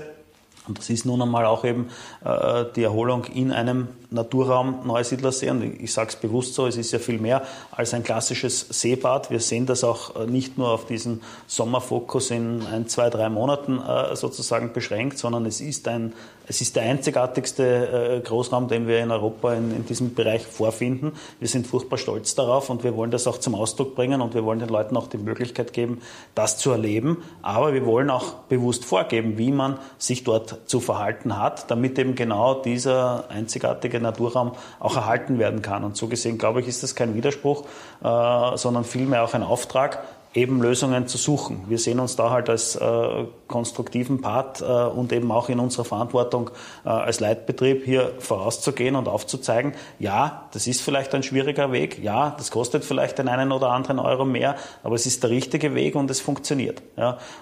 und 0.70 0.78
das 0.78 0.88
ist 0.88 1.04
nun 1.04 1.20
einmal 1.20 1.46
auch 1.46 1.64
eben 1.64 1.88
äh, 2.24 2.64
die 2.76 2.84
Erholung 2.84 3.24
in 3.24 3.50
einem 3.50 3.88
Naturraum 4.10 4.86
Neusiedlersee. 4.86 5.50
Und 5.50 5.80
ich, 5.80 5.92
sage 5.92 6.10
es 6.10 6.16
bewusst 6.16 6.54
so, 6.54 6.66
es 6.66 6.76
ist 6.76 6.92
ja 6.92 6.98
viel 6.98 7.18
mehr 7.18 7.42
als 7.70 7.94
ein 7.94 8.02
klassisches 8.02 8.66
Seebad. 8.68 9.30
Wir 9.30 9.40
sehen 9.40 9.66
das 9.66 9.84
auch 9.84 10.16
äh, 10.16 10.26
nicht 10.26 10.58
nur 10.58 10.68
auf 10.68 10.86
diesen 10.86 11.22
Sommerfokus 11.46 12.30
in 12.30 12.66
ein, 12.66 12.88
zwei, 12.88 13.10
drei 13.10 13.28
Monaten 13.28 13.78
äh, 13.78 14.16
sozusagen 14.16 14.72
beschränkt, 14.72 15.18
sondern 15.18 15.46
es 15.46 15.60
ist 15.60 15.88
ein 15.88 16.12
es 16.50 16.60
ist 16.60 16.74
der 16.74 16.82
einzigartigste 16.82 18.16
äh, 18.16 18.20
Großraum, 18.26 18.66
den 18.66 18.88
wir 18.88 18.98
in 18.98 19.12
Europa 19.12 19.54
in, 19.54 19.70
in, 19.70 19.86
diesem 19.86 20.14
Bereich 20.14 20.44
vorfinden. 20.44 21.12
Wir 21.38 21.46
sind 21.46 21.68
furchtbar 21.68 21.96
stolz 21.96 22.34
darauf 22.34 22.70
und 22.70 22.82
wir 22.82 22.96
wollen 22.96 23.12
das 23.12 23.28
auch 23.28 23.38
zum 23.38 23.54
Ausdruck 23.54 23.94
bringen 23.94 24.20
und 24.20 24.34
wir 24.34 24.44
wollen 24.44 24.58
den 24.58 24.68
Leuten 24.68 24.96
auch 24.96 25.06
die 25.06 25.16
Möglichkeit 25.16 25.72
geben, 25.72 26.00
das 26.34 26.58
zu 26.58 26.72
erleben. 26.72 27.22
Aber 27.40 27.72
wir 27.72 27.86
wollen 27.86 28.10
auch 28.10 28.34
bewusst 28.48 28.84
vorgeben, 28.84 29.38
wie 29.38 29.52
man 29.52 29.78
sich 29.96 30.24
dort 30.24 30.68
zu 30.68 30.80
verhalten 30.80 31.38
hat, 31.38 31.70
damit 31.70 31.96
eben 32.00 32.16
genau 32.16 32.54
dieser 32.54 33.30
einzigartige 33.30 33.99
Naturraum 34.00 34.52
auch 34.78 34.96
erhalten 34.96 35.38
werden 35.38 35.62
kann. 35.62 35.84
Und 35.84 35.96
so 35.96 36.06
gesehen, 36.06 36.38
glaube 36.38 36.60
ich, 36.60 36.68
ist 36.68 36.82
das 36.82 36.94
kein 36.94 37.14
Widerspruch, 37.14 37.64
äh, 38.02 38.56
sondern 38.56 38.84
vielmehr 38.84 39.24
auch 39.24 39.34
ein 39.34 39.42
Auftrag, 39.42 40.02
eben 40.32 40.62
Lösungen 40.62 41.08
zu 41.08 41.18
suchen. 41.18 41.64
Wir 41.66 41.78
sehen 41.78 41.98
uns 41.98 42.14
da 42.14 42.30
halt 42.30 42.48
als 42.48 42.76
äh, 42.76 43.24
konstruktiven 43.48 44.20
Part 44.20 44.60
äh, 44.60 44.64
und 44.64 45.12
eben 45.12 45.32
auch 45.32 45.48
in 45.48 45.58
unserer 45.58 45.84
Verantwortung 45.84 46.50
als 46.84 47.18
Leitbetrieb 47.18 47.84
hier 47.84 48.12
vorauszugehen 48.20 48.94
und 48.94 49.08
aufzuzeigen, 49.08 49.74
ja, 49.98 50.44
das 50.52 50.68
ist 50.68 50.82
vielleicht 50.82 51.14
ein 51.16 51.24
schwieriger 51.24 51.72
Weg, 51.72 52.02
ja, 52.02 52.32
das 52.38 52.52
kostet 52.52 52.84
vielleicht 52.84 53.18
den 53.18 53.26
einen 53.26 53.50
oder 53.50 53.70
anderen 53.70 53.98
Euro 53.98 54.24
mehr, 54.24 54.54
aber 54.84 54.94
es 54.94 55.04
ist 55.04 55.24
der 55.24 55.30
richtige 55.30 55.74
Weg 55.74 55.96
und 55.96 56.10
es 56.10 56.20
funktioniert. 56.20 56.80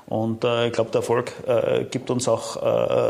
Und 0.07 0.45
ich 0.45 0.73
glaube, 0.73 0.91
der 0.91 1.01
Erfolg 1.01 1.33
gibt 1.91 2.11
uns 2.11 2.27
auch 2.27 2.57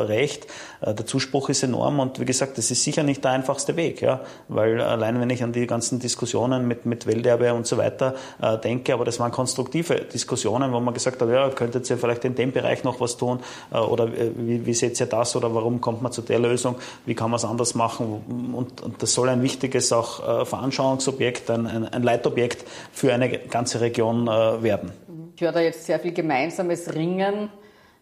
recht. 0.08 0.46
Der 0.80 1.06
Zuspruch 1.06 1.48
ist 1.48 1.62
enorm 1.62 2.00
und 2.00 2.20
wie 2.20 2.24
gesagt, 2.24 2.58
das 2.58 2.70
ist 2.70 2.84
sicher 2.84 3.02
nicht 3.02 3.24
der 3.24 3.32
einfachste 3.32 3.76
Weg, 3.76 4.00
ja, 4.00 4.20
weil 4.48 4.80
allein 4.80 5.20
wenn 5.20 5.30
ich 5.30 5.42
an 5.42 5.52
die 5.52 5.66
ganzen 5.66 5.98
Diskussionen 5.98 6.68
mit, 6.68 6.86
mit 6.86 7.06
Welterbe 7.06 7.52
und 7.54 7.66
so 7.66 7.78
weiter 7.78 8.14
denke, 8.62 8.94
aber 8.94 9.04
das 9.04 9.18
waren 9.18 9.32
konstruktive 9.32 9.96
Diskussionen, 9.96 10.72
wo 10.72 10.80
man 10.80 10.94
gesagt 10.94 11.20
hat, 11.20 11.28
ja, 11.28 11.48
könntet 11.50 11.88
ihr 11.90 11.98
vielleicht 11.98 12.24
in 12.24 12.34
dem 12.34 12.52
Bereich 12.52 12.84
noch 12.84 13.00
was 13.00 13.16
tun? 13.16 13.40
Äh, 13.72 13.78
oder 13.78 14.06
äh, 14.06 14.30
wie, 14.36 14.66
wie 14.66 14.74
seht 14.74 14.98
ihr 15.00 15.06
das 15.06 15.36
oder 15.36 15.54
warum 15.54 15.80
kommt 15.80 16.02
man 16.02 16.12
zu 16.12 16.22
der 16.22 16.38
Lösung, 16.38 16.76
wie 17.06 17.14
kann 17.14 17.30
man 17.30 17.38
es 17.38 17.44
anders 17.44 17.74
machen? 17.74 18.52
Und, 18.54 18.80
und, 18.80 19.02
das 19.02 19.14
soll 19.14 19.28
ein 19.28 19.42
wichtiges 19.42 19.92
auch 19.92 20.42
äh, 20.42 20.44
Veranschauungsobjekt, 20.44 21.50
ein, 21.50 21.66
ein, 21.66 21.84
ein 21.84 22.02
Leitobjekt 22.02 22.64
für 22.92 23.12
eine 23.12 23.30
ganze 23.30 23.80
Region 23.80 24.26
werden. 24.26 24.92
Ich 25.34 25.42
höre 25.42 25.52
da 25.52 25.60
jetzt 25.60 25.86
sehr 25.86 25.98
viel 25.98 26.12
gemeinsames 26.12 26.94
Ringen 26.94 27.50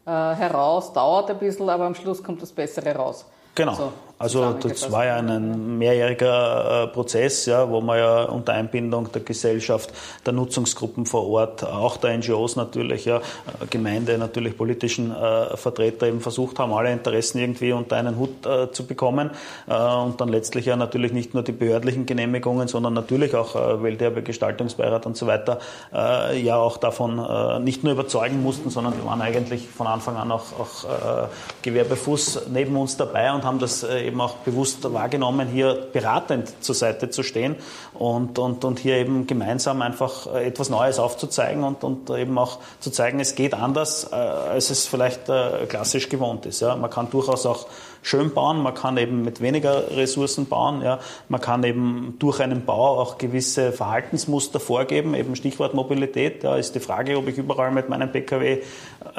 heraus, 0.07 0.93
dauert 0.93 1.31
ein 1.31 1.39
bisschen, 1.39 1.69
aber 1.69 1.85
am 1.85 1.95
Schluss 1.95 2.23
kommt 2.23 2.41
das 2.41 2.53
Bessere 2.53 2.95
raus. 2.95 3.27
Genau. 3.55 3.73
Also, 3.73 3.93
also 4.19 4.55
das 4.55 4.91
war 4.91 5.05
ja 5.05 5.17
ein 5.17 5.77
mehrjähriger 5.77 6.85
äh, 6.85 6.87
Prozess, 6.87 7.45
ja, 7.45 7.69
wo 7.69 7.83
man 7.83 7.99
ja 7.99 8.23
unter 8.23 8.55
Einbindung 8.55 9.13
der 9.13 9.21
Gesellschaft, 9.21 9.93
der 10.25 10.33
Nutzungsgruppen 10.33 11.05
vor 11.05 11.29
Ort, 11.29 11.63
auch 11.65 11.99
der 11.99 12.17
NGOs 12.17 12.57
natürlich, 12.57 13.05
ja, 13.05 13.19
äh, 13.19 13.67
Gemeinde, 13.69 14.17
natürlich 14.17 14.57
politischen 14.57 15.11
äh, 15.11 15.55
Vertreter 15.59 16.07
eben 16.07 16.23
versucht 16.23 16.59
haben, 16.59 16.73
alle 16.73 16.93
Interessen 16.93 17.41
irgendwie 17.41 17.73
unter 17.73 17.97
einen 17.97 18.17
Hut 18.17 18.47
äh, 18.47 18.73
zu 18.73 18.87
bekommen. 18.87 19.33
Äh, 19.69 19.75
und 19.75 20.19
dann 20.19 20.31
letztlich 20.31 20.65
ja 20.65 20.77
natürlich 20.77 21.13
nicht 21.13 21.35
nur 21.35 21.43
die 21.43 21.53
behördlichen 21.53 22.07
Genehmigungen, 22.07 22.69
sondern 22.69 22.95
natürlich 22.95 23.35
auch 23.35 23.55
äh, 23.55 23.83
Welterbe, 23.83 24.23
Gestaltungsbeirat 24.23 25.05
und 25.05 25.19
so 25.19 25.27
weiter 25.27 25.59
äh, 25.93 26.41
ja 26.41 26.57
auch 26.57 26.79
davon 26.79 27.63
nicht 27.63 27.85
nur 27.85 27.93
überzeugen 27.93 28.43
mussten, 28.43 28.71
sondern 28.71 28.97
wir 28.97 29.05
waren 29.05 29.21
eigentlich 29.21 29.69
von 29.69 29.87
Anfang 29.87 30.17
an 30.17 30.31
auch, 30.33 30.45
auch 30.59 31.29
Gewerbefuß 31.63 32.43
neben 32.53 32.77
uns 32.77 32.97
dabei 32.97 33.33
und 33.33 33.45
haben 33.45 33.59
das 33.59 33.85
eben 34.07 34.21
auch 34.21 34.37
bewusst 34.37 34.93
wahrgenommen, 34.93 35.49
hier 35.49 35.89
beratend 35.93 36.53
zur 36.63 36.75
Seite 36.75 37.11
zu 37.11 37.23
stehen 37.23 37.57
und, 37.95 38.39
und, 38.39 38.65
und 38.65 38.79
hier 38.79 38.97
eben 38.97 39.27
gemeinsam 39.27 39.83
einfach 39.83 40.27
äh, 40.35 40.47
etwas 40.47 40.71
Neues 40.71 40.99
aufzuzeigen 40.99 41.65
und, 41.65 41.85
und 41.85 42.11
eben 42.11 42.39
auch 42.39 42.59
zu 42.81 42.91
zeigen, 42.91 43.21
es 43.21 43.35
geht 43.35 43.55
anders, 43.55 44.11
äh, 44.11 44.15
als 44.15 44.71
es 44.71 44.87
vielleicht 44.87 45.29
äh, 45.29 45.67
klassisch 45.69 46.09
gewohnt 46.09 46.47
ist. 46.47 46.61
Ja. 46.61 46.77
Man 46.77 46.91
kann 46.91 47.11
durchaus 47.11 47.47
auch 47.47 47.67
schön 48.07 48.33
bauen, 48.33 48.63
man 48.63 48.73
kann 48.73 48.97
eben 48.99 49.23
mit 49.23 49.41
weniger 49.41 49.91
Ressourcen 49.91 50.47
bauen, 50.47 50.81
ja. 50.81 51.01
man 51.29 51.41
kann 51.41 51.65
eben 51.65 52.15
durch 52.21 52.39
einen 52.39 52.65
Bau 52.65 53.01
auch 53.01 53.19
gewisse 53.19 53.73
Verhaltensmuster 53.73 54.61
vorgeben, 54.61 55.15
eben 55.15 55.35
Stichwort 55.35 55.75
Mobilität, 55.75 56.45
da 56.45 56.55
ist 56.55 56.77
die 56.77 56.81
Frage, 56.81 57.19
ob 57.19 57.27
ich 57.27 57.37
überall 57.37 57.73
mit 57.73 57.89
meinem 57.89 58.13
Pkw 58.13 58.63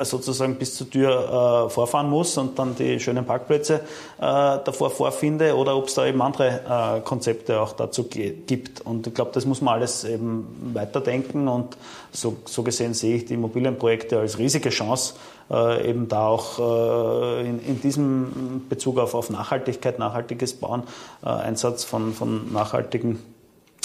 sozusagen 0.02 0.56
bis 0.56 0.76
zur 0.76 0.90
Tür 0.90 1.66
äh, 1.68 1.70
vorfahren 1.70 2.10
muss 2.10 2.38
und 2.38 2.58
dann 2.58 2.76
die 2.76 2.98
schönen 3.02 3.26
Parkplätze 3.26 3.76
äh, 3.76 3.82
davor 4.20 4.90
vorfinde 4.90 5.58
oder 5.58 5.76
ob 5.76 5.88
es 5.88 5.96
da 5.96 6.06
eben 6.06 6.22
andere 6.22 6.98
äh, 6.98 7.02
Konzepte 7.02 7.60
auch 7.60 7.74
dazu 7.74 8.06
gibt. 8.06 8.82
Und 8.82 9.06
ich 9.06 9.14
glaube, 9.14 9.32
das 9.34 9.46
muss 9.46 9.62
man 9.62 9.76
alles 9.76 10.06
eben 10.06 10.48
weiterdenken 10.74 11.50
und 11.50 11.78
so, 12.12 12.38
so 12.46 12.64
gesehen 12.64 12.94
sehe 12.94 13.18
ich 13.18 13.26
die 13.26 13.34
Immobilienprojekte 13.34 14.20
als 14.20 14.38
riesige 14.38 14.70
Chance, 14.70 15.16
äh, 15.50 15.90
eben 15.90 16.08
da 16.08 16.28
auch 16.28 16.60
äh, 16.60 17.48
in, 17.48 17.60
in, 17.66 17.82
diesem 17.82 18.66
Bezug 18.78 19.00
auf, 19.00 19.16
auf 19.16 19.32
Nachhaltigkeit, 19.32 19.98
nachhaltiges 19.98 20.54
Bauen, 20.54 20.84
äh, 21.26 21.30
Einsatz 21.30 21.84
von, 21.84 22.14
von 22.14 22.54
nachhaltigen 22.54 23.18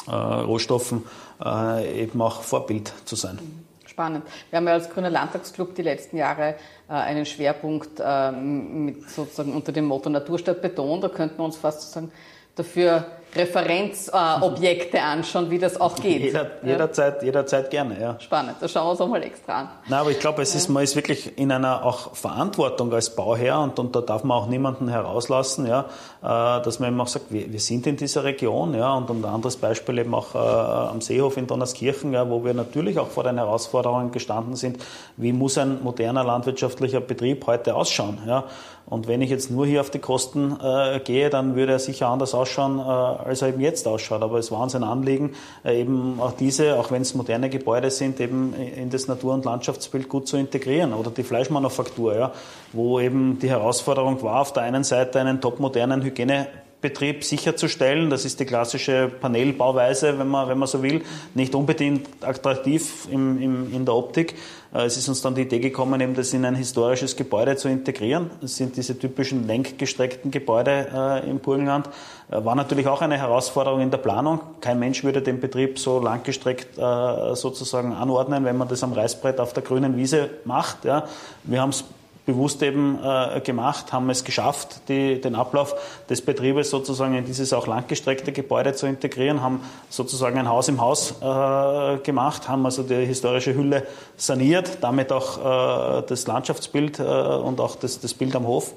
äh, 0.06 0.12
Rohstoffen 0.14 1.04
äh, 1.42 2.02
eben 2.02 2.20
auch 2.20 2.42
Vorbild 2.42 2.92
zu 3.06 3.16
sein. 3.16 3.38
Spannend. 3.86 4.24
Wir 4.50 4.58
haben 4.58 4.66
ja 4.66 4.74
als 4.74 4.90
Grüner 4.90 5.08
Landtagsclub 5.08 5.74
die 5.74 5.82
letzten 5.82 6.18
Jahre 6.18 6.56
äh, 6.88 6.92
einen 6.92 7.24
Schwerpunkt 7.24 8.00
mit 8.34 9.08
sozusagen 9.08 9.54
unter 9.54 9.72
dem 9.72 9.86
Motto 9.86 10.10
Naturstadt 10.10 10.60
Beton. 10.60 11.00
Da 11.00 11.08
könnten 11.08 11.38
wir 11.38 11.44
uns 11.44 11.56
fast 11.56 11.80
sozusagen 11.80 12.12
dafür 12.54 13.06
Referenzobjekte 13.34 14.98
äh, 14.98 15.00
anschauen, 15.00 15.50
wie 15.50 15.58
das 15.58 15.80
auch 15.80 15.96
geht. 15.96 16.20
Jeder, 16.20 16.44
ja? 16.62 16.72
jederzeit, 16.72 17.22
jederzeit 17.22 17.70
gerne, 17.70 17.98
ja. 18.00 18.16
Spannend, 18.20 18.56
da 18.60 18.68
schauen 18.68 18.86
wir 18.86 18.90
uns 18.90 19.00
auch 19.00 19.08
mal 19.08 19.22
extra 19.22 19.60
an. 19.60 19.68
Nein, 19.88 20.00
aber 20.00 20.10
ich 20.10 20.18
glaube, 20.18 20.42
es 20.42 20.54
ist, 20.54 20.68
man 20.68 20.82
ist 20.82 20.96
wirklich 20.96 21.38
in 21.38 21.50
einer 21.50 21.84
auch 21.84 22.14
Verantwortung 22.14 22.92
als 22.92 23.14
Bauherr 23.16 23.60
und, 23.60 23.78
und 23.78 23.96
da 23.96 24.02
darf 24.02 24.22
man 24.22 24.36
auch 24.36 24.46
niemanden 24.48 24.88
herauslassen, 24.88 25.66
ja, 25.66 25.86
äh, 26.22 26.62
dass 26.62 26.78
man 26.78 26.90
eben 26.90 27.00
auch 27.00 27.08
sagt, 27.08 27.26
wir, 27.30 27.50
wir 27.50 27.60
sind 27.60 27.86
in 27.86 27.96
dieser 27.96 28.24
Region, 28.24 28.74
ja, 28.74 28.92
und, 28.92 29.08
und 29.08 29.24
ein 29.24 29.32
anderes 29.32 29.56
Beispiel 29.56 29.98
eben 29.98 30.14
auch 30.14 30.34
äh, 30.34 30.38
am 30.38 31.00
Seehof 31.00 31.38
in 31.38 31.46
Donnerskirchen, 31.46 32.12
ja, 32.12 32.28
wo 32.28 32.44
wir 32.44 32.52
natürlich 32.52 32.98
auch 32.98 33.08
vor 33.08 33.24
den 33.24 33.38
Herausforderungen 33.38 34.12
gestanden 34.12 34.56
sind, 34.56 34.84
wie 35.16 35.32
muss 35.32 35.56
ein 35.56 35.82
moderner 35.82 36.24
landwirtschaftlicher 36.24 37.00
Betrieb 37.00 37.46
heute 37.46 37.74
ausschauen, 37.74 38.18
ja, 38.26 38.44
und 38.86 39.08
wenn 39.08 39.22
ich 39.22 39.30
jetzt 39.30 39.50
nur 39.50 39.66
hier 39.66 39.80
auf 39.80 39.90
die 39.90 40.00
Kosten 40.00 40.56
äh, 40.62 41.00
gehe, 41.00 41.30
dann 41.30 41.56
würde 41.56 41.72
er 41.72 41.78
sicher 41.78 42.08
anders 42.08 42.34
ausschauen, 42.34 42.78
äh, 42.78 42.82
als 42.82 43.42
er 43.42 43.48
eben 43.48 43.60
jetzt 43.60 43.86
ausschaut. 43.88 44.22
Aber 44.22 44.38
es 44.38 44.50
war 44.50 44.60
uns 44.60 44.74
ein 44.74 44.84
Anliegen, 44.84 45.34
äh, 45.64 45.80
eben 45.80 46.20
auch 46.20 46.32
diese, 46.32 46.78
auch 46.78 46.90
wenn 46.90 47.02
es 47.02 47.14
moderne 47.14 47.48
Gebäude 47.48 47.90
sind, 47.90 48.20
eben 48.20 48.54
in 48.54 48.90
das 48.90 49.08
Natur- 49.08 49.34
und 49.34 49.44
Landschaftsbild 49.44 50.08
gut 50.08 50.28
zu 50.28 50.36
integrieren. 50.36 50.92
Oder 50.92 51.10
die 51.10 51.22
Fleischmanufaktur, 51.22 52.14
ja, 52.14 52.32
wo 52.72 53.00
eben 53.00 53.38
die 53.38 53.48
Herausforderung 53.48 54.22
war, 54.22 54.40
auf 54.40 54.52
der 54.52 54.64
einen 54.64 54.84
Seite 54.84 55.20
einen 55.20 55.40
topmodernen 55.40 56.02
Hygiene 56.02 56.48
Betrieb 56.82 57.24
sicherzustellen. 57.24 58.10
Das 58.10 58.24
ist 58.24 58.40
die 58.40 58.44
klassische 58.44 59.08
Panelbauweise, 59.08 60.18
wenn 60.18 60.28
man, 60.28 60.48
wenn 60.48 60.58
man 60.58 60.68
so 60.68 60.82
will. 60.82 61.02
Nicht 61.34 61.54
unbedingt 61.54 62.06
attraktiv 62.20 63.08
im, 63.10 63.40
im, 63.40 63.72
in 63.72 63.84
der 63.86 63.94
Optik. 63.94 64.34
Äh, 64.74 64.86
es 64.86 64.96
ist 64.96 65.08
uns 65.08 65.22
dann 65.22 65.34
die 65.34 65.42
Idee 65.42 65.60
gekommen, 65.60 66.00
eben 66.00 66.14
das 66.14 66.32
in 66.32 66.44
ein 66.44 66.56
historisches 66.56 67.16
Gebäude 67.16 67.56
zu 67.56 67.68
integrieren. 67.68 68.30
Das 68.40 68.56
sind 68.56 68.76
diese 68.76 68.98
typischen 68.98 69.46
lenkgestreckten 69.46 70.30
Gebäude 70.30 70.88
äh, 70.92 71.30
im 71.30 71.38
Burgenland. 71.38 71.88
Äh, 72.30 72.44
war 72.44 72.54
natürlich 72.54 72.88
auch 72.88 73.00
eine 73.00 73.16
Herausforderung 73.16 73.80
in 73.80 73.90
der 73.90 73.98
Planung. 73.98 74.40
Kein 74.60 74.78
Mensch 74.78 75.04
würde 75.04 75.22
den 75.22 75.40
Betrieb 75.40 75.78
so 75.78 76.00
langgestreckt 76.00 76.78
äh, 76.78 77.34
sozusagen 77.36 77.92
anordnen, 77.92 78.44
wenn 78.44 78.56
man 78.56 78.68
das 78.68 78.82
am 78.82 78.92
Reißbrett 78.92 79.38
auf 79.40 79.52
der 79.52 79.62
grünen 79.62 79.96
Wiese 79.96 80.30
macht. 80.44 80.84
Ja. 80.84 81.06
Wir 81.44 81.60
haben 81.60 81.70
es 81.70 81.84
bewusst 82.24 82.62
eben 82.62 82.98
äh, 83.02 83.40
gemacht, 83.40 83.92
haben 83.92 84.08
es 84.10 84.24
geschafft, 84.24 84.82
die, 84.88 85.20
den 85.20 85.34
Ablauf 85.34 85.74
des 86.08 86.22
Betriebes 86.22 86.70
sozusagen 86.70 87.14
in 87.14 87.24
dieses 87.24 87.52
auch 87.52 87.66
langgestreckte 87.66 88.32
Gebäude 88.32 88.74
zu 88.74 88.86
integrieren, 88.86 89.42
haben 89.42 89.60
sozusagen 89.88 90.38
ein 90.38 90.48
Haus 90.48 90.68
im 90.68 90.80
Haus 90.80 91.14
äh, 91.20 91.98
gemacht, 91.98 92.48
haben 92.48 92.64
also 92.64 92.82
die 92.82 93.06
historische 93.06 93.54
Hülle 93.54 93.86
saniert, 94.16 94.78
damit 94.82 95.10
auch 95.10 96.00
äh, 96.00 96.02
das 96.06 96.26
Landschaftsbild 96.26 97.00
äh, 97.00 97.02
und 97.02 97.60
auch 97.60 97.76
das, 97.76 98.00
das 98.00 98.14
Bild 98.14 98.36
am 98.36 98.46
Hof 98.46 98.72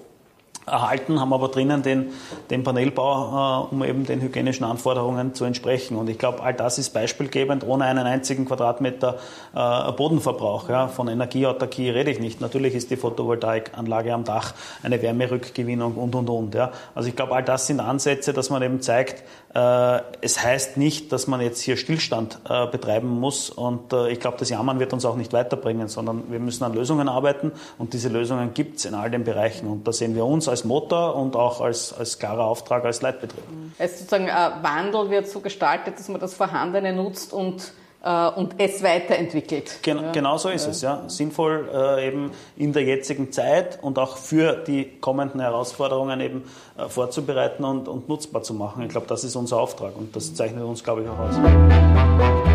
erhalten, 0.66 1.20
haben 1.20 1.34
aber 1.34 1.50
drinnen 1.50 1.84
den, 1.84 2.12
den 2.50 2.64
Panelbau, 2.64 3.68
äh, 3.70 3.74
um 3.74 3.84
eben 3.84 4.06
den 4.06 4.22
hygienischen 4.22 4.64
Anforderungen 4.64 5.34
zu 5.34 5.46
entsprechen. 5.46 5.98
Und 5.98 6.10
ich 6.10 6.18
glaube, 6.18 6.42
all 6.44 6.54
das 6.54 6.78
ist 6.78 6.94
beispielgebend, 6.94 7.66
ohne 7.66 7.86
einen 7.86 8.06
einzigen 8.06 8.46
Quadratmeter 8.46 9.18
äh, 9.54 9.92
Bodenverbrauch. 9.92 10.70
Ja. 10.70 10.88
Von 10.88 11.08
Energieautarkie 11.08 11.90
rede 11.90 12.12
ich 12.12 12.20
nicht. 12.20 12.42
Natürlich 12.42 12.74
ist 12.74 12.90
die 12.90 12.98
Photovoltaikanlage 12.98 14.14
am 14.14 14.24
Dach 14.24 14.54
eine 14.84 15.02
Wärmerückgewinnung 15.02 15.96
und, 15.96 16.16
und, 16.16 16.30
und. 16.30 16.56
Ja. 16.56 16.72
Also 16.94 17.10
ich 17.10 17.16
glaube, 17.16 17.36
all 17.36 17.44
das 17.44 17.68
sind 17.68 17.80
Ansätze, 17.80 18.34
dass 18.34 18.50
man 18.50 18.62
eben 18.64 18.82
zeigt, 18.82 19.24
es 19.60 20.44
heißt 20.44 20.76
nicht, 20.76 21.14
dass 21.14 21.28
man 21.28 21.40
jetzt 21.40 21.62
hier 21.62 21.78
Stillstand 21.78 22.40
äh, 22.50 22.68
betreiben 22.68 23.08
muss. 23.08 23.50
Und 23.50 23.94
äh, 23.94 24.10
ich 24.10 24.20
glaube, 24.20 24.36
das 24.38 24.50
Jammern 24.50 24.80
wird 24.80 24.92
uns 24.92 25.06
auch 25.06 25.16
nicht 25.16 25.32
weiterbringen, 25.32 25.88
sondern 25.88 26.30
wir 26.30 26.40
müssen 26.40 26.66
an 26.66 26.74
Lösungen 26.74 27.08
arbeiten. 27.08 27.54
Und 27.78 27.94
diese 27.94 28.10
Lösungen 28.10 28.54
gibt 28.54 28.80
es 28.80 28.86
in 28.86 28.94
all 28.94 29.10
den 29.10 29.24
Bereichen. 29.24 29.68
Und 29.68 29.88
da 29.88 29.94
sehen 29.94 30.14
wir 30.14 30.26
uns 30.26 30.50
als 30.50 30.66
Motor 30.66 31.16
und 31.16 31.38
auch 31.38 31.62
als, 31.62 31.94
als 31.94 32.20
klarer 32.20 32.44
Auftrag 32.44 32.84
als 32.84 33.02
Leitbetrieb. 33.02 33.44
Es 33.78 34.00
sozusagen 34.00 34.28
Wandel 34.28 35.10
wird 35.10 35.30
so 35.30 35.40
gestaltet, 35.40 36.00
dass 36.00 36.10
man 36.10 36.20
das 36.20 36.34
Vorhandene 36.34 36.92
nutzt 36.92 37.32
und 37.32 37.62
äh, 37.62 37.85
und 38.06 38.56
es 38.60 38.84
weiterentwickelt. 38.84 39.80
Gen 39.82 39.98
ja. 39.98 40.12
Genau 40.12 40.38
so 40.38 40.50
ist 40.50 40.66
ja. 40.66 40.72
es, 40.72 40.82
ja. 40.82 41.04
Sinnvoll 41.08 41.70
äh, 41.74 42.08
eben 42.08 42.32
in 42.56 42.72
der 42.72 42.84
jetzigen 42.84 43.32
Zeit 43.32 43.80
und 43.82 43.98
auch 43.98 44.18
für 44.18 44.54
die 44.54 45.00
kommenden 45.02 45.42
Herausforderungen 45.42 46.22
eben 46.22 46.44
äh, 46.78 46.88
vorzubereiten 46.88 47.64
und, 47.64 47.88
und 47.88 48.08
nutzbar 48.08 48.44
zu 48.44 48.54
machen. 48.54 48.84
Ich 48.84 48.90
glaube, 48.90 49.08
das 49.08 49.24
ist 49.24 49.36
unser 49.36 49.58
Auftrag 49.58 49.98
und 49.98 50.16
das 50.16 50.34
zeichnet 50.36 50.64
uns, 50.64 50.84
glaube 50.84 51.02
ich, 51.02 51.10
auch 51.10 51.20
aus. 51.20 52.55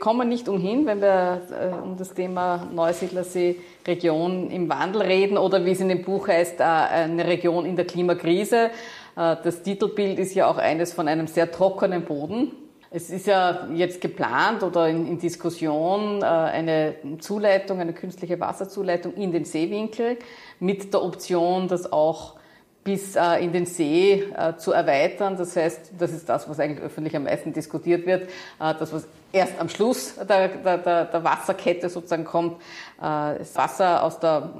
Kommen 0.00 0.28
nicht 0.28 0.48
umhin, 0.48 0.86
wenn 0.86 1.00
wir 1.00 1.42
äh, 1.50 1.82
um 1.82 1.96
das 1.96 2.14
Thema 2.14 2.66
Neusiedlersee 2.74 3.56
Region 3.86 4.50
im 4.50 4.68
Wandel 4.68 5.02
reden 5.02 5.38
oder 5.38 5.64
wie 5.64 5.70
es 5.70 5.80
in 5.80 5.88
dem 5.88 6.02
Buch 6.02 6.26
heißt, 6.28 6.58
äh, 6.58 6.64
eine 6.64 7.26
Region 7.26 7.66
in 7.66 7.76
der 7.76 7.86
Klimakrise. 7.86 8.70
Äh, 9.16 9.36
das 9.44 9.62
Titelbild 9.62 10.18
ist 10.18 10.34
ja 10.34 10.48
auch 10.48 10.58
eines 10.58 10.92
von 10.92 11.06
einem 11.06 11.26
sehr 11.26 11.52
trockenen 11.52 12.04
Boden. 12.04 12.50
Es 12.92 13.08
ist 13.08 13.28
ja 13.28 13.68
jetzt 13.72 14.00
geplant 14.00 14.64
oder 14.64 14.88
in, 14.88 15.06
in 15.06 15.18
Diskussion 15.18 16.22
äh, 16.22 16.24
eine 16.24 16.94
Zuleitung, 17.20 17.78
eine 17.78 17.92
künstliche 17.92 18.40
Wasserzuleitung 18.40 19.14
in 19.14 19.30
den 19.30 19.44
Seewinkel 19.44 20.16
mit 20.58 20.92
der 20.92 21.04
Option, 21.04 21.68
das 21.68 21.92
auch 21.92 22.34
bis 22.82 23.14
äh, 23.14 23.44
in 23.44 23.52
den 23.52 23.66
See 23.66 24.24
äh, 24.36 24.56
zu 24.56 24.72
erweitern. 24.72 25.36
Das 25.36 25.54
heißt, 25.54 25.92
das 25.98 26.12
ist 26.12 26.28
das, 26.28 26.48
was 26.48 26.58
eigentlich 26.58 26.80
öffentlich 26.80 27.14
am 27.14 27.24
meisten 27.24 27.52
diskutiert 27.52 28.06
wird, 28.06 28.28
das, 28.58 28.92
was 28.92 29.06
erst 29.32 29.58
am 29.58 29.68
Schluss 29.68 30.16
der, 30.16 30.48
der, 30.48 31.04
der 31.04 31.24
Wasserkette 31.24 31.88
sozusagen 31.88 32.24
kommt, 32.24 32.60
äh, 32.98 33.38
das 33.38 33.54
Wasser 33.56 34.02
aus 34.02 34.18
der 34.18 34.52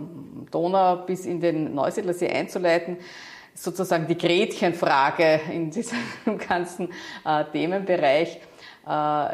Donau 0.50 0.96
bis 1.06 1.26
in 1.26 1.40
den 1.40 1.74
Neusiedlersee 1.74 2.28
einzuleiten 2.28 2.98
sozusagen 3.54 4.06
die 4.06 4.16
Gretchenfrage 4.16 5.40
in 5.52 5.70
diesem 5.70 5.98
ganzen 6.48 6.88
äh, 7.24 7.44
Themenbereich. 7.52 8.40
Äh, 8.86 9.28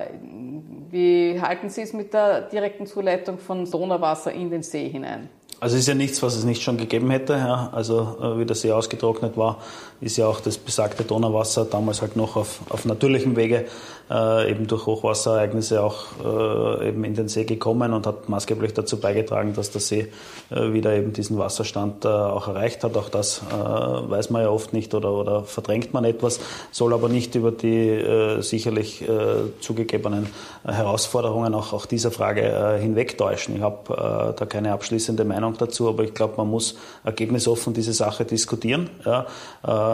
wie 0.90 1.40
halten 1.40 1.70
Sie 1.70 1.82
es 1.82 1.92
mit 1.92 2.12
der 2.12 2.42
direkten 2.42 2.86
Zuleitung 2.86 3.38
von 3.38 3.70
Donauwasser 3.70 4.32
in 4.32 4.50
den 4.50 4.62
See 4.62 4.88
hinein? 4.88 5.28
Also 5.58 5.76
es 5.76 5.82
ist 5.82 5.88
ja 5.88 5.94
nichts, 5.94 6.22
was 6.22 6.36
es 6.36 6.44
nicht 6.44 6.62
schon 6.62 6.76
gegeben 6.76 7.10
hätte. 7.10 7.32
Ja. 7.32 7.70
Also 7.72 8.18
äh, 8.20 8.38
wie 8.38 8.44
der 8.44 8.56
See 8.56 8.72
ausgetrocknet 8.72 9.36
war, 9.38 9.58
ist 10.02 10.18
ja 10.18 10.26
auch 10.26 10.40
das 10.40 10.58
besagte 10.58 11.04
Donauwasser 11.04 11.64
damals 11.64 12.02
halt 12.02 12.14
noch 12.16 12.36
auf, 12.36 12.60
auf 12.68 12.84
natürlichem 12.84 13.36
Wege 13.36 13.64
äh, 14.10 14.50
eben 14.50 14.66
durch 14.66 14.86
Hochwasserereignisse 14.86 15.82
auch 15.82 16.04
äh, 16.22 16.88
eben 16.88 17.04
in 17.04 17.14
den 17.14 17.28
See 17.28 17.44
gekommen 17.44 17.94
und 17.94 18.06
hat 18.06 18.28
maßgeblich 18.28 18.74
dazu 18.74 19.00
beigetragen, 19.00 19.54
dass 19.54 19.70
der 19.70 19.80
See 19.80 20.08
äh, 20.50 20.72
wieder 20.72 20.94
eben 20.94 21.14
diesen 21.14 21.38
Wasserstand 21.38 22.04
äh, 22.04 22.08
auch 22.08 22.48
erreicht 22.48 22.84
hat. 22.84 22.96
Auch 22.96 23.08
das 23.08 23.42
äh, 23.50 23.54
weiß 23.54 24.28
man 24.30 24.42
ja 24.42 24.50
oft 24.50 24.74
nicht 24.74 24.94
oder, 24.94 25.12
oder 25.12 25.44
verdrängt 25.44 25.94
man 25.94 26.04
etwas, 26.04 26.38
soll 26.70 26.92
aber 26.92 27.08
nicht 27.08 27.34
über 27.34 27.50
die 27.50 28.36
sicherlich 28.40 29.04
zugegebenen 29.60 30.28
Herausforderungen 30.64 31.54
auch, 31.54 31.72
auch 31.72 31.86
dieser 31.86 32.10
Frage 32.10 32.76
hinwegtäuschen. 32.80 33.56
Ich 33.56 33.62
habe 33.62 34.34
da 34.36 34.46
keine 34.46 34.72
abschließende 34.72 35.24
Meinung 35.24 35.45
dazu, 35.54 35.88
aber 35.88 36.04
ich 36.04 36.14
glaube, 36.14 36.34
man 36.36 36.50
muss 36.50 36.76
ergebnisoffen 37.04 37.74
diese 37.74 37.92
Sache 37.92 38.24
diskutieren. 38.24 38.90
Ja. 39.04 39.26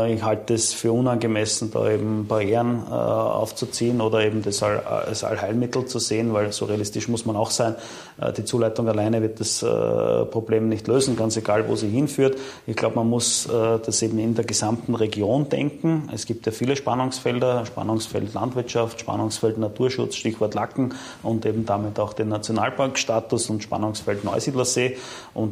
ich 0.07 0.23
halte 0.23 0.55
es 0.55 0.73
für 0.73 0.93
unangemessen, 0.93 1.71
da 1.71 1.91
eben 1.91 2.27
Barrieren 2.27 2.87
aufzuziehen 2.89 4.01
oder 4.01 4.25
eben 4.25 4.43
das 4.43 4.63
als 4.63 5.25
Allheilmittel 5.25 5.87
zu 5.87 5.99
sehen, 5.99 6.33
weil 6.33 6.53
so 6.53 6.65
realistisch 6.65 7.09
muss 7.09 7.27
man 7.27 7.37
auch 7.37 7.51
sein. 7.51 7.77
Äh, 8.21 8.33
die 8.33 8.45
Zuleitung 8.45 8.89
alleine 8.89 9.23
wird 9.23 9.41
das 9.41 9.63
äh, 9.63 10.25
Problem 10.27 10.69
nicht 10.69 10.89
lösen, 10.89 11.17
ganz 11.17 11.37
egal, 11.37 11.69
wo 11.69 11.77
sie 11.77 11.89
hinführt. 11.89 12.39
Ich 12.67 12.77
glaube, 12.77 12.97
man 12.97 13.09
muss 13.09 13.47
äh, 13.47 13.79
das 13.85 14.03
eben 14.03 14.19
in 14.19 14.35
der 14.35 14.45
gesamten 14.45 14.95
Region 14.95 15.49
denken. 15.49 16.09
Es 16.13 16.27
gibt 16.27 16.47
ja 16.47 16.53
viele 16.53 16.77
Spannungsfelder, 16.77 17.67
Spannungsfeld 17.67 18.35
Landwirtschaft, 18.35 19.01
Spannungsfeld 19.01 19.59
Naturschutz, 19.59 20.17
Stichwort 20.17 20.55
Lacken 20.55 20.95
und 21.23 21.47
eben 21.47 21.67
damit 21.67 21.99
auch 21.99 22.13
den 22.13 22.29
Nationalparkstatus 22.29 23.51
und 23.51 23.63
Spannungsfeld 23.63 24.25
Neusiedlersee. 24.25 24.97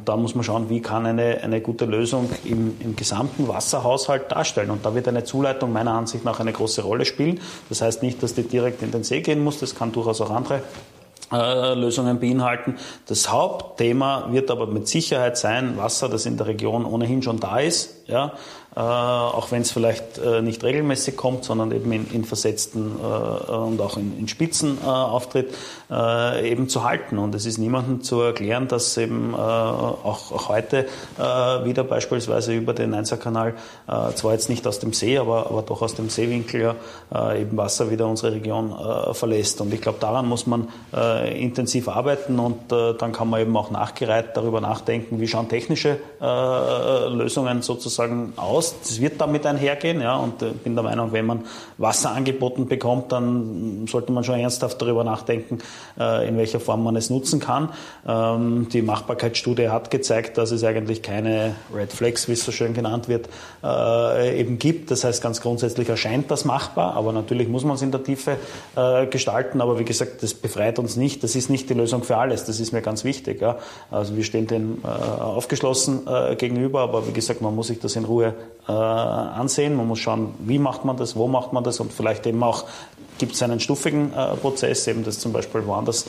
Da 0.04 0.16
muss 0.16 0.34
man 0.34 0.44
schauen, 0.44 0.68
wie 0.68 0.80
kann 0.80 1.06
eine, 1.06 1.40
eine 1.42 1.60
gute 1.60 1.84
Lösung 1.84 2.30
im, 2.44 2.76
im 2.80 2.96
gesamten 2.96 3.48
Wasserhaushalt 3.48 4.30
darstellen. 4.30 4.70
Und 4.70 4.84
da 4.84 4.94
wird 4.94 5.08
eine 5.08 5.24
Zuleitung 5.24 5.72
meiner 5.72 5.92
Ansicht 5.92 6.24
nach 6.24 6.40
eine 6.40 6.52
große 6.52 6.82
Rolle 6.82 7.04
spielen. 7.04 7.40
Das 7.68 7.82
heißt 7.82 8.02
nicht, 8.02 8.22
dass 8.22 8.34
die 8.34 8.42
direkt 8.42 8.82
in 8.82 8.90
den 8.90 9.04
See 9.04 9.20
gehen 9.20 9.42
muss, 9.42 9.58
das 9.58 9.74
kann 9.74 9.92
durchaus 9.92 10.20
auch 10.20 10.30
andere 10.30 10.62
äh, 11.32 11.74
Lösungen 11.74 12.18
beinhalten. 12.18 12.76
Das 13.06 13.30
Hauptthema 13.30 14.28
wird 14.32 14.50
aber 14.50 14.66
mit 14.66 14.88
Sicherheit 14.88 15.38
sein 15.38 15.76
Wasser, 15.76 16.08
das 16.08 16.26
in 16.26 16.36
der 16.36 16.48
Region 16.48 16.84
ohnehin 16.84 17.22
schon 17.22 17.38
da 17.38 17.58
ist. 17.58 18.08
Ja, 18.08 18.32
äh, 18.76 18.80
auch 18.80 19.50
wenn 19.50 19.62
es 19.62 19.72
vielleicht 19.72 20.18
äh, 20.18 20.42
nicht 20.42 20.62
regelmäßig 20.62 21.16
kommt, 21.16 21.42
sondern 21.42 21.72
eben 21.72 21.90
in, 21.90 22.08
in 22.12 22.24
versetzten 22.24 23.00
äh, 23.00 23.52
und 23.52 23.80
auch 23.80 23.96
in, 23.96 24.16
in 24.16 24.28
Spitzen 24.28 24.78
äh, 24.80 24.86
auftritt, 24.86 25.52
äh, 25.90 26.48
eben 26.48 26.68
zu 26.68 26.84
halten. 26.84 27.18
Und 27.18 27.34
es 27.34 27.46
ist 27.46 27.58
niemandem 27.58 28.02
zu 28.02 28.20
erklären, 28.20 28.68
dass 28.68 28.96
eben 28.96 29.34
auch, 29.34 30.30
auch, 30.32 30.48
heute 30.48 30.86
wieder 31.18 31.84
beispielsweise 31.84 32.54
über 32.54 32.72
den 32.72 32.94
Einserkanal, 32.94 33.54
zwar 34.14 34.32
jetzt 34.32 34.48
nicht 34.48 34.66
aus 34.66 34.78
dem 34.78 34.92
See, 34.92 35.18
aber, 35.18 35.46
aber 35.46 35.62
doch 35.62 35.82
aus 35.82 35.94
dem 35.94 36.08
Seewinkel 36.08 36.74
ja, 37.12 37.34
eben 37.34 37.56
Wasser 37.56 37.90
wieder 37.90 38.06
unsere 38.06 38.32
Region 38.32 38.74
verlässt. 39.12 39.60
Und 39.60 39.72
ich 39.72 39.80
glaube, 39.80 39.98
daran 40.00 40.26
muss 40.26 40.46
man 40.46 40.68
intensiv 41.34 41.88
arbeiten 41.88 42.38
und 42.38 42.70
dann 42.70 43.12
kann 43.12 43.28
man 43.28 43.40
eben 43.40 43.56
auch 43.56 43.70
nachgereiht 43.70 44.36
darüber 44.36 44.60
nachdenken, 44.60 45.20
wie 45.20 45.28
schauen 45.28 45.48
technische 45.48 45.98
Lösungen 46.20 47.62
sozusagen 47.62 48.32
aus 48.36 48.59
aus. 48.60 48.74
Das 48.80 49.00
wird 49.00 49.20
damit 49.20 49.46
einhergehen. 49.46 50.00
Ja, 50.00 50.16
und 50.16 50.42
ich 50.42 50.48
äh, 50.48 50.52
bin 50.52 50.74
der 50.74 50.84
Meinung, 50.84 51.12
wenn 51.12 51.26
man 51.26 51.44
Wasser 51.78 52.12
angeboten 52.12 52.66
bekommt, 52.66 53.12
dann 53.12 53.86
sollte 53.88 54.12
man 54.12 54.22
schon 54.22 54.38
ernsthaft 54.38 54.80
darüber 54.80 55.02
nachdenken, 55.02 55.58
äh, 55.98 56.28
in 56.28 56.36
welcher 56.36 56.60
Form 56.60 56.84
man 56.84 56.96
es 56.96 57.10
nutzen 57.10 57.40
kann. 57.40 57.70
Ähm, 58.06 58.68
die 58.72 58.82
Machbarkeitsstudie 58.82 59.68
hat 59.70 59.90
gezeigt, 59.90 60.36
dass 60.36 60.50
es 60.50 60.62
eigentlich 60.62 61.02
keine 61.02 61.54
Red 61.74 61.92
Flags, 61.92 62.28
wie 62.28 62.32
es 62.32 62.44
so 62.44 62.52
schön 62.52 62.74
genannt 62.74 63.08
wird, 63.08 63.28
äh, 63.64 64.38
eben 64.38 64.58
gibt. 64.58 64.90
Das 64.90 65.04
heißt, 65.04 65.22
ganz 65.22 65.40
grundsätzlich 65.40 65.88
erscheint 65.88 66.30
das 66.30 66.44
machbar, 66.44 66.94
aber 66.94 67.12
natürlich 67.12 67.48
muss 67.48 67.64
man 67.64 67.76
es 67.76 67.82
in 67.82 67.90
der 67.90 68.02
Tiefe 68.02 68.36
gestalten. 69.10 69.60
Aber 69.60 69.78
wie 69.78 69.84
gesagt, 69.84 70.22
das 70.22 70.34
befreit 70.34 70.78
uns 70.78 70.96
nicht. 70.96 71.22
Das 71.22 71.34
ist 71.34 71.50
nicht 71.50 71.68
die 71.70 71.74
Lösung 71.74 72.02
für 72.02 72.16
alles. 72.16 72.44
Das 72.44 72.60
ist 72.60 72.72
mir 72.72 72.82
ganz 72.82 73.04
wichtig. 73.04 73.42
Also 73.90 74.16
wir 74.16 74.24
stehen 74.24 74.46
dem 74.46 74.84
aufgeschlossen 74.84 76.06
gegenüber, 76.38 76.80
aber 76.80 77.06
wie 77.06 77.12
gesagt, 77.12 77.40
man 77.40 77.54
muss 77.54 77.68
sich 77.68 77.80
das 77.80 77.96
in 77.96 78.04
Ruhe 78.04 78.34
äh, 78.68 78.72
ansehen. 78.72 79.76
Man 79.76 79.88
muss 79.88 79.98
schauen, 79.98 80.34
wie 80.40 80.58
macht 80.58 80.84
man 80.84 80.96
das, 80.96 81.16
wo 81.16 81.28
macht 81.28 81.52
man 81.52 81.64
das 81.64 81.80
und 81.80 81.92
vielleicht 81.92 82.26
eben 82.26 82.42
auch 82.42 82.64
gibt 83.18 83.34
es 83.34 83.42
einen 83.42 83.60
stufigen 83.60 84.12
äh, 84.14 84.34
Prozess, 84.36 84.86
eben 84.86 85.04
das 85.04 85.18
zum 85.18 85.32
Beispiel 85.32 85.66
woanders 85.66 86.06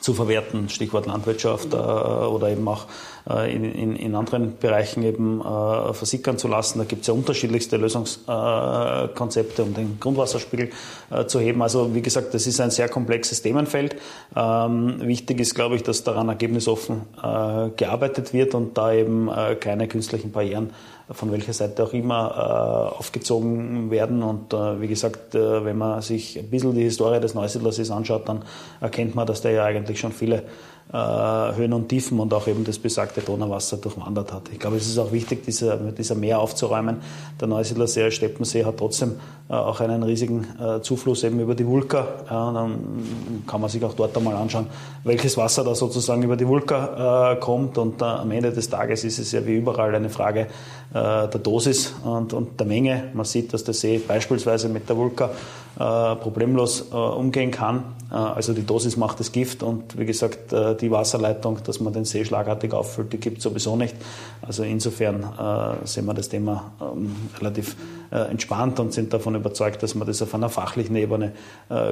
zu 0.00 0.14
verwerten, 0.14 0.68
Stichwort 0.68 1.06
Landwirtschaft 1.06 1.72
äh, 1.72 1.76
oder 1.76 2.48
eben 2.48 2.66
auch 2.66 2.86
äh, 3.28 3.54
in, 3.54 3.64
in, 3.64 3.96
in, 3.96 4.14
anderen 4.14 4.58
Bereichen 4.58 5.02
eben 5.04 5.40
äh, 5.40 5.92
versickern 5.92 6.38
zu 6.38 6.48
lassen. 6.48 6.78
Da 6.78 6.84
gibt 6.84 7.02
es 7.02 7.08
ja 7.08 7.14
unterschiedlichste 7.14 7.76
Lösungskonzepte, 7.76 9.62
um 9.62 9.74
den 9.74 10.00
Grundwasserspiegel 10.00 10.70
äh, 11.10 11.26
zu 11.26 11.38
heben. 11.38 11.62
Also 11.62 11.94
wie 11.94 12.02
gesagt, 12.02 12.34
das 12.34 12.46
ist 12.46 12.60
ein 12.60 12.70
sehr 12.70 12.88
komplexes 12.88 13.42
Themenfeld. 13.42 13.96
Ähm, 14.34 15.00
wichtig 15.02 15.40
ist, 15.40 15.54
glaube 15.54 15.76
ich, 15.76 15.82
dass 15.82 16.02
daran 16.02 16.28
ergebnisoffen 16.28 17.02
äh, 17.18 17.70
gearbeitet 17.76 18.32
wird 18.32 18.54
und 18.54 18.76
da 18.76 18.92
eben 18.92 19.28
äh, 19.28 19.54
keine 19.54 19.86
künstlichen 19.86 20.32
Barrieren 20.32 20.70
von 21.10 21.32
welcher 21.32 21.52
Seite 21.52 21.84
auch 21.84 21.92
immer 21.92 22.92
äh, 22.94 22.98
aufgezogen 22.98 23.90
werden. 23.90 24.22
Und 24.22 24.52
äh, 24.52 24.80
wie 24.80 24.88
gesagt, 24.88 25.34
äh, 25.34 25.64
wenn 25.64 25.78
man 25.78 26.00
sich 26.02 26.38
ein 26.38 26.50
bisschen 26.50 26.74
die 26.74 26.82
Historie 26.82 27.20
des 27.20 27.34
Neusiedlers 27.34 27.90
anschaut, 27.90 28.28
dann 28.28 28.44
erkennt 28.80 29.14
man, 29.14 29.26
dass 29.26 29.42
der 29.42 29.52
ja 29.52 29.64
eigentlich 29.64 30.00
schon 30.00 30.12
viele 30.12 30.44
Höhen 30.92 31.72
und 31.72 31.88
Tiefen 31.88 32.20
und 32.20 32.34
auch 32.34 32.46
eben 32.48 32.64
das 32.64 32.78
besagte 32.78 33.22
Donauwasser 33.22 33.78
durchwandert 33.78 34.30
hat. 34.30 34.50
Ich 34.52 34.58
glaube, 34.58 34.76
es 34.76 34.86
ist 34.86 34.98
auch 34.98 35.10
wichtig, 35.10 35.42
dieser, 35.42 35.76
dieser 35.76 36.14
Meer 36.14 36.38
aufzuräumen. 36.38 36.98
Der 37.40 37.48
Neusiedler 37.48 37.86
See, 37.86 38.10
Steppensee 38.10 38.66
hat 38.66 38.76
trotzdem 38.76 39.14
äh, 39.48 39.54
auch 39.54 39.80
einen 39.80 40.02
riesigen 40.02 40.46
äh, 40.60 40.82
Zufluss 40.82 41.24
eben 41.24 41.40
über 41.40 41.54
die 41.54 41.66
Vulka. 41.66 42.06
Ja, 42.30 42.52
dann 42.52 43.42
kann 43.46 43.60
man 43.60 43.70
sich 43.70 43.82
auch 43.84 43.94
dort 43.94 44.16
einmal 44.16 44.36
anschauen, 44.36 44.66
welches 45.04 45.36
Wasser 45.36 45.64
da 45.64 45.74
sozusagen 45.74 46.22
über 46.22 46.36
die 46.36 46.46
Vulka 46.46 47.32
äh, 47.32 47.36
kommt. 47.36 47.78
Und 47.78 48.02
äh, 48.02 48.04
am 48.04 48.30
Ende 48.30 48.52
des 48.52 48.68
Tages 48.68 49.04
ist 49.04 49.18
es 49.18 49.32
ja 49.32 49.46
wie 49.46 49.56
überall 49.56 49.94
eine 49.94 50.10
Frage 50.10 50.40
äh, 50.40 50.46
der 50.92 51.40
Dosis 51.42 51.94
und, 52.04 52.32
und 52.32 52.60
der 52.60 52.66
Menge. 52.66 53.04
Man 53.14 53.24
sieht, 53.24 53.52
dass 53.52 53.64
der 53.64 53.74
See 53.74 53.98
beispielsweise 53.98 54.68
mit 54.68 54.88
der 54.88 54.96
Vulka 54.96 55.30
äh, 55.78 56.16
problemlos 56.16 56.90
äh, 56.92 56.94
umgehen 56.94 57.50
kann. 57.50 57.82
Äh, 58.10 58.14
also 58.14 58.52
die 58.52 58.64
Dosis 58.64 58.96
macht 58.96 59.20
das 59.20 59.32
Gift 59.32 59.62
und 59.62 59.98
wie 59.98 60.06
gesagt, 60.06 60.52
äh, 60.52 60.71
die 60.74 60.90
Wasserleitung, 60.90 61.58
dass 61.64 61.80
man 61.80 61.92
den 61.92 62.04
See 62.04 62.24
schlagartig 62.24 62.72
auffüllt, 62.72 63.12
die 63.12 63.18
gibt 63.18 63.38
es 63.38 63.44
sowieso 63.44 63.76
nicht. 63.76 63.94
Also 64.40 64.62
insofern 64.62 65.22
äh, 65.22 65.86
sehen 65.86 66.06
wir 66.06 66.14
das 66.14 66.28
Thema 66.28 66.72
ähm, 66.80 67.14
relativ 67.38 67.76
äh, 68.10 68.30
entspannt 68.30 68.80
und 68.80 68.92
sind 68.92 69.12
davon 69.12 69.34
überzeugt, 69.34 69.82
dass 69.82 69.94
man 69.94 70.06
das 70.06 70.22
auf 70.22 70.34
einer 70.34 70.48
fachlichen 70.48 70.96
Ebene 70.96 71.32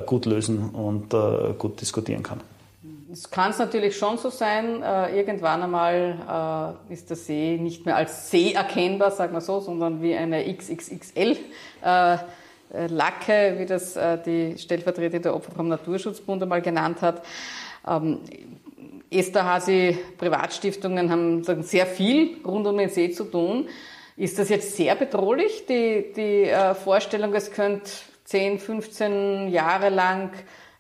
gut 0.06 0.26
lösen 0.26 0.70
und 0.70 1.14
gut 1.58 1.80
diskutieren 1.80 2.22
kann. 2.22 2.40
Es 3.12 3.28
kann 3.28 3.50
es 3.50 3.58
natürlich 3.58 3.96
schon 3.96 4.18
so 4.18 4.30
sein, 4.30 4.82
äh, 4.82 5.16
irgendwann 5.16 5.62
einmal 5.62 6.76
äh, 6.88 6.92
ist 6.92 7.10
der 7.10 7.16
See 7.16 7.58
nicht 7.60 7.84
mehr 7.84 7.96
als 7.96 8.30
See 8.30 8.52
erkennbar, 8.52 9.10
sagen 9.10 9.32
wir 9.32 9.40
so, 9.40 9.58
sondern 9.58 10.00
wie 10.00 10.14
eine 10.14 10.44
XXXL 10.54 11.36
äh, 11.82 12.14
äh, 12.14 12.18
Lacke, 12.86 13.56
wie 13.58 13.66
das 13.66 13.96
äh, 13.96 14.16
die 14.24 14.56
stellvertretende 14.58 15.34
Opfer 15.34 15.50
vom 15.50 15.66
Naturschutzbund 15.68 16.42
einmal 16.42 16.62
genannt 16.62 17.02
hat. 17.02 17.22
Esterhazy 19.10 19.98
Privatstiftungen 20.18 21.10
haben 21.10 21.42
sehr 21.62 21.86
viel 21.86 22.38
rund 22.44 22.66
um 22.66 22.78
den 22.78 22.88
See 22.88 23.10
zu 23.10 23.24
tun. 23.24 23.68
Ist 24.16 24.38
das 24.38 24.48
jetzt 24.50 24.76
sehr 24.76 24.94
bedrohlich, 24.94 25.66
die, 25.66 26.12
die 26.14 26.44
äh, 26.44 26.74
Vorstellung, 26.74 27.34
es 27.34 27.50
könnte 27.52 27.90
10, 28.24 28.58
15 28.58 29.48
Jahre 29.48 29.88
lang 29.88 30.30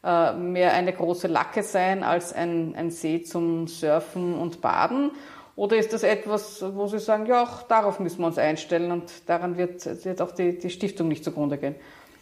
äh, 0.04 0.32
mehr 0.34 0.74
eine 0.74 0.92
große 0.92 1.26
Lacke 1.26 1.62
sein 1.62 2.02
als 2.02 2.32
ein, 2.32 2.74
ein 2.76 2.90
See 2.90 3.22
zum 3.22 3.66
Surfen 3.66 4.34
und 4.34 4.60
Baden? 4.60 5.10
Oder 5.56 5.76
ist 5.76 5.92
das 5.92 6.04
etwas, 6.04 6.64
wo 6.74 6.86
Sie 6.86 6.98
sagen, 6.98 7.26
ja, 7.26 7.42
auch 7.42 7.62
darauf 7.62 7.98
müssen 7.98 8.20
wir 8.20 8.26
uns 8.26 8.38
einstellen 8.38 8.92
und 8.92 9.10
daran 9.26 9.58
wird, 9.58 9.84
wird 10.04 10.22
auch 10.22 10.30
die, 10.30 10.58
die 10.58 10.70
Stiftung 10.70 11.08
nicht 11.08 11.24
zugrunde 11.24 11.58
gehen? 11.58 11.74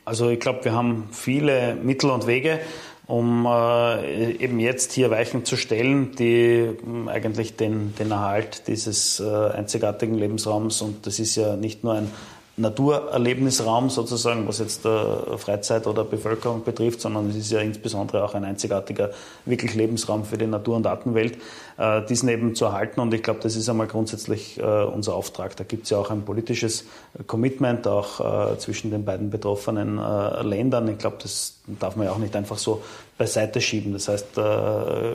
Also 0.05 0.31
ich 0.31 0.41
glaube, 0.41 0.65
wir 0.65 0.73
haben 0.73 1.09
viele 1.13 1.75
Mittel 1.75 2.11
und 2.11 2.27
Wege, 2.27 2.61
um 3.09 3.47
äh, 3.47 4.33
eben 4.33 4.61
jetzt 4.61 4.93
hier 4.93 5.11
Weichen 5.11 5.47
zu 5.47 5.57
stellen, 5.57 6.15
die 6.15 6.51
äh, 6.51 6.77
eigentlich 7.07 7.57
den, 7.57 7.95
den 7.99 8.11
Erhalt 8.11 8.69
dieses 8.69 9.19
äh, 9.19 9.25
einzigartigen 9.25 10.15
Lebensraums, 10.15 10.83
und 10.83 11.07
das 11.07 11.19
ist 11.19 11.35
ja 11.35 11.57
nicht 11.57 11.83
nur 11.83 11.95
ein 11.95 12.11
Naturerlebnisraum 12.59 13.89
sozusagen, 13.89 14.47
was 14.49 14.59
jetzt 14.59 14.85
äh, 14.85 15.39
Freizeit 15.39 15.87
oder 15.87 16.05
Bevölkerung 16.05 16.65
betrifft, 16.65 17.01
sondern 17.01 17.31
es 17.31 17.37
ist 17.37 17.53
ja 17.53 17.61
insbesondere 17.61 18.25
auch 18.25 18.35
ein 18.35 18.45
einzigartiger 18.45 19.11
wirklich 19.45 19.75
Lebensraum 19.75 20.25
für 20.25 20.37
die 20.37 20.47
Natur- 20.47 20.77
und 20.77 20.87
Artenwelt, 20.87 21.39
äh, 21.79 22.05
diesen 22.07 22.29
eben 22.29 22.55
zu 22.57 22.65
erhalten. 22.65 23.01
Und 23.01 23.15
ich 23.15 23.23
glaube, 23.23 23.41
das 23.41 23.55
ist 23.55 23.69
einmal 23.69 23.87
grundsätzlich 23.87 24.59
äh, 24.59 24.63
unser 24.63 25.15
Auftrag. 25.15 25.57
Da 25.57 25.65
gibt 25.65 25.85
es 25.85 25.91
ja 25.91 25.99
auch 25.99 26.11
ein 26.11 26.25
politisches 26.25 26.85
Commitment 27.29 27.87
auch 27.87 28.53
äh, 28.53 28.59
zwischen 28.59 28.91
den 28.91 29.05
beiden 29.05 29.31
betroffenen 29.31 29.99
äh, 29.99 30.43
Ländern. 30.43 30.89
Ich 30.89 30.99
glaube, 30.99 31.19
das 31.23 31.55
darf 31.67 31.95
man 31.95 32.07
ja 32.07 32.13
auch 32.13 32.19
nicht 32.19 32.35
einfach 32.35 32.59
so 32.59 32.83
beiseite 33.17 33.61
schieben. 33.61 33.93
Das 33.93 34.09
heißt, 34.09 34.37
äh, 34.37 35.13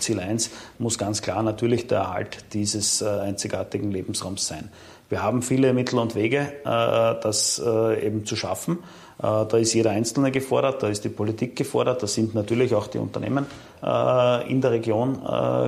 Ziel 0.00 0.18
1 0.18 0.50
muss 0.78 0.98
ganz 0.98 1.22
klar 1.22 1.42
natürlich 1.44 1.86
der 1.86 2.00
Erhalt 2.00 2.38
dieses 2.52 3.02
einzigartigen 3.02 3.92
Lebensraums 3.92 4.46
sein. 4.46 4.70
Wir 5.12 5.22
haben 5.22 5.42
viele 5.42 5.74
Mittel 5.74 5.98
und 5.98 6.14
Wege, 6.14 6.38
äh, 6.38 7.20
das 7.22 7.62
äh, 7.62 8.06
eben 8.06 8.24
zu 8.24 8.34
schaffen. 8.34 8.78
Äh, 9.18 9.44
da 9.44 9.58
ist 9.58 9.74
jeder 9.74 9.90
Einzelne 9.90 10.30
gefordert, 10.30 10.82
da 10.82 10.88
ist 10.88 11.04
die 11.04 11.10
Politik 11.10 11.54
gefordert, 11.54 12.02
da 12.02 12.06
sind 12.06 12.34
natürlich 12.34 12.74
auch 12.74 12.86
die 12.86 12.96
Unternehmen 12.96 13.44
in 13.82 14.60
der 14.60 14.70
Region 14.70 15.18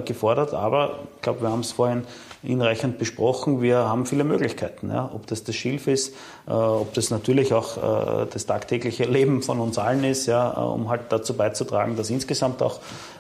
gefordert. 0.04 0.54
Aber 0.54 1.00
ich 1.16 1.22
glaube, 1.22 1.42
wir 1.42 1.50
haben 1.50 1.60
es 1.60 1.72
vorhin 1.72 2.04
hinreichend 2.44 2.96
besprochen. 2.96 3.60
Wir 3.60 3.88
haben 3.88 4.06
viele 4.06 4.22
Möglichkeiten. 4.22 4.90
Ja. 4.90 5.10
Ob 5.12 5.26
das 5.26 5.42
das 5.42 5.56
Schilf 5.56 5.88
ist, 5.88 6.14
ob 6.46 6.94
das 6.94 7.10
natürlich 7.10 7.52
auch 7.52 8.26
das 8.32 8.46
tagtägliche 8.46 9.02
Leben 9.06 9.42
von 9.42 9.58
uns 9.58 9.78
allen 9.78 10.04
ist, 10.04 10.26
ja, 10.26 10.48
um 10.50 10.90
halt 10.90 11.06
dazu 11.08 11.34
beizutragen, 11.34 11.96
dass 11.96 12.08
insgesamt 12.08 12.62
auch 12.62 12.78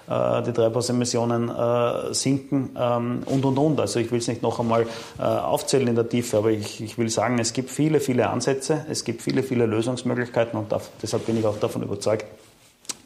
die 0.08 0.52
Treibhausemissionen 0.52 1.48
äh, 1.48 2.12
sinken 2.14 2.70
ähm, 2.78 3.22
und, 3.26 3.44
und, 3.44 3.58
und. 3.58 3.80
Also 3.80 4.00
ich 4.00 4.10
will 4.10 4.18
es 4.18 4.28
nicht 4.28 4.42
noch 4.42 4.60
einmal 4.60 4.86
äh, 5.18 5.22
aufzählen 5.22 5.88
in 5.88 5.94
der 5.94 6.08
Tiefe, 6.08 6.38
aber 6.38 6.50
ich, 6.50 6.82
ich 6.82 6.98
will 6.98 7.08
sagen, 7.08 7.38
es 7.38 7.52
gibt 7.52 7.70
viele, 7.70 8.00
viele 8.00 8.28
Ansätze, 8.28 8.84
es 8.90 9.04
gibt 9.04 9.22
viele, 9.22 9.42
viele 9.42 9.66
Lösungsmöglichkeiten 9.66 10.58
und 10.58 10.74
deshalb 11.02 11.26
bin 11.26 11.38
ich 11.38 11.46
auch 11.46 11.58
davon 11.58 11.82
überzeugt, 11.82 12.26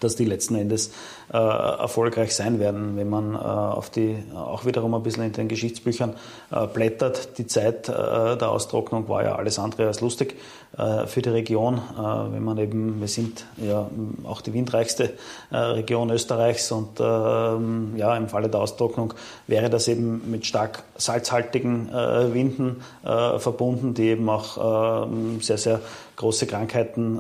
dass 0.01 0.16
die 0.16 0.24
letzten 0.24 0.55
Endes 0.55 0.90
äh, 1.32 1.36
erfolgreich 1.36 2.34
sein 2.34 2.59
werden, 2.59 2.96
wenn 2.96 3.09
man 3.09 3.34
äh, 3.34 3.38
auf 3.38 3.90
die 3.90 4.16
auch 4.34 4.64
wiederum 4.64 4.94
ein 4.94 5.03
bisschen 5.03 5.24
in 5.24 5.32
den 5.32 5.49
Geschichtsbüchern 5.49 6.14
äh, 6.51 6.66
blättert. 6.66 7.38
Die 7.38 7.46
Zeit 7.46 7.88
äh, 7.88 7.92
der 7.92 8.49
Austrocknung 8.49 9.09
war 9.09 9.22
ja 9.22 9.36
alles 9.36 9.59
andere 9.59 9.86
als 9.86 10.01
lustig 10.01 10.36
äh, 10.76 11.07
für 11.07 11.22
die 11.22 11.30
Region, 11.30 11.76
äh, 11.76 12.32
wenn 12.32 12.44
man 12.44 12.59
eben, 12.59 13.01
wir 13.01 13.09
sind 13.09 13.44
ja 13.57 13.90
auch 14.24 14.40
die 14.40 14.53
windreichste 14.53 15.11
Region 15.51 16.11
Österreichs 16.11 16.70
und 16.72 17.01
ähm, 17.01 17.94
ja, 17.96 18.16
im 18.16 18.28
Falle 18.28 18.49
der 18.49 18.61
Austrocknung 18.61 19.14
wäre 19.46 19.70
das 19.70 19.88
eben 19.88 20.30
mit 20.30 20.46
stark 20.46 20.82
salzhaltigen 20.96 21.88
Winden 21.88 22.82
verbunden, 23.03 23.94
die 23.94 24.09
eben 24.09 24.28
auch 24.28 25.07
ähm, 25.07 25.40
sehr, 25.40 25.59
sehr 25.59 25.80
große 26.19 26.47
Krankheiten, 26.47 27.19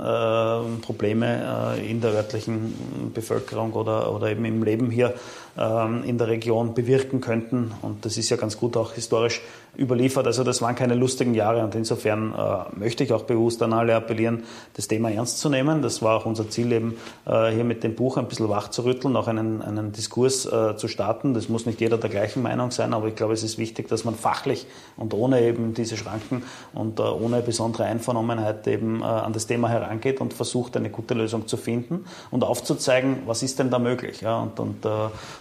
Probleme 0.82 1.76
in 1.88 2.00
der 2.00 2.12
örtlichen 2.12 3.12
Bevölkerung 3.14 3.72
oder, 3.72 4.12
oder 4.12 4.30
eben 4.30 4.44
im 4.44 4.62
Leben 4.64 4.90
hier 4.90 5.14
in 5.58 6.18
der 6.18 6.28
Region 6.28 6.74
bewirken 6.74 7.20
könnten. 7.20 7.72
Und 7.82 8.04
das 8.04 8.16
ist 8.16 8.30
ja 8.30 8.36
ganz 8.36 8.56
gut 8.56 8.76
auch 8.76 8.92
historisch 8.92 9.42
überliefert. 9.78 10.26
Also 10.26 10.42
das 10.42 10.60
waren 10.60 10.74
keine 10.74 10.94
lustigen 10.94 11.34
Jahre 11.34 11.62
und 11.62 11.74
insofern 11.74 12.34
äh, 12.34 12.78
möchte 12.78 13.04
ich 13.04 13.12
auch 13.12 13.22
bewusst 13.22 13.62
an 13.62 13.72
alle 13.72 13.94
appellieren, 13.94 14.42
das 14.74 14.88
Thema 14.88 15.10
ernst 15.10 15.38
zu 15.38 15.48
nehmen. 15.48 15.82
Das 15.82 16.02
war 16.02 16.16
auch 16.16 16.26
unser 16.26 16.50
Ziel 16.50 16.72
eben 16.72 16.96
äh, 17.26 17.50
hier 17.50 17.62
mit 17.62 17.84
dem 17.84 17.94
Buch 17.94 18.16
ein 18.16 18.26
bisschen 18.26 18.48
wach 18.48 18.68
zu 18.70 18.84
rütteln, 18.84 19.14
auch 19.16 19.28
einen, 19.28 19.62
einen 19.62 19.92
Diskurs 19.92 20.46
äh, 20.46 20.76
zu 20.76 20.88
starten. 20.88 21.32
Das 21.32 21.48
muss 21.48 21.64
nicht 21.64 21.80
jeder 21.80 21.96
der 21.96 22.10
gleichen 22.10 22.42
Meinung 22.42 22.72
sein, 22.72 22.92
aber 22.92 23.06
ich 23.06 23.14
glaube, 23.14 23.34
es 23.34 23.44
ist 23.44 23.56
wichtig, 23.56 23.88
dass 23.88 24.04
man 24.04 24.16
fachlich 24.16 24.66
und 24.96 25.14
ohne 25.14 25.42
eben 25.42 25.74
diese 25.74 25.96
Schranken 25.96 26.42
und 26.74 26.98
ohne 26.98 27.40
besondere 27.40 27.84
Einvernommenheit 27.84 28.66
eben 28.66 29.02
an 29.02 29.32
das 29.32 29.46
Thema 29.46 29.68
herangeht 29.68 30.20
und 30.20 30.32
versucht, 30.34 30.76
eine 30.76 30.90
gute 30.90 31.14
Lösung 31.14 31.46
zu 31.46 31.56
finden 31.56 32.04
und 32.30 32.42
aufzuzeigen, 32.42 33.18
was 33.26 33.42
ist 33.42 33.58
denn 33.58 33.70
da 33.70 33.78
möglich. 33.78 34.24
Und, 34.26 34.58
und 34.58 34.86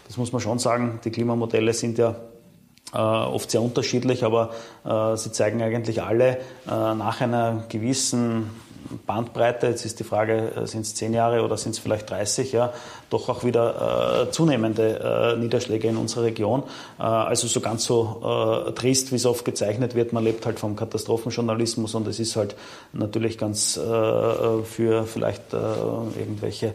das 0.07 0.17
muss 0.17 0.31
man 0.31 0.41
schon 0.41 0.59
sagen, 0.59 0.99
die 1.03 1.11
Klimamodelle 1.11 1.73
sind 1.73 1.97
ja 1.97 2.15
äh, 2.93 2.97
oft 2.97 3.51
sehr 3.51 3.61
unterschiedlich, 3.61 4.23
aber 4.23 4.51
äh, 4.85 5.17
sie 5.17 5.31
zeigen 5.31 5.61
eigentlich 5.61 6.01
alle 6.01 6.37
äh, 6.37 6.69
nach 6.69 7.21
einer 7.21 7.65
gewissen 7.69 8.49
Bandbreite, 9.05 9.67
jetzt 9.67 9.85
ist 9.85 9.99
die 9.99 10.03
Frage, 10.03 10.51
äh, 10.55 10.67
sind 10.67 10.81
es 10.81 10.95
zehn 10.95 11.13
Jahre 11.13 11.43
oder 11.43 11.57
sind 11.57 11.71
es 11.71 11.79
vielleicht 11.79 12.09
30, 12.09 12.51
ja, 12.51 12.73
doch 13.09 13.29
auch 13.29 13.43
wieder 13.43 14.27
äh, 14.27 14.31
zunehmende 14.31 15.35
äh, 15.35 15.39
Niederschläge 15.39 15.87
in 15.87 15.97
unserer 15.97 16.23
Region. 16.23 16.63
Äh, 16.99 17.03
also 17.03 17.47
so 17.47 17.61
ganz 17.61 17.85
so 17.85 18.65
äh, 18.67 18.71
trist, 18.73 19.11
wie 19.11 19.15
es 19.15 19.25
oft 19.25 19.45
gezeichnet 19.45 19.95
wird, 19.95 20.13
man 20.13 20.23
lebt 20.23 20.45
halt 20.45 20.59
vom 20.59 20.75
Katastrophenjournalismus 20.75 21.95
und 21.95 22.07
es 22.07 22.19
ist 22.19 22.35
halt 22.35 22.55
natürlich 22.93 23.37
ganz 23.37 23.77
äh, 23.77 23.81
für 24.63 25.05
vielleicht 25.05 25.53
irgendwelche 25.53 26.73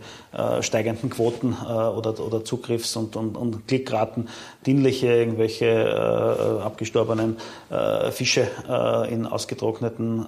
steigenden 0.61 1.11
Quoten 1.11 1.55
oder, 1.55 2.19
oder 2.19 2.45
Zugriffs- 2.45 2.97
und, 2.97 3.17
und, 3.17 3.37
und 3.37 3.69
Klickraten 3.69 4.29
dienliche 4.65 5.09
irgendwelche 5.09 6.61
abgestorbenen 6.63 7.37
Fische 8.11 8.47
in 9.11 9.27
ausgetrockneten 9.27 10.25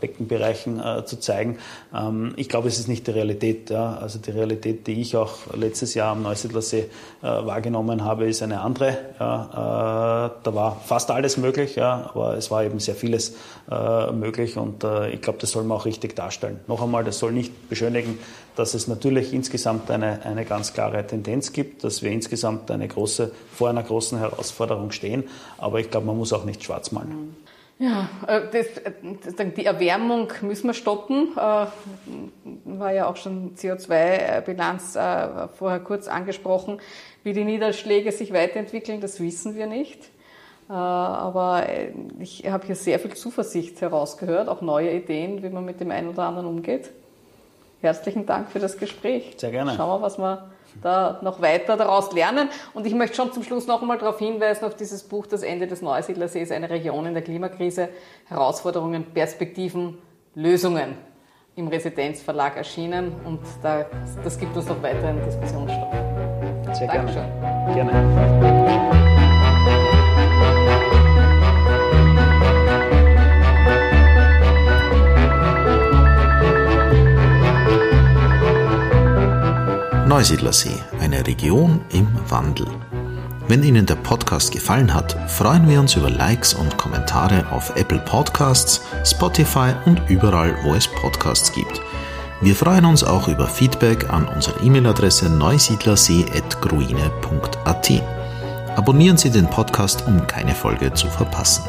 Beckenbereichen 0.00 0.82
zu 1.04 1.18
zeigen. 1.22 1.58
Ähm, 1.94 2.32
ich 2.36 2.48
glaube, 2.48 2.68
es 2.68 2.78
ist 2.78 2.88
nicht 2.88 3.06
die 3.06 3.12
Realität. 3.12 3.70
Ja. 3.70 3.94
Also 3.94 4.18
die 4.18 4.30
Realität, 4.30 4.86
die 4.86 5.00
ich 5.00 5.16
auch 5.16 5.54
letztes 5.54 5.94
Jahr 5.94 6.12
am 6.12 6.22
Neusiedlersee 6.22 6.80
äh, 7.22 7.26
wahrgenommen 7.26 8.04
habe, 8.04 8.26
ist 8.26 8.42
eine 8.42 8.60
andere. 8.60 8.98
Ja. 9.18 10.26
Äh, 10.26 10.42
da 10.42 10.54
war 10.54 10.80
fast 10.84 11.10
alles 11.10 11.36
möglich, 11.36 11.76
ja, 11.76 12.10
aber 12.12 12.36
es 12.36 12.50
war 12.50 12.64
eben 12.64 12.80
sehr 12.80 12.94
vieles 12.94 13.36
äh, 13.70 14.12
möglich 14.12 14.56
und 14.56 14.84
äh, 14.84 15.10
ich 15.10 15.20
glaube, 15.20 15.38
das 15.38 15.50
soll 15.50 15.64
man 15.64 15.78
auch 15.78 15.84
richtig 15.84 16.16
darstellen. 16.16 16.60
Noch 16.66 16.82
einmal, 16.82 17.04
das 17.04 17.18
soll 17.18 17.32
nicht 17.32 17.68
beschönigen, 17.68 18.18
dass 18.56 18.74
es 18.74 18.88
natürlich 18.88 19.32
insgesamt 19.32 19.90
eine, 19.90 20.24
eine 20.24 20.44
ganz 20.44 20.72
klare 20.72 21.06
Tendenz 21.06 21.52
gibt, 21.52 21.84
dass 21.84 22.02
wir 22.02 22.10
insgesamt 22.10 22.70
eine 22.70 22.88
große, 22.88 23.30
vor 23.52 23.70
einer 23.70 23.82
großen 23.82 24.18
Herausforderung 24.18 24.90
stehen, 24.90 25.24
aber 25.58 25.80
ich 25.80 25.90
glaube, 25.90 26.06
man 26.06 26.16
muss 26.16 26.32
auch 26.32 26.44
nicht 26.44 26.62
schwarz 26.62 26.92
malen. 26.92 27.36
Ja, 27.82 28.08
äh, 28.28 28.42
das, 28.52 29.34
das, 29.34 29.46
die 29.56 29.66
Erwärmung 29.66 30.28
müssen 30.42 30.68
wir 30.68 30.74
stoppen. 30.74 31.32
Äh, 31.36 31.66
war 32.64 32.92
ja 32.92 33.08
auch 33.08 33.16
schon 33.16 33.56
CO2-Bilanz 33.56 34.94
äh, 34.94 35.48
vorher 35.48 35.80
kurz 35.80 36.06
angesprochen. 36.06 36.78
Wie 37.24 37.32
die 37.32 37.42
Niederschläge 37.42 38.12
sich 38.12 38.32
weiterentwickeln, 38.32 39.00
das 39.00 39.18
wissen 39.18 39.56
wir 39.56 39.66
nicht. 39.66 39.98
Aber 40.68 41.66
ich 42.20 42.46
habe 42.48 42.64
hier 42.64 42.76
sehr 42.76 42.98
viel 42.98 43.12
Zuversicht 43.14 43.80
herausgehört, 43.80 44.48
auch 44.48 44.62
neue 44.62 44.92
Ideen, 44.92 45.42
wie 45.42 45.50
man 45.50 45.64
mit 45.64 45.80
dem 45.80 45.90
einen 45.90 46.08
oder 46.08 46.22
anderen 46.22 46.46
umgeht. 46.46 46.90
Herzlichen 47.82 48.26
Dank 48.26 48.48
für 48.48 48.60
das 48.60 48.78
Gespräch. 48.78 49.34
Sehr 49.36 49.50
gerne. 49.50 49.74
Schauen 49.76 50.00
wir, 50.00 50.02
was 50.02 50.18
wir 50.18 50.51
da 50.80 51.20
noch 51.22 51.42
weiter 51.42 51.76
daraus 51.76 52.12
lernen. 52.12 52.48
Und 52.74 52.86
ich 52.86 52.94
möchte 52.94 53.16
schon 53.16 53.32
zum 53.32 53.42
Schluss 53.42 53.66
noch 53.66 53.82
einmal 53.82 53.98
darauf 53.98 54.18
hinweisen, 54.18 54.64
auf 54.64 54.76
dieses 54.76 55.02
Buch 55.02 55.26
Das 55.26 55.42
Ende 55.42 55.66
des 55.66 55.82
Neusiedlersees, 55.82 56.50
eine 56.50 56.70
Region 56.70 57.06
in 57.06 57.14
der 57.14 57.22
Klimakrise, 57.22 57.88
Herausforderungen, 58.26 59.04
Perspektiven, 59.12 59.98
Lösungen 60.34 60.96
im 61.56 61.68
Residenzverlag 61.68 62.56
erschienen. 62.56 63.12
Und 63.24 63.40
da, 63.62 63.86
das 64.24 64.38
gibt 64.38 64.56
uns 64.56 64.66
noch 64.68 64.82
weiteren 64.82 65.22
Diskussionsstoff. 65.24 65.92
Sehr 66.72 66.86
Dankeschön. 66.88 67.24
gerne. 67.74 67.92
gerne. 67.92 69.01
Neusiedlersee, 80.12 80.76
eine 81.00 81.26
Region 81.26 81.80
im 81.90 82.06
Wandel. 82.28 82.66
Wenn 83.48 83.62
Ihnen 83.62 83.86
der 83.86 83.94
Podcast 83.94 84.52
gefallen 84.52 84.92
hat, 84.92 85.16
freuen 85.30 85.66
wir 85.66 85.80
uns 85.80 85.96
über 85.96 86.10
Likes 86.10 86.52
und 86.52 86.76
Kommentare 86.76 87.50
auf 87.50 87.74
Apple 87.76 88.00
Podcasts, 88.00 88.82
Spotify 89.06 89.72
und 89.86 90.02
überall, 90.10 90.54
wo 90.64 90.74
es 90.74 90.86
Podcasts 90.86 91.50
gibt. 91.54 91.80
Wir 92.42 92.54
freuen 92.54 92.84
uns 92.84 93.02
auch 93.02 93.26
über 93.26 93.48
Feedback 93.48 94.10
an 94.10 94.28
unsere 94.28 94.60
E-Mail-Adresse 94.60 95.30
neusiedlersee.gruine.at. 95.30 97.90
Abonnieren 98.76 99.16
Sie 99.16 99.30
den 99.30 99.48
Podcast, 99.48 100.06
um 100.06 100.26
keine 100.26 100.54
Folge 100.54 100.92
zu 100.92 101.06
verpassen. 101.06 101.64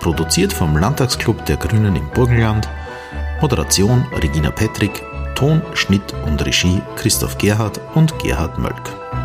Produziert 0.00 0.52
vom 0.52 0.76
Landtagsclub 0.76 1.46
der 1.46 1.56
Grünen 1.56 1.96
im 1.96 2.10
Burgenland. 2.10 2.68
Moderation 3.40 4.04
Regina 4.20 4.50
Petrick 4.50 5.02
Ton, 5.34 5.62
Schnitt 5.74 6.14
und 6.26 6.44
Regie 6.44 6.82
Christoph 6.96 7.38
Gerhard 7.38 7.80
und 7.94 8.18
Gerhard 8.18 8.58
Mölk. 8.58 9.21